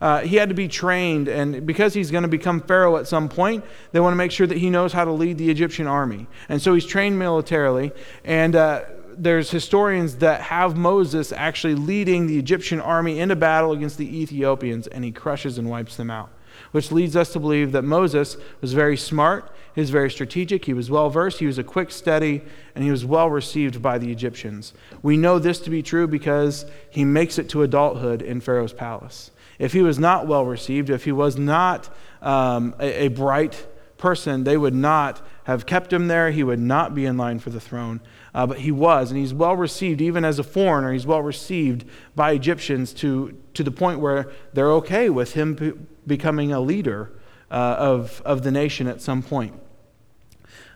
Uh, 0.01 0.21
he 0.21 0.37
had 0.37 0.49
to 0.49 0.55
be 0.55 0.67
trained, 0.67 1.27
and 1.27 1.65
because 1.65 1.93
he's 1.93 2.09
going 2.09 2.21
to 2.21 2.29
become 2.29 2.61
Pharaoh 2.61 2.95
at 2.97 3.07
some 3.07 3.27
point, 3.27 3.65
they 3.91 3.99
want 3.99 4.13
to 4.13 4.17
make 4.17 4.31
sure 4.31 4.47
that 4.47 4.57
he 4.57 4.69
knows 4.69 4.93
how 4.93 5.03
to 5.03 5.11
lead 5.11 5.37
the 5.37 5.49
Egyptian 5.49 5.87
army. 5.87 6.27
And 6.47 6.61
so 6.61 6.73
he's 6.73 6.85
trained 6.85 7.19
militarily, 7.19 7.91
and 8.23 8.55
uh, 8.55 8.83
there's 9.17 9.51
historians 9.51 10.15
that 10.17 10.41
have 10.41 10.77
Moses 10.77 11.33
actually 11.33 11.75
leading 11.75 12.27
the 12.27 12.39
Egyptian 12.39 12.79
army 12.79 13.19
into 13.19 13.35
battle 13.35 13.73
against 13.73 13.97
the 13.97 14.21
Ethiopians, 14.21 14.87
and 14.87 15.03
he 15.03 15.11
crushes 15.11 15.57
and 15.57 15.69
wipes 15.69 15.97
them 15.97 16.09
out. 16.09 16.29
Which 16.71 16.91
leads 16.91 17.15
us 17.15 17.33
to 17.33 17.39
believe 17.39 17.71
that 17.73 17.83
Moses 17.83 18.37
was 18.61 18.73
very 18.73 18.95
smart, 18.95 19.51
he 19.75 19.81
was 19.81 19.89
very 19.89 20.09
strategic, 20.09 20.65
he 20.65 20.73
was 20.73 20.89
well 20.89 21.09
versed, 21.09 21.39
he 21.39 21.45
was 21.45 21.57
a 21.57 21.63
quick 21.63 21.91
study, 21.91 22.41
and 22.75 22.83
he 22.83 22.91
was 22.91 23.05
well 23.05 23.29
received 23.29 23.81
by 23.81 23.97
the 23.97 24.11
Egyptians. 24.11 24.73
We 25.01 25.17
know 25.17 25.39
this 25.39 25.59
to 25.61 25.69
be 25.69 25.83
true 25.83 26.07
because 26.07 26.65
he 26.89 27.03
makes 27.03 27.37
it 27.37 27.49
to 27.49 27.63
adulthood 27.63 28.21
in 28.21 28.39
Pharaoh's 28.39 28.73
palace 28.73 29.31
if 29.59 29.73
he 29.73 29.81
was 29.81 29.99
not 29.99 30.25
well 30.25 30.45
received, 30.45 30.89
if 30.89 31.03
he 31.03 31.11
was 31.11 31.37
not 31.37 31.93
um, 32.21 32.73
a, 32.79 33.05
a 33.05 33.07
bright 33.09 33.67
person, 33.97 34.45
they 34.45 34.57
would 34.57 34.73
not 34.73 35.21
have 35.43 35.65
kept 35.65 35.91
him 35.93 36.07
there. 36.07 36.31
He 36.31 36.43
would 36.43 36.59
not 36.59 36.95
be 36.95 37.05
in 37.05 37.17
line 37.17 37.39
for 37.39 37.49
the 37.49 37.59
throne. 37.59 37.99
Uh, 38.33 38.47
but 38.47 38.59
he 38.59 38.71
was, 38.71 39.11
and 39.11 39.19
he's 39.19 39.33
well 39.33 39.55
received, 39.55 40.01
even 40.01 40.23
as 40.23 40.39
a 40.39 40.43
foreigner. 40.43 40.93
He's 40.93 41.05
well 41.05 41.21
received 41.21 41.85
by 42.15 42.31
Egyptians 42.31 42.93
to, 42.93 43.37
to 43.53 43.63
the 43.63 43.71
point 43.71 43.99
where 43.99 44.31
they're 44.53 44.71
okay 44.73 45.09
with 45.09 45.33
him 45.33 45.55
p- 45.55 45.73
becoming 46.07 46.53
a 46.53 46.59
leader 46.59 47.11
uh, 47.51 47.75
of, 47.77 48.21
of 48.25 48.43
the 48.43 48.51
nation 48.51 48.87
at 48.87 49.01
some 49.01 49.21
point. 49.21 49.59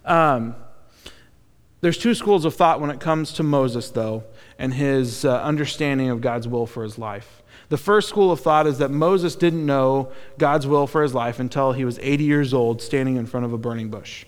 Um, 0.04 0.56
there's 1.82 1.98
two 1.98 2.16
schools 2.16 2.46
of 2.46 2.56
thought 2.56 2.82
when 2.82 2.90
it 2.90 3.00
comes 3.00 3.34
to 3.34 3.44
Moses, 3.44 3.90
though, 3.90 4.24
and 4.58 4.74
his 4.74 5.24
uh, 5.24 5.42
understanding 5.42 6.10
of 6.10 6.22
God's 6.22 6.48
will 6.48 6.66
for 6.66 6.84
his 6.84 6.98
life. 6.98 7.43
The 7.74 7.78
first 7.80 8.08
school 8.08 8.32
of 8.32 8.40
thought 8.40 8.68
is 8.68 8.78
that 8.78 8.92
Moses 8.92 9.36
didn't 9.36 9.66
know 9.66 10.12
God's 10.38 10.68
will 10.68 10.86
for 10.86 11.02
his 11.02 11.16
life 11.16 11.40
until 11.40 11.72
he 11.72 11.86
was 11.86 11.98
80 12.04 12.24
years 12.24 12.54
old 12.54 12.84
standing 12.84 13.16
in 13.16 13.26
front 13.26 13.48
of 13.48 13.52
a 13.52 13.58
burning 13.58 13.90
bush. 13.90 14.26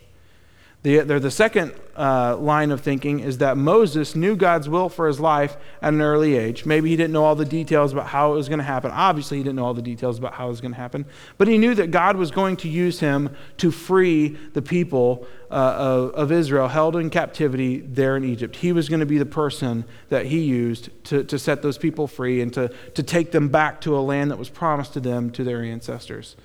The, 0.85 1.01
the 1.01 1.31
second 1.31 1.73
uh, 1.97 2.37
line 2.37 2.69
of 2.69 2.79
thinking 2.79 3.19
is 3.19 3.39
that 3.39 3.57
Moses 3.57 4.15
knew 4.15 4.35
God's 4.35 4.69
will 4.69 4.87
for 4.87 5.07
his 5.07 5.19
life 5.19 5.57
at 5.81 5.91
an 5.91 5.99
early 5.99 6.37
age. 6.37 6.63
Maybe 6.63 6.91
he 6.91 6.95
didn't 6.95 7.11
know 7.11 7.25
all 7.25 7.33
the 7.33 7.43
details 7.43 7.91
about 7.91 8.05
how 8.05 8.33
it 8.33 8.35
was 8.35 8.49
going 8.49 8.59
to 8.59 8.65
happen. 8.65 8.91
Obviously, 8.91 9.37
he 9.37 9.43
didn't 9.43 9.55
know 9.55 9.65
all 9.65 9.73
the 9.73 9.81
details 9.81 10.19
about 10.19 10.35
how 10.35 10.45
it 10.45 10.49
was 10.49 10.61
going 10.61 10.73
to 10.73 10.77
happen. 10.77 11.07
But 11.39 11.47
he 11.47 11.57
knew 11.57 11.73
that 11.73 11.89
God 11.89 12.17
was 12.17 12.29
going 12.29 12.57
to 12.57 12.69
use 12.69 12.99
him 12.99 13.35
to 13.57 13.71
free 13.71 14.37
the 14.53 14.61
people 14.61 15.25
uh, 15.49 15.53
of, 15.55 16.11
of 16.11 16.31
Israel 16.31 16.67
held 16.67 16.95
in 16.97 17.09
captivity 17.09 17.79
there 17.79 18.15
in 18.15 18.23
Egypt. 18.23 18.55
He 18.57 18.71
was 18.71 18.87
going 18.87 18.99
to 18.99 19.07
be 19.07 19.17
the 19.17 19.25
person 19.25 19.85
that 20.09 20.27
he 20.27 20.41
used 20.41 20.91
to, 21.05 21.23
to 21.23 21.39
set 21.39 21.63
those 21.63 21.79
people 21.79 22.05
free 22.07 22.41
and 22.41 22.53
to, 22.53 22.67
to 22.93 23.01
take 23.01 23.31
them 23.31 23.49
back 23.49 23.81
to 23.81 23.97
a 23.97 24.01
land 24.01 24.29
that 24.29 24.37
was 24.37 24.49
promised 24.49 24.93
to 24.93 24.99
them, 24.99 25.31
to 25.31 25.43
their 25.43 25.63
ancestors. 25.63 26.35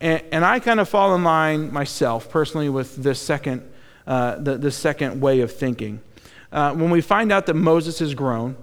And, 0.00 0.22
and 0.32 0.44
I 0.44 0.60
kind 0.60 0.80
of 0.80 0.88
fall 0.88 1.14
in 1.14 1.24
line 1.24 1.72
myself 1.72 2.30
personally 2.30 2.68
with 2.68 2.96
this 2.96 3.20
second, 3.20 3.69
uh, 4.10 4.34
the, 4.40 4.58
this 4.58 4.76
second 4.76 5.20
way 5.20 5.40
of 5.40 5.52
thinking. 5.52 6.00
Uh, 6.50 6.74
when 6.74 6.90
we 6.90 7.00
find 7.00 7.30
out 7.30 7.46
that 7.46 7.54
Moses 7.54 8.00
is 8.00 8.12
grown, 8.12 8.56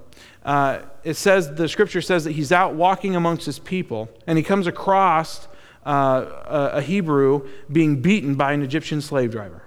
uh, 0.44 0.80
it 1.06 1.14
says, 1.14 1.56
the 1.56 1.70
scripture 1.70 2.02
says 2.02 2.26
that 2.26 2.34
he's 2.34 2.52
out 2.52 2.76
walking 2.76 3.16
amongst 3.16 3.46
his 3.46 3.58
people, 3.58 4.10
and 4.28 4.38
he 4.38 4.44
comes 4.44 4.68
across 4.68 5.48
uh, 5.86 6.74
a, 6.74 6.82
Hebrew 6.82 7.48
being 7.72 8.02
beaten 8.02 8.36
by 8.36 8.52
an 8.52 8.62
Egyptian 8.62 9.00
slave 9.00 9.32
driver. 9.32 9.64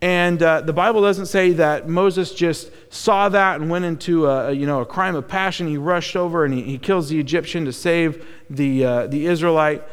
And 0.00 0.42
uh, 0.42 0.62
the 0.62 0.72
Bible 0.72 1.00
doesn't 1.00 1.26
say 1.26 1.52
that 1.52 1.88
Moses 1.88 2.34
just 2.34 2.72
saw 2.92 3.28
that 3.28 3.60
and 3.60 3.70
went 3.70 3.84
into 3.84 4.26
a, 4.26 4.50
you 4.50 4.66
know, 4.66 4.80
a 4.80 4.84
crime 4.84 5.14
of 5.14 5.28
passion. 5.28 5.68
He 5.68 5.76
rushed 5.76 6.16
over 6.16 6.44
and 6.44 6.52
he, 6.52 6.62
he 6.62 6.76
kills 6.76 7.08
the 7.08 7.20
Egyptian 7.20 7.66
to 7.66 7.72
save 7.72 8.26
the, 8.50 9.06
the 9.06 9.26
Israelite. 9.26 9.84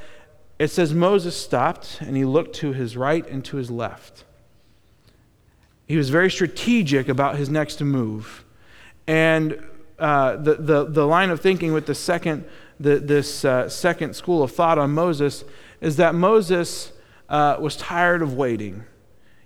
It 0.58 0.70
says 0.70 0.96
Moses 0.96 1.38
stopped 1.38 2.00
and 2.02 2.18
he 2.18 2.26
looked 2.26 2.56
to 2.56 2.74
his 2.74 2.98
right 2.98 3.30
and 3.30 3.46
to 3.46 3.58
his 3.58 3.70
left. 3.70 4.24
He 5.90 5.98
was 5.98 6.12
very 6.12 6.30
strategic 6.30 7.10
about 7.10 7.38
his 7.38 7.50
next 7.50 7.82
move. 7.82 8.46
And 9.08 9.60
uh, 9.98 10.36
the, 10.36 10.54
the, 10.54 10.86
the 10.86 11.08
line 11.08 11.32
of 11.32 11.42
thinking 11.42 11.74
with 11.74 11.88
the 11.88 11.96
second, 11.96 12.46
the, 12.80 13.00
this 13.00 13.44
uh, 13.44 13.68
second 13.68 14.16
school 14.16 14.44
of 14.44 14.52
thought 14.52 14.78
on 14.78 14.92
Moses 14.92 15.44
is 15.82 15.96
that 15.96 16.14
Moses 16.14 16.92
uh, 17.28 17.58
was 17.60 17.76
tired 17.76 18.22
of 18.22 18.36
waiting. 18.36 18.84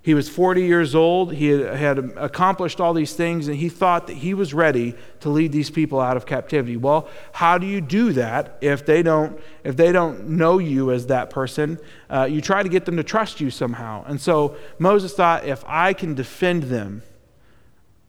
He 0.03 0.13
was 0.13 0.27
40 0.27 0.63
years 0.63 0.95
old. 0.95 1.33
He 1.33 1.47
had, 1.47 1.97
accomplished 2.17 2.81
all 2.81 2.93
these 2.93 3.13
things, 3.13 3.47
and 3.47 3.55
he 3.55 3.69
thought 3.69 4.07
that 4.07 4.17
he 4.17 4.33
was 4.33 4.53
ready 4.53 4.95
to 5.21 5.29
lead 5.29 5.53
these 5.53 5.69
people 5.69 6.01
out 6.01 6.17
of 6.17 6.25
captivity. 6.25 6.75
Well, 6.75 7.07
how 7.31 7.57
do 7.57 7.65
you 7.65 7.79
do 7.79 8.11
that 8.11 8.57
if 8.59 8.85
they 8.85 9.01
don't, 9.01 9.39
if 9.63 9.77
they 9.77 9.93
don't 9.93 10.27
know 10.27 10.57
you 10.57 10.91
as 10.91 11.07
that 11.07 11.29
person? 11.29 11.79
Uh, 12.09 12.27
you 12.29 12.41
try 12.41 12.61
to 12.61 12.67
get 12.67 12.83
them 12.83 12.97
to 12.97 13.03
trust 13.03 13.39
you 13.39 13.49
somehow. 13.49 14.03
And 14.05 14.19
so 14.19 14.57
Moses 14.77 15.13
thought, 15.13 15.45
if 15.45 15.63
I 15.65 15.93
can 15.93 16.15
defend 16.15 16.63
them, 16.63 17.01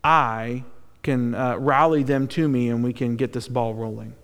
I 0.02 0.64
can 1.04 1.36
uh, 1.36 1.58
rally 1.58 2.02
them 2.02 2.26
to 2.28 2.48
me, 2.48 2.70
and 2.70 2.82
we 2.82 2.92
can 2.92 3.14
get 3.14 3.32
this 3.32 3.46
ball 3.46 3.72
rolling. 3.72 4.16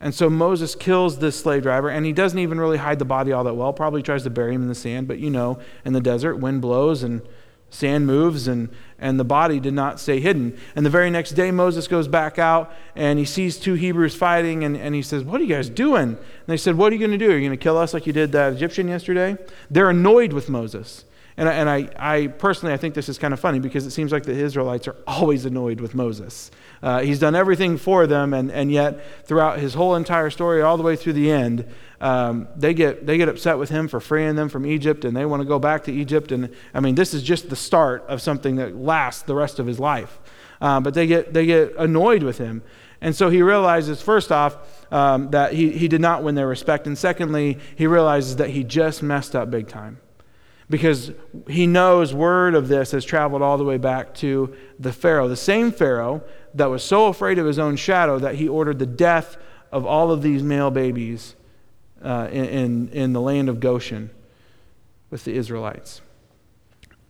And 0.00 0.14
so 0.14 0.30
Moses 0.30 0.74
kills 0.74 1.18
this 1.18 1.38
slave 1.38 1.62
driver, 1.62 1.90
and 1.90 2.06
he 2.06 2.12
doesn't 2.12 2.38
even 2.38 2.58
really 2.58 2.78
hide 2.78 2.98
the 2.98 3.04
body 3.04 3.32
all 3.32 3.44
that 3.44 3.54
well. 3.54 3.72
Probably 3.72 4.02
tries 4.02 4.22
to 4.22 4.30
bury 4.30 4.54
him 4.54 4.62
in 4.62 4.68
the 4.68 4.74
sand, 4.74 5.06
but 5.06 5.18
you 5.18 5.28
know, 5.28 5.58
in 5.84 5.92
the 5.92 6.00
desert, 6.00 6.36
wind 6.36 6.62
blows 6.62 7.02
and 7.02 7.20
sand 7.68 8.06
moves, 8.06 8.48
and, 8.48 8.70
and 8.98 9.20
the 9.20 9.24
body 9.24 9.60
did 9.60 9.74
not 9.74 10.00
stay 10.00 10.18
hidden. 10.18 10.58
And 10.74 10.86
the 10.86 10.90
very 10.90 11.10
next 11.10 11.32
day, 11.32 11.50
Moses 11.50 11.86
goes 11.86 12.08
back 12.08 12.38
out 12.38 12.72
and 12.96 13.18
he 13.18 13.24
sees 13.24 13.58
two 13.58 13.74
Hebrews 13.74 14.14
fighting, 14.14 14.64
and, 14.64 14.76
and 14.76 14.94
he 14.94 15.02
says, 15.02 15.22
What 15.22 15.40
are 15.40 15.44
you 15.44 15.54
guys 15.54 15.68
doing? 15.68 16.02
And 16.02 16.18
they 16.46 16.56
said, 16.56 16.76
What 16.76 16.92
are 16.92 16.96
you 16.96 17.06
going 17.06 17.18
to 17.18 17.24
do? 17.24 17.30
Are 17.30 17.36
you 17.36 17.46
going 17.46 17.58
to 17.58 17.62
kill 17.62 17.76
us 17.76 17.92
like 17.92 18.06
you 18.06 18.12
did 18.12 18.32
that 18.32 18.54
Egyptian 18.54 18.88
yesterday? 18.88 19.36
They're 19.70 19.90
annoyed 19.90 20.32
with 20.32 20.48
Moses. 20.48 21.04
And, 21.40 21.48
I, 21.48 21.52
and 21.54 21.70
I, 21.70 21.88
I 21.96 22.26
personally, 22.26 22.74
I 22.74 22.76
think 22.76 22.92
this 22.92 23.08
is 23.08 23.16
kind 23.16 23.32
of 23.32 23.40
funny 23.40 23.60
because 23.60 23.86
it 23.86 23.92
seems 23.92 24.12
like 24.12 24.24
the 24.24 24.32
Israelites 24.32 24.86
are 24.86 24.96
always 25.06 25.46
annoyed 25.46 25.80
with 25.80 25.94
Moses. 25.94 26.50
Uh, 26.82 27.00
he's 27.00 27.18
done 27.18 27.34
everything 27.34 27.78
for 27.78 28.06
them, 28.06 28.34
and, 28.34 28.52
and 28.52 28.70
yet 28.70 29.24
throughout 29.24 29.58
his 29.58 29.72
whole 29.72 29.94
entire 29.94 30.28
story, 30.28 30.60
all 30.60 30.76
the 30.76 30.82
way 30.82 30.96
through 30.96 31.14
the 31.14 31.30
end, 31.30 31.66
um, 32.02 32.46
they, 32.56 32.74
get, 32.74 33.06
they 33.06 33.16
get 33.16 33.30
upset 33.30 33.56
with 33.56 33.70
him 33.70 33.88
for 33.88 34.00
freeing 34.00 34.36
them 34.36 34.50
from 34.50 34.66
Egypt, 34.66 35.06
and 35.06 35.16
they 35.16 35.24
want 35.24 35.40
to 35.40 35.48
go 35.48 35.58
back 35.58 35.84
to 35.84 35.92
Egypt. 35.92 36.30
And 36.30 36.54
I 36.74 36.80
mean, 36.80 36.94
this 36.94 37.14
is 37.14 37.22
just 37.22 37.48
the 37.48 37.56
start 37.56 38.04
of 38.06 38.20
something 38.20 38.56
that 38.56 38.76
lasts 38.76 39.22
the 39.22 39.34
rest 39.34 39.58
of 39.58 39.66
his 39.66 39.80
life. 39.80 40.20
Uh, 40.60 40.80
but 40.80 40.92
they 40.92 41.06
get, 41.06 41.32
they 41.32 41.46
get 41.46 41.74
annoyed 41.78 42.22
with 42.22 42.36
him. 42.36 42.62
And 43.00 43.16
so 43.16 43.30
he 43.30 43.40
realizes, 43.40 44.02
first 44.02 44.30
off, 44.30 44.58
um, 44.92 45.30
that 45.30 45.54
he, 45.54 45.70
he 45.70 45.88
did 45.88 46.02
not 46.02 46.22
win 46.22 46.34
their 46.34 46.48
respect. 46.48 46.86
And 46.86 46.98
secondly, 46.98 47.58
he 47.76 47.86
realizes 47.86 48.36
that 48.36 48.50
he 48.50 48.62
just 48.62 49.02
messed 49.02 49.34
up 49.34 49.50
big 49.50 49.68
time 49.68 50.00
because 50.70 51.10
he 51.48 51.66
knows 51.66 52.14
word 52.14 52.54
of 52.54 52.68
this 52.68 52.92
has 52.92 53.04
traveled 53.04 53.42
all 53.42 53.58
the 53.58 53.64
way 53.64 53.76
back 53.76 54.14
to 54.14 54.54
the 54.78 54.92
Pharaoh, 54.92 55.28
the 55.28 55.36
same 55.36 55.72
Pharaoh 55.72 56.22
that 56.54 56.66
was 56.66 56.82
so 56.82 57.06
afraid 57.06 57.38
of 57.38 57.46
his 57.46 57.58
own 57.58 57.76
shadow 57.76 58.18
that 58.20 58.36
he 58.36 58.48
ordered 58.48 58.78
the 58.78 58.86
death 58.86 59.36
of 59.72 59.84
all 59.84 60.12
of 60.12 60.22
these 60.22 60.42
male 60.42 60.70
babies 60.70 61.34
uh, 62.02 62.28
in, 62.30 62.44
in, 62.44 62.88
in 62.90 63.12
the 63.12 63.20
land 63.20 63.48
of 63.48 63.58
Goshen 63.58 64.10
with 65.10 65.24
the 65.24 65.34
Israelites. 65.34 66.00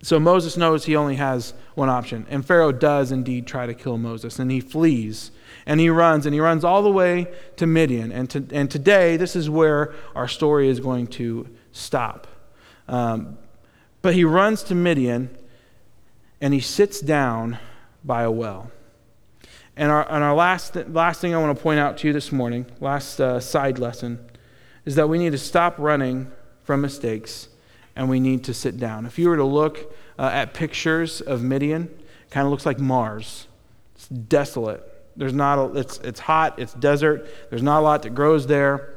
So 0.03 0.19
Moses 0.19 0.57
knows 0.57 0.87
he 0.87 0.97
only 0.97 1.17
has 1.17 1.53
one 1.75 1.91
option, 1.91 2.27
and 2.31 2.45
Pharaoh 2.45 2.73
does 2.73 3.13
indeed 3.13 3.47
try 3.47 3.67
to 3.67 3.75
kill 3.75 3.99
Moses, 3.99 4.39
and 4.39 4.51
he 4.51 4.61
flees 4.61 5.31
and 5.67 5.79
he 5.79 5.91
runs, 5.91 6.25
and 6.25 6.33
he 6.33 6.41
runs 6.41 6.65
all 6.65 6.83
the 6.83 6.91
way 6.91 7.31
to 7.57 7.67
Midian. 7.67 8.11
And, 8.11 8.31
to, 8.31 8.45
and 8.51 8.71
today, 8.71 9.19
this 9.19 9.37
is 9.37 9.51
where 9.51 9.95
our 10.15 10.27
story 10.27 10.69
is 10.69 10.81
going 10.81 11.09
to 11.09 11.47
stop. 11.73 12.27
Um, 12.89 13.37
but 14.03 14.15
he 14.15 14.25
runs 14.25 14.63
to 14.65 14.75
Midian 14.75 15.37
and 16.41 16.55
he 16.55 16.61
sits 16.61 17.01
down 17.01 17.59
by 18.05 18.23
a 18.23 18.31
well. 18.31 18.71
And 19.77 19.91
our, 19.91 20.11
and 20.11 20.25
our 20.25 20.35
last, 20.35 20.77
last 20.89 21.21
thing 21.21 21.35
I 21.35 21.39
want 21.39 21.57
to 21.57 21.63
point 21.63 21.81
out 21.81 21.99
to 21.99 22.07
you 22.07 22.13
this 22.13 22.33
morning, 22.33 22.67
last 22.81 23.21
uh, 23.21 23.41
side 23.41 23.79
lesson, 23.79 24.19
is 24.85 24.95
that 24.97 25.09
we 25.09 25.19
need 25.19 25.33
to 25.33 25.39
stop 25.39 25.79
running 25.79 26.31
from 26.65 26.81
mistakes 26.81 27.49
and 27.97 28.09
we 28.09 28.21
need 28.21 28.45
to 28.45 28.55
sit 28.55 28.79
down. 28.79 29.07
If 29.07 29.19
you 29.19 29.29
were 29.29 29.37
to 29.37 29.45
look 29.45 29.93
uh, 30.19 30.31
at 30.33 30.55
pictures 30.55 31.21
of 31.21 31.43
Midian, 31.43 31.85
it 31.85 32.31
kind 32.31 32.47
of 32.47 32.51
looks 32.51 32.67
like 32.67 32.79
Mars. 32.79 33.47
It's 33.95 34.09
desolate. 34.09 34.87
There's 35.17 35.33
not 35.35 35.59
a, 35.59 35.79
it's, 35.79 35.99
it's 35.99 36.21
hot, 36.21 36.59
it's 36.59 36.73
desert, 36.75 37.29
there's 37.51 37.63
not 37.63 37.81
a 37.81 37.83
lot 37.83 38.03
that 38.03 38.15
grows 38.15 38.47
there. 38.47 38.95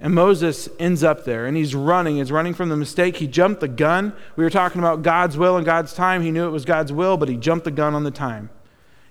And 0.00 0.14
Moses 0.14 0.68
ends 0.78 1.04
up 1.04 1.24
there 1.24 1.46
and 1.46 1.56
he's 1.56 1.74
running. 1.74 2.16
He's 2.16 2.32
running 2.32 2.54
from 2.54 2.70
the 2.70 2.76
mistake. 2.76 3.16
He 3.16 3.26
jumped 3.26 3.60
the 3.60 3.68
gun. 3.68 4.14
We 4.34 4.44
were 4.44 4.50
talking 4.50 4.78
about 4.78 5.02
God's 5.02 5.36
will 5.36 5.56
and 5.56 5.66
God's 5.66 5.92
time. 5.92 6.22
He 6.22 6.30
knew 6.30 6.46
it 6.46 6.50
was 6.50 6.64
God's 6.64 6.92
will, 6.92 7.18
but 7.18 7.28
he 7.28 7.36
jumped 7.36 7.64
the 7.64 7.70
gun 7.70 7.94
on 7.94 8.04
the 8.04 8.10
time. 8.10 8.48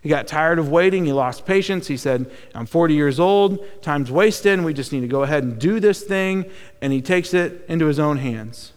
He 0.02 0.10
got 0.10 0.28
tired 0.28 0.58
of 0.58 0.70
waiting. 0.70 1.06
He 1.06 1.14
lost 1.14 1.46
patience. 1.46 1.88
He 1.88 1.98
said, 1.98 2.32
I'm 2.56 2.66
40 2.66 2.96
years 2.96 3.20
old. 3.20 3.64
Time's 3.82 4.10
wasted. 4.10 4.64
We 4.64 4.74
just 4.74 4.92
need 4.92 5.02
to 5.02 5.08
go 5.08 5.24
ahead 5.24 5.44
and 5.44 5.60
do 5.60 5.80
this 5.80 6.04
thing. 6.04 6.46
And 6.82 6.92
he 6.92 7.02
takes 7.02 7.34
it 7.34 7.66
into 7.68 7.86
his 7.86 8.00
own 8.00 8.18
hands. 8.18 8.72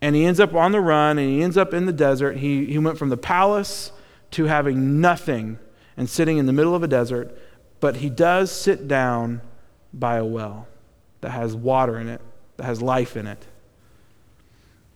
And 0.00 0.14
he 0.14 0.24
ends 0.24 0.40
up 0.40 0.54
on 0.54 0.72
the 0.72 0.80
run 0.80 1.18
and 1.18 1.28
he 1.28 1.42
ends 1.42 1.56
up 1.56 1.74
in 1.74 1.86
the 1.86 1.92
desert. 1.92 2.36
He, 2.36 2.66
he 2.66 2.78
went 2.78 2.98
from 2.98 3.08
the 3.08 3.16
palace 3.16 3.90
to 4.30 4.44
having 4.44 5.00
nothing 5.00 5.58
and 5.96 6.08
sitting 6.08 6.38
in 6.38 6.46
the 6.46 6.52
middle 6.52 6.74
of 6.74 6.84
a 6.84 6.88
desert. 6.88 7.36
But 7.80 7.96
he 7.96 8.08
does 8.08 8.52
sit 8.52 8.86
down 8.86 9.40
by 9.92 10.16
a 10.16 10.24
well 10.24 10.66
that 11.20 11.30
has 11.30 11.54
water 11.54 11.98
in 11.98 12.08
it, 12.08 12.20
that 12.56 12.64
has 12.64 12.80
life 12.80 13.16
in 13.16 13.26
it. 13.26 13.44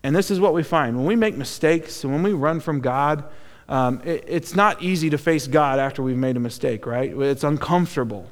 And 0.03 0.15
this 0.15 0.31
is 0.31 0.41
what 0.41 0.53
we 0.55 0.63
find. 0.63 0.97
When 0.97 1.07
we 1.07 1.17
make 1.17 1.37
mistakes 1.37 2.05
and 2.05 2.13
when 2.13 2.23
we 2.23 2.33
run 2.33 2.61
from 2.61 2.81
God, 2.81 3.25
um, 3.69 4.03
it, 4.05 4.25
it's 4.27 4.55
not 4.55 4.83
easy 4.83 5.11
to 5.11 5.19
face 5.19 5.47
God 5.47 5.79
after 5.79 6.03
we've 6.03 6.17
made 6.17 6.37
a 6.37 6.41
mistake, 6.41 6.87
right? 6.87 7.11
It's 7.11 7.45
uncomfortable. 7.45 8.29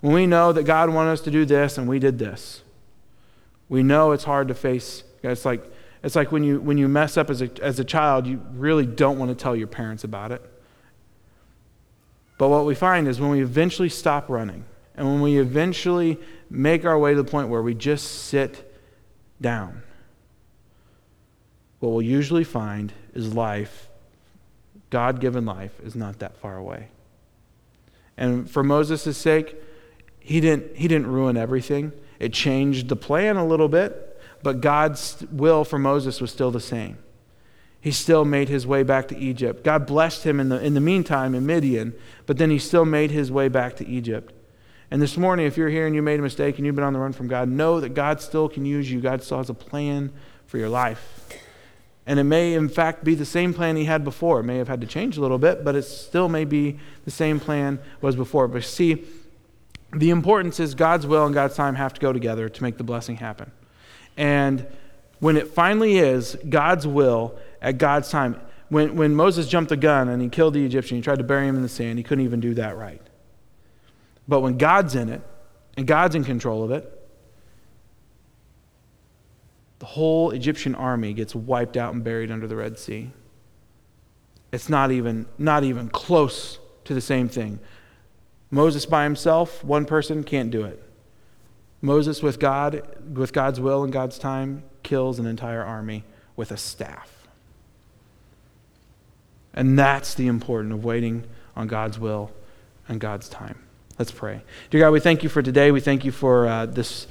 When 0.00 0.12
we 0.12 0.26
know 0.26 0.52
that 0.52 0.62
God 0.62 0.90
wanted 0.90 1.10
us 1.10 1.20
to 1.22 1.30
do 1.30 1.44
this 1.44 1.76
and 1.76 1.88
we 1.88 1.98
did 1.98 2.18
this, 2.18 2.62
we 3.68 3.82
know 3.82 4.12
it's 4.12 4.24
hard 4.24 4.48
to 4.48 4.54
face. 4.54 5.02
It's 5.22 5.44
like, 5.44 5.64
it's 6.02 6.14
like 6.14 6.30
when, 6.30 6.44
you, 6.44 6.60
when 6.60 6.78
you 6.78 6.88
mess 6.88 7.16
up 7.16 7.28
as 7.30 7.42
a, 7.42 7.50
as 7.60 7.80
a 7.80 7.84
child, 7.84 8.26
you 8.26 8.40
really 8.52 8.86
don't 8.86 9.18
want 9.18 9.30
to 9.30 9.34
tell 9.34 9.56
your 9.56 9.66
parents 9.66 10.04
about 10.04 10.30
it. 10.30 10.42
But 12.38 12.48
what 12.50 12.64
we 12.64 12.76
find 12.76 13.08
is 13.08 13.20
when 13.20 13.30
we 13.30 13.42
eventually 13.42 13.88
stop 13.88 14.28
running, 14.28 14.64
and 14.98 15.06
when 15.06 15.20
we 15.20 15.38
eventually 15.38 16.18
make 16.50 16.84
our 16.84 16.98
way 16.98 17.14
to 17.14 17.22
the 17.22 17.30
point 17.30 17.48
where 17.48 17.62
we 17.62 17.72
just 17.72 18.24
sit 18.24 18.74
down, 19.40 19.82
what 21.78 21.90
we'll 21.90 22.02
usually 22.02 22.42
find 22.42 22.92
is 23.14 23.32
life, 23.32 23.88
God 24.90 25.20
given 25.20 25.46
life, 25.46 25.78
is 25.84 25.94
not 25.94 26.18
that 26.18 26.36
far 26.38 26.56
away. 26.56 26.88
And 28.16 28.50
for 28.50 28.64
Moses' 28.64 29.16
sake, 29.16 29.54
he 30.18 30.40
didn't, 30.40 30.76
he 30.76 30.88
didn't 30.88 31.06
ruin 31.06 31.36
everything. 31.36 31.92
It 32.18 32.32
changed 32.32 32.88
the 32.88 32.96
plan 32.96 33.36
a 33.36 33.46
little 33.46 33.68
bit, 33.68 34.20
but 34.42 34.60
God's 34.60 35.24
will 35.30 35.64
for 35.64 35.78
Moses 35.78 36.20
was 36.20 36.32
still 36.32 36.50
the 36.50 36.58
same. 36.58 36.98
He 37.80 37.92
still 37.92 38.24
made 38.24 38.48
his 38.48 38.66
way 38.66 38.82
back 38.82 39.06
to 39.08 39.16
Egypt. 39.16 39.62
God 39.62 39.86
blessed 39.86 40.24
him 40.24 40.40
in 40.40 40.48
the, 40.48 40.60
in 40.60 40.74
the 40.74 40.80
meantime 40.80 41.36
in 41.36 41.46
Midian, 41.46 41.94
but 42.26 42.36
then 42.36 42.50
he 42.50 42.58
still 42.58 42.84
made 42.84 43.12
his 43.12 43.30
way 43.30 43.46
back 43.46 43.76
to 43.76 43.86
Egypt. 43.86 44.34
And 44.90 45.02
this 45.02 45.18
morning, 45.18 45.46
if 45.46 45.56
you're 45.56 45.68
here 45.68 45.86
and 45.86 45.94
you 45.94 46.00
made 46.00 46.18
a 46.18 46.22
mistake 46.22 46.56
and 46.56 46.64
you've 46.64 46.74
been 46.74 46.84
on 46.84 46.94
the 46.94 46.98
run 46.98 47.12
from 47.12 47.28
God, 47.28 47.48
know 47.48 47.80
that 47.80 47.90
God 47.90 48.20
still 48.22 48.48
can 48.48 48.64
use 48.64 48.90
you. 48.90 49.00
God 49.00 49.22
still 49.22 49.38
has 49.38 49.50
a 49.50 49.54
plan 49.54 50.12
for 50.46 50.56
your 50.56 50.70
life. 50.70 51.28
And 52.06 52.18
it 52.18 52.24
may, 52.24 52.54
in 52.54 52.70
fact, 52.70 53.04
be 53.04 53.14
the 53.14 53.26
same 53.26 53.52
plan 53.52 53.76
he 53.76 53.84
had 53.84 54.02
before. 54.02 54.40
It 54.40 54.44
may 54.44 54.56
have 54.56 54.68
had 54.68 54.80
to 54.80 54.86
change 54.86 55.18
a 55.18 55.20
little 55.20 55.36
bit, 55.36 55.62
but 55.62 55.76
it 55.76 55.82
still 55.82 56.30
may 56.30 56.46
be 56.46 56.78
the 57.04 57.10
same 57.10 57.38
plan 57.38 57.78
was 58.00 58.16
before. 58.16 58.48
But 58.48 58.64
see, 58.64 59.04
the 59.92 60.08
importance 60.08 60.58
is 60.58 60.74
God's 60.74 61.06
will 61.06 61.26
and 61.26 61.34
God's 61.34 61.54
time 61.54 61.74
have 61.74 61.92
to 61.92 62.00
go 62.00 62.14
together 62.14 62.48
to 62.48 62.62
make 62.62 62.78
the 62.78 62.84
blessing 62.84 63.16
happen. 63.16 63.52
And 64.16 64.66
when 65.20 65.36
it 65.36 65.48
finally 65.48 65.98
is 65.98 66.38
God's 66.48 66.86
will 66.86 67.38
at 67.60 67.76
God's 67.76 68.08
time, 68.08 68.40
when, 68.70 68.96
when 68.96 69.14
Moses 69.14 69.46
jumped 69.46 69.68
the 69.68 69.76
gun 69.76 70.08
and 70.08 70.22
he 70.22 70.30
killed 70.30 70.54
the 70.54 70.64
Egyptian, 70.64 70.96
he 70.96 71.02
tried 71.02 71.18
to 71.18 71.24
bury 71.24 71.46
him 71.46 71.56
in 71.56 71.62
the 71.62 71.68
sand, 71.68 71.98
he 71.98 72.04
couldn't 72.04 72.24
even 72.24 72.40
do 72.40 72.54
that 72.54 72.78
right. 72.78 73.02
But 74.28 74.40
when 74.40 74.58
God's 74.58 74.94
in 74.94 75.08
it 75.08 75.22
and 75.76 75.86
God's 75.86 76.14
in 76.14 76.22
control 76.22 76.62
of 76.62 76.70
it, 76.70 76.94
the 79.78 79.86
whole 79.86 80.30
Egyptian 80.32 80.74
army 80.74 81.14
gets 81.14 81.34
wiped 81.34 81.76
out 81.76 81.94
and 81.94 82.04
buried 82.04 82.30
under 82.30 82.46
the 82.46 82.56
Red 82.56 82.78
Sea. 82.78 83.10
It's 84.52 84.68
not 84.68 84.90
even, 84.90 85.26
not 85.38 85.64
even 85.64 85.88
close 85.88 86.58
to 86.84 86.94
the 86.94 87.00
same 87.00 87.28
thing. 87.28 87.58
Moses 88.50 88.86
by 88.86 89.04
himself, 89.04 89.62
one 89.62 89.84
person 89.84 90.24
can't 90.24 90.50
do 90.50 90.64
it. 90.64 90.82
Moses 91.80 92.22
with 92.22 92.40
God, 92.40 92.82
with 93.14 93.32
God's 93.32 93.60
will 93.60 93.84
and 93.84 93.92
God's 93.92 94.18
time, 94.18 94.64
kills 94.82 95.18
an 95.18 95.26
entire 95.26 95.62
army 95.62 96.04
with 96.34 96.50
a 96.50 96.56
staff. 96.56 97.28
And 99.54 99.78
that's 99.78 100.14
the 100.14 100.26
importance 100.26 100.72
of 100.72 100.84
waiting 100.84 101.24
on 101.54 101.68
God's 101.68 101.98
will 101.98 102.32
and 102.88 103.00
God's 103.00 103.28
time. 103.28 103.67
Let's 103.98 104.12
pray. 104.12 104.42
Dear 104.70 104.82
God, 104.82 104.90
we 104.92 105.00
thank 105.00 105.24
you 105.24 105.28
for 105.28 105.42
today. 105.42 105.72
We 105.72 105.80
thank 105.80 106.04
you 106.04 106.12
for 106.12 106.46
uh, 106.46 106.66
this, 106.66 107.08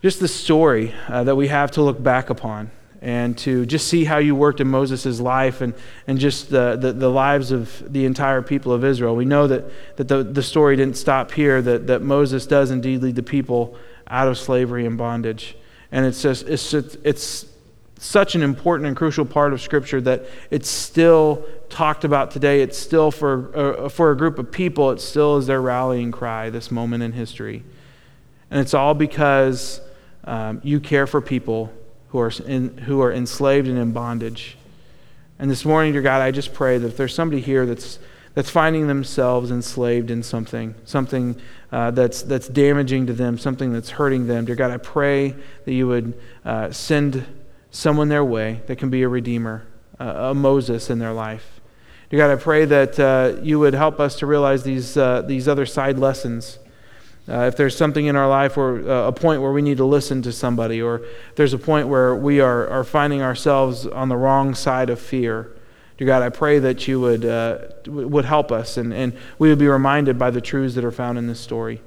just 0.00 0.20
the 0.20 0.28
story 0.28 0.94
uh, 1.06 1.24
that 1.24 1.36
we 1.36 1.48
have 1.48 1.70
to 1.72 1.82
look 1.82 2.02
back 2.02 2.30
upon 2.30 2.70
and 3.02 3.36
to 3.38 3.66
just 3.66 3.88
see 3.88 4.06
how 4.06 4.16
you 4.16 4.34
worked 4.34 4.62
in 4.62 4.68
Moses' 4.68 5.20
life 5.20 5.60
and, 5.60 5.74
and 6.06 6.18
just 6.18 6.48
the, 6.48 6.76
the, 6.76 6.94
the, 6.94 7.10
lives 7.10 7.52
of 7.52 7.92
the 7.92 8.06
entire 8.06 8.40
people 8.40 8.72
of 8.72 8.84
Israel. 8.84 9.14
We 9.14 9.26
know 9.26 9.46
that, 9.48 9.64
that 9.96 10.08
the, 10.08 10.22
the 10.22 10.42
story 10.42 10.76
didn't 10.76 10.96
stop 10.96 11.30
here, 11.30 11.60
that, 11.60 11.88
that 11.88 12.00
Moses 12.00 12.46
does 12.46 12.70
indeed 12.70 13.02
lead 13.02 13.16
the 13.16 13.22
people 13.22 13.76
out 14.06 14.28
of 14.28 14.38
slavery 14.38 14.86
and 14.86 14.96
bondage. 14.96 15.56
And 15.90 16.06
it's, 16.06 16.22
just, 16.22 16.48
it's, 16.48 16.72
it's 16.72 17.44
such 17.98 18.34
an 18.34 18.42
important 18.42 18.86
and 18.86 18.96
crucial 18.96 19.26
part 19.26 19.52
of 19.52 19.60
Scripture 19.60 20.00
that 20.00 20.24
it's 20.50 20.70
still 20.70 21.44
talked 21.72 22.04
about 22.04 22.30
today. 22.30 22.60
It's 22.60 22.78
still 22.78 23.10
for, 23.10 23.84
uh, 23.84 23.88
for 23.88 24.12
a 24.12 24.16
group 24.16 24.38
of 24.38 24.52
people, 24.52 24.90
it 24.90 25.00
still 25.00 25.38
is 25.38 25.46
their 25.46 25.60
rallying 25.60 26.12
cry, 26.12 26.50
this 26.50 26.70
moment 26.70 27.02
in 27.02 27.12
history. 27.12 27.64
And 28.50 28.60
it's 28.60 28.74
all 28.74 28.94
because 28.94 29.80
um, 30.24 30.60
you 30.62 30.78
care 30.78 31.06
for 31.06 31.20
people 31.20 31.72
who 32.10 32.20
are, 32.20 32.30
in, 32.46 32.76
who 32.76 33.00
are 33.00 33.10
enslaved 33.10 33.66
and 33.66 33.78
in 33.78 33.92
bondage. 33.92 34.58
And 35.38 35.50
this 35.50 35.64
morning, 35.64 35.94
dear 35.94 36.02
God, 36.02 36.20
I 36.20 36.30
just 36.30 36.52
pray 36.52 36.76
that 36.76 36.86
if 36.86 36.96
there's 36.98 37.14
somebody 37.14 37.40
here 37.40 37.64
that's, 37.64 37.98
that's 38.34 38.50
finding 38.50 38.86
themselves 38.86 39.50
enslaved 39.50 40.10
in 40.10 40.22
something, 40.22 40.74
something 40.84 41.40
uh, 41.72 41.90
that's, 41.90 42.22
that's 42.22 42.48
damaging 42.48 43.06
to 43.06 43.14
them, 43.14 43.38
something 43.38 43.72
that's 43.72 43.90
hurting 43.90 44.26
them, 44.26 44.44
dear 44.44 44.54
God, 44.54 44.70
I 44.70 44.76
pray 44.76 45.34
that 45.64 45.72
you 45.72 45.88
would 45.88 46.20
uh, 46.44 46.70
send 46.70 47.24
someone 47.70 48.10
their 48.10 48.24
way 48.24 48.60
that 48.66 48.76
can 48.76 48.90
be 48.90 49.02
a 49.02 49.08
redeemer, 49.08 49.66
a 49.98 50.34
Moses 50.34 50.90
in 50.90 50.98
their 50.98 51.14
life. 51.14 51.61
Dear 52.12 52.28
God, 52.28 52.30
I 52.30 52.42
pray 52.42 52.66
that 52.66 53.00
uh, 53.00 53.40
you 53.42 53.58
would 53.58 53.72
help 53.72 53.98
us 53.98 54.18
to 54.18 54.26
realize 54.26 54.64
these, 54.64 54.98
uh, 54.98 55.22
these 55.22 55.48
other 55.48 55.64
side 55.64 55.98
lessons 55.98 56.58
uh, 57.26 57.44
if 57.44 57.56
there's 57.56 57.74
something 57.74 58.04
in 58.04 58.16
our 58.16 58.28
life 58.28 58.58
or 58.58 58.86
uh, 58.86 59.08
a 59.08 59.12
point 59.12 59.40
where 59.40 59.50
we 59.50 59.62
need 59.62 59.78
to 59.78 59.86
listen 59.86 60.20
to 60.20 60.30
somebody, 60.30 60.82
or 60.82 61.00
there's 61.36 61.54
a 61.54 61.58
point 61.58 61.88
where 61.88 62.14
we 62.14 62.38
are, 62.38 62.68
are 62.68 62.84
finding 62.84 63.22
ourselves 63.22 63.86
on 63.86 64.10
the 64.10 64.16
wrong 64.18 64.54
side 64.54 64.90
of 64.90 65.00
fear, 65.00 65.56
dear 65.96 66.06
God, 66.06 66.22
I 66.22 66.28
pray 66.28 66.58
that 66.58 66.86
you 66.86 67.00
would, 67.00 67.24
uh, 67.24 67.60
would 67.86 68.26
help 68.26 68.52
us 68.52 68.76
and, 68.76 68.92
and 68.92 69.16
we 69.38 69.48
would 69.48 69.58
be 69.58 69.68
reminded 69.68 70.18
by 70.18 70.30
the 70.30 70.42
truths 70.42 70.74
that 70.74 70.84
are 70.84 70.92
found 70.92 71.16
in 71.16 71.28
this 71.28 71.40
story. 71.40 71.80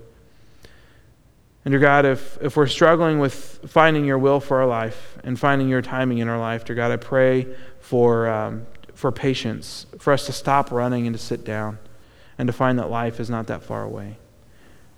And 1.65 1.71
dear 1.71 1.79
God, 1.79 2.05
if, 2.05 2.39
if 2.41 2.57
we're 2.57 2.65
struggling 2.65 3.19
with 3.19 3.59
finding 3.67 4.05
your 4.05 4.17
will 4.17 4.39
for 4.39 4.59
our 4.59 4.67
life 4.67 5.19
and 5.23 5.39
finding 5.39 5.69
your 5.69 5.83
timing 5.83 6.17
in 6.17 6.29
our 6.29 6.39
life, 6.39 6.65
dear 6.65 6.75
God, 6.75 6.89
I 6.89 6.97
pray 6.97 7.47
for, 7.79 8.27
um, 8.27 8.65
for 8.95 9.11
patience, 9.11 9.85
for 9.99 10.11
us 10.11 10.25
to 10.25 10.31
stop 10.31 10.71
running 10.71 11.05
and 11.05 11.15
to 11.15 11.21
sit 11.21 11.45
down 11.45 11.77
and 12.37 12.47
to 12.47 12.53
find 12.53 12.79
that 12.79 12.89
life 12.89 13.19
is 13.19 13.29
not 13.29 13.47
that 13.47 13.61
far 13.61 13.83
away. 13.83 14.17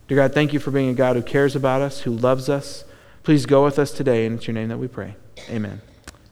Dear 0.08 0.18
God, 0.18 0.34
thank 0.34 0.54
you 0.54 0.60
for 0.60 0.72
being 0.72 0.90
a 0.90 0.94
God 0.94 1.16
who 1.16 1.22
cares 1.22 1.56
about 1.56 1.82
us, 1.82 2.02
who 2.02 2.12
loves 2.12 2.48
us. 2.48 2.86
Please 3.24 3.46
go 3.46 3.66
with 3.66 3.78
us 3.78 3.92
today, 3.92 4.26
and 4.26 4.38
it's 4.38 4.48
your 4.48 4.54
name 4.54 4.70
that 4.70 4.78
we 4.78 4.88
pray. 4.88 5.16
Amen. 5.50 5.82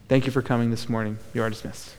Thank 0.08 0.24
you 0.24 0.32
for 0.32 0.40
coming 0.40 0.70
this 0.70 0.88
morning. 0.88 1.18
You 1.34 1.42
are 1.42 1.50
dismissed. 1.50 1.95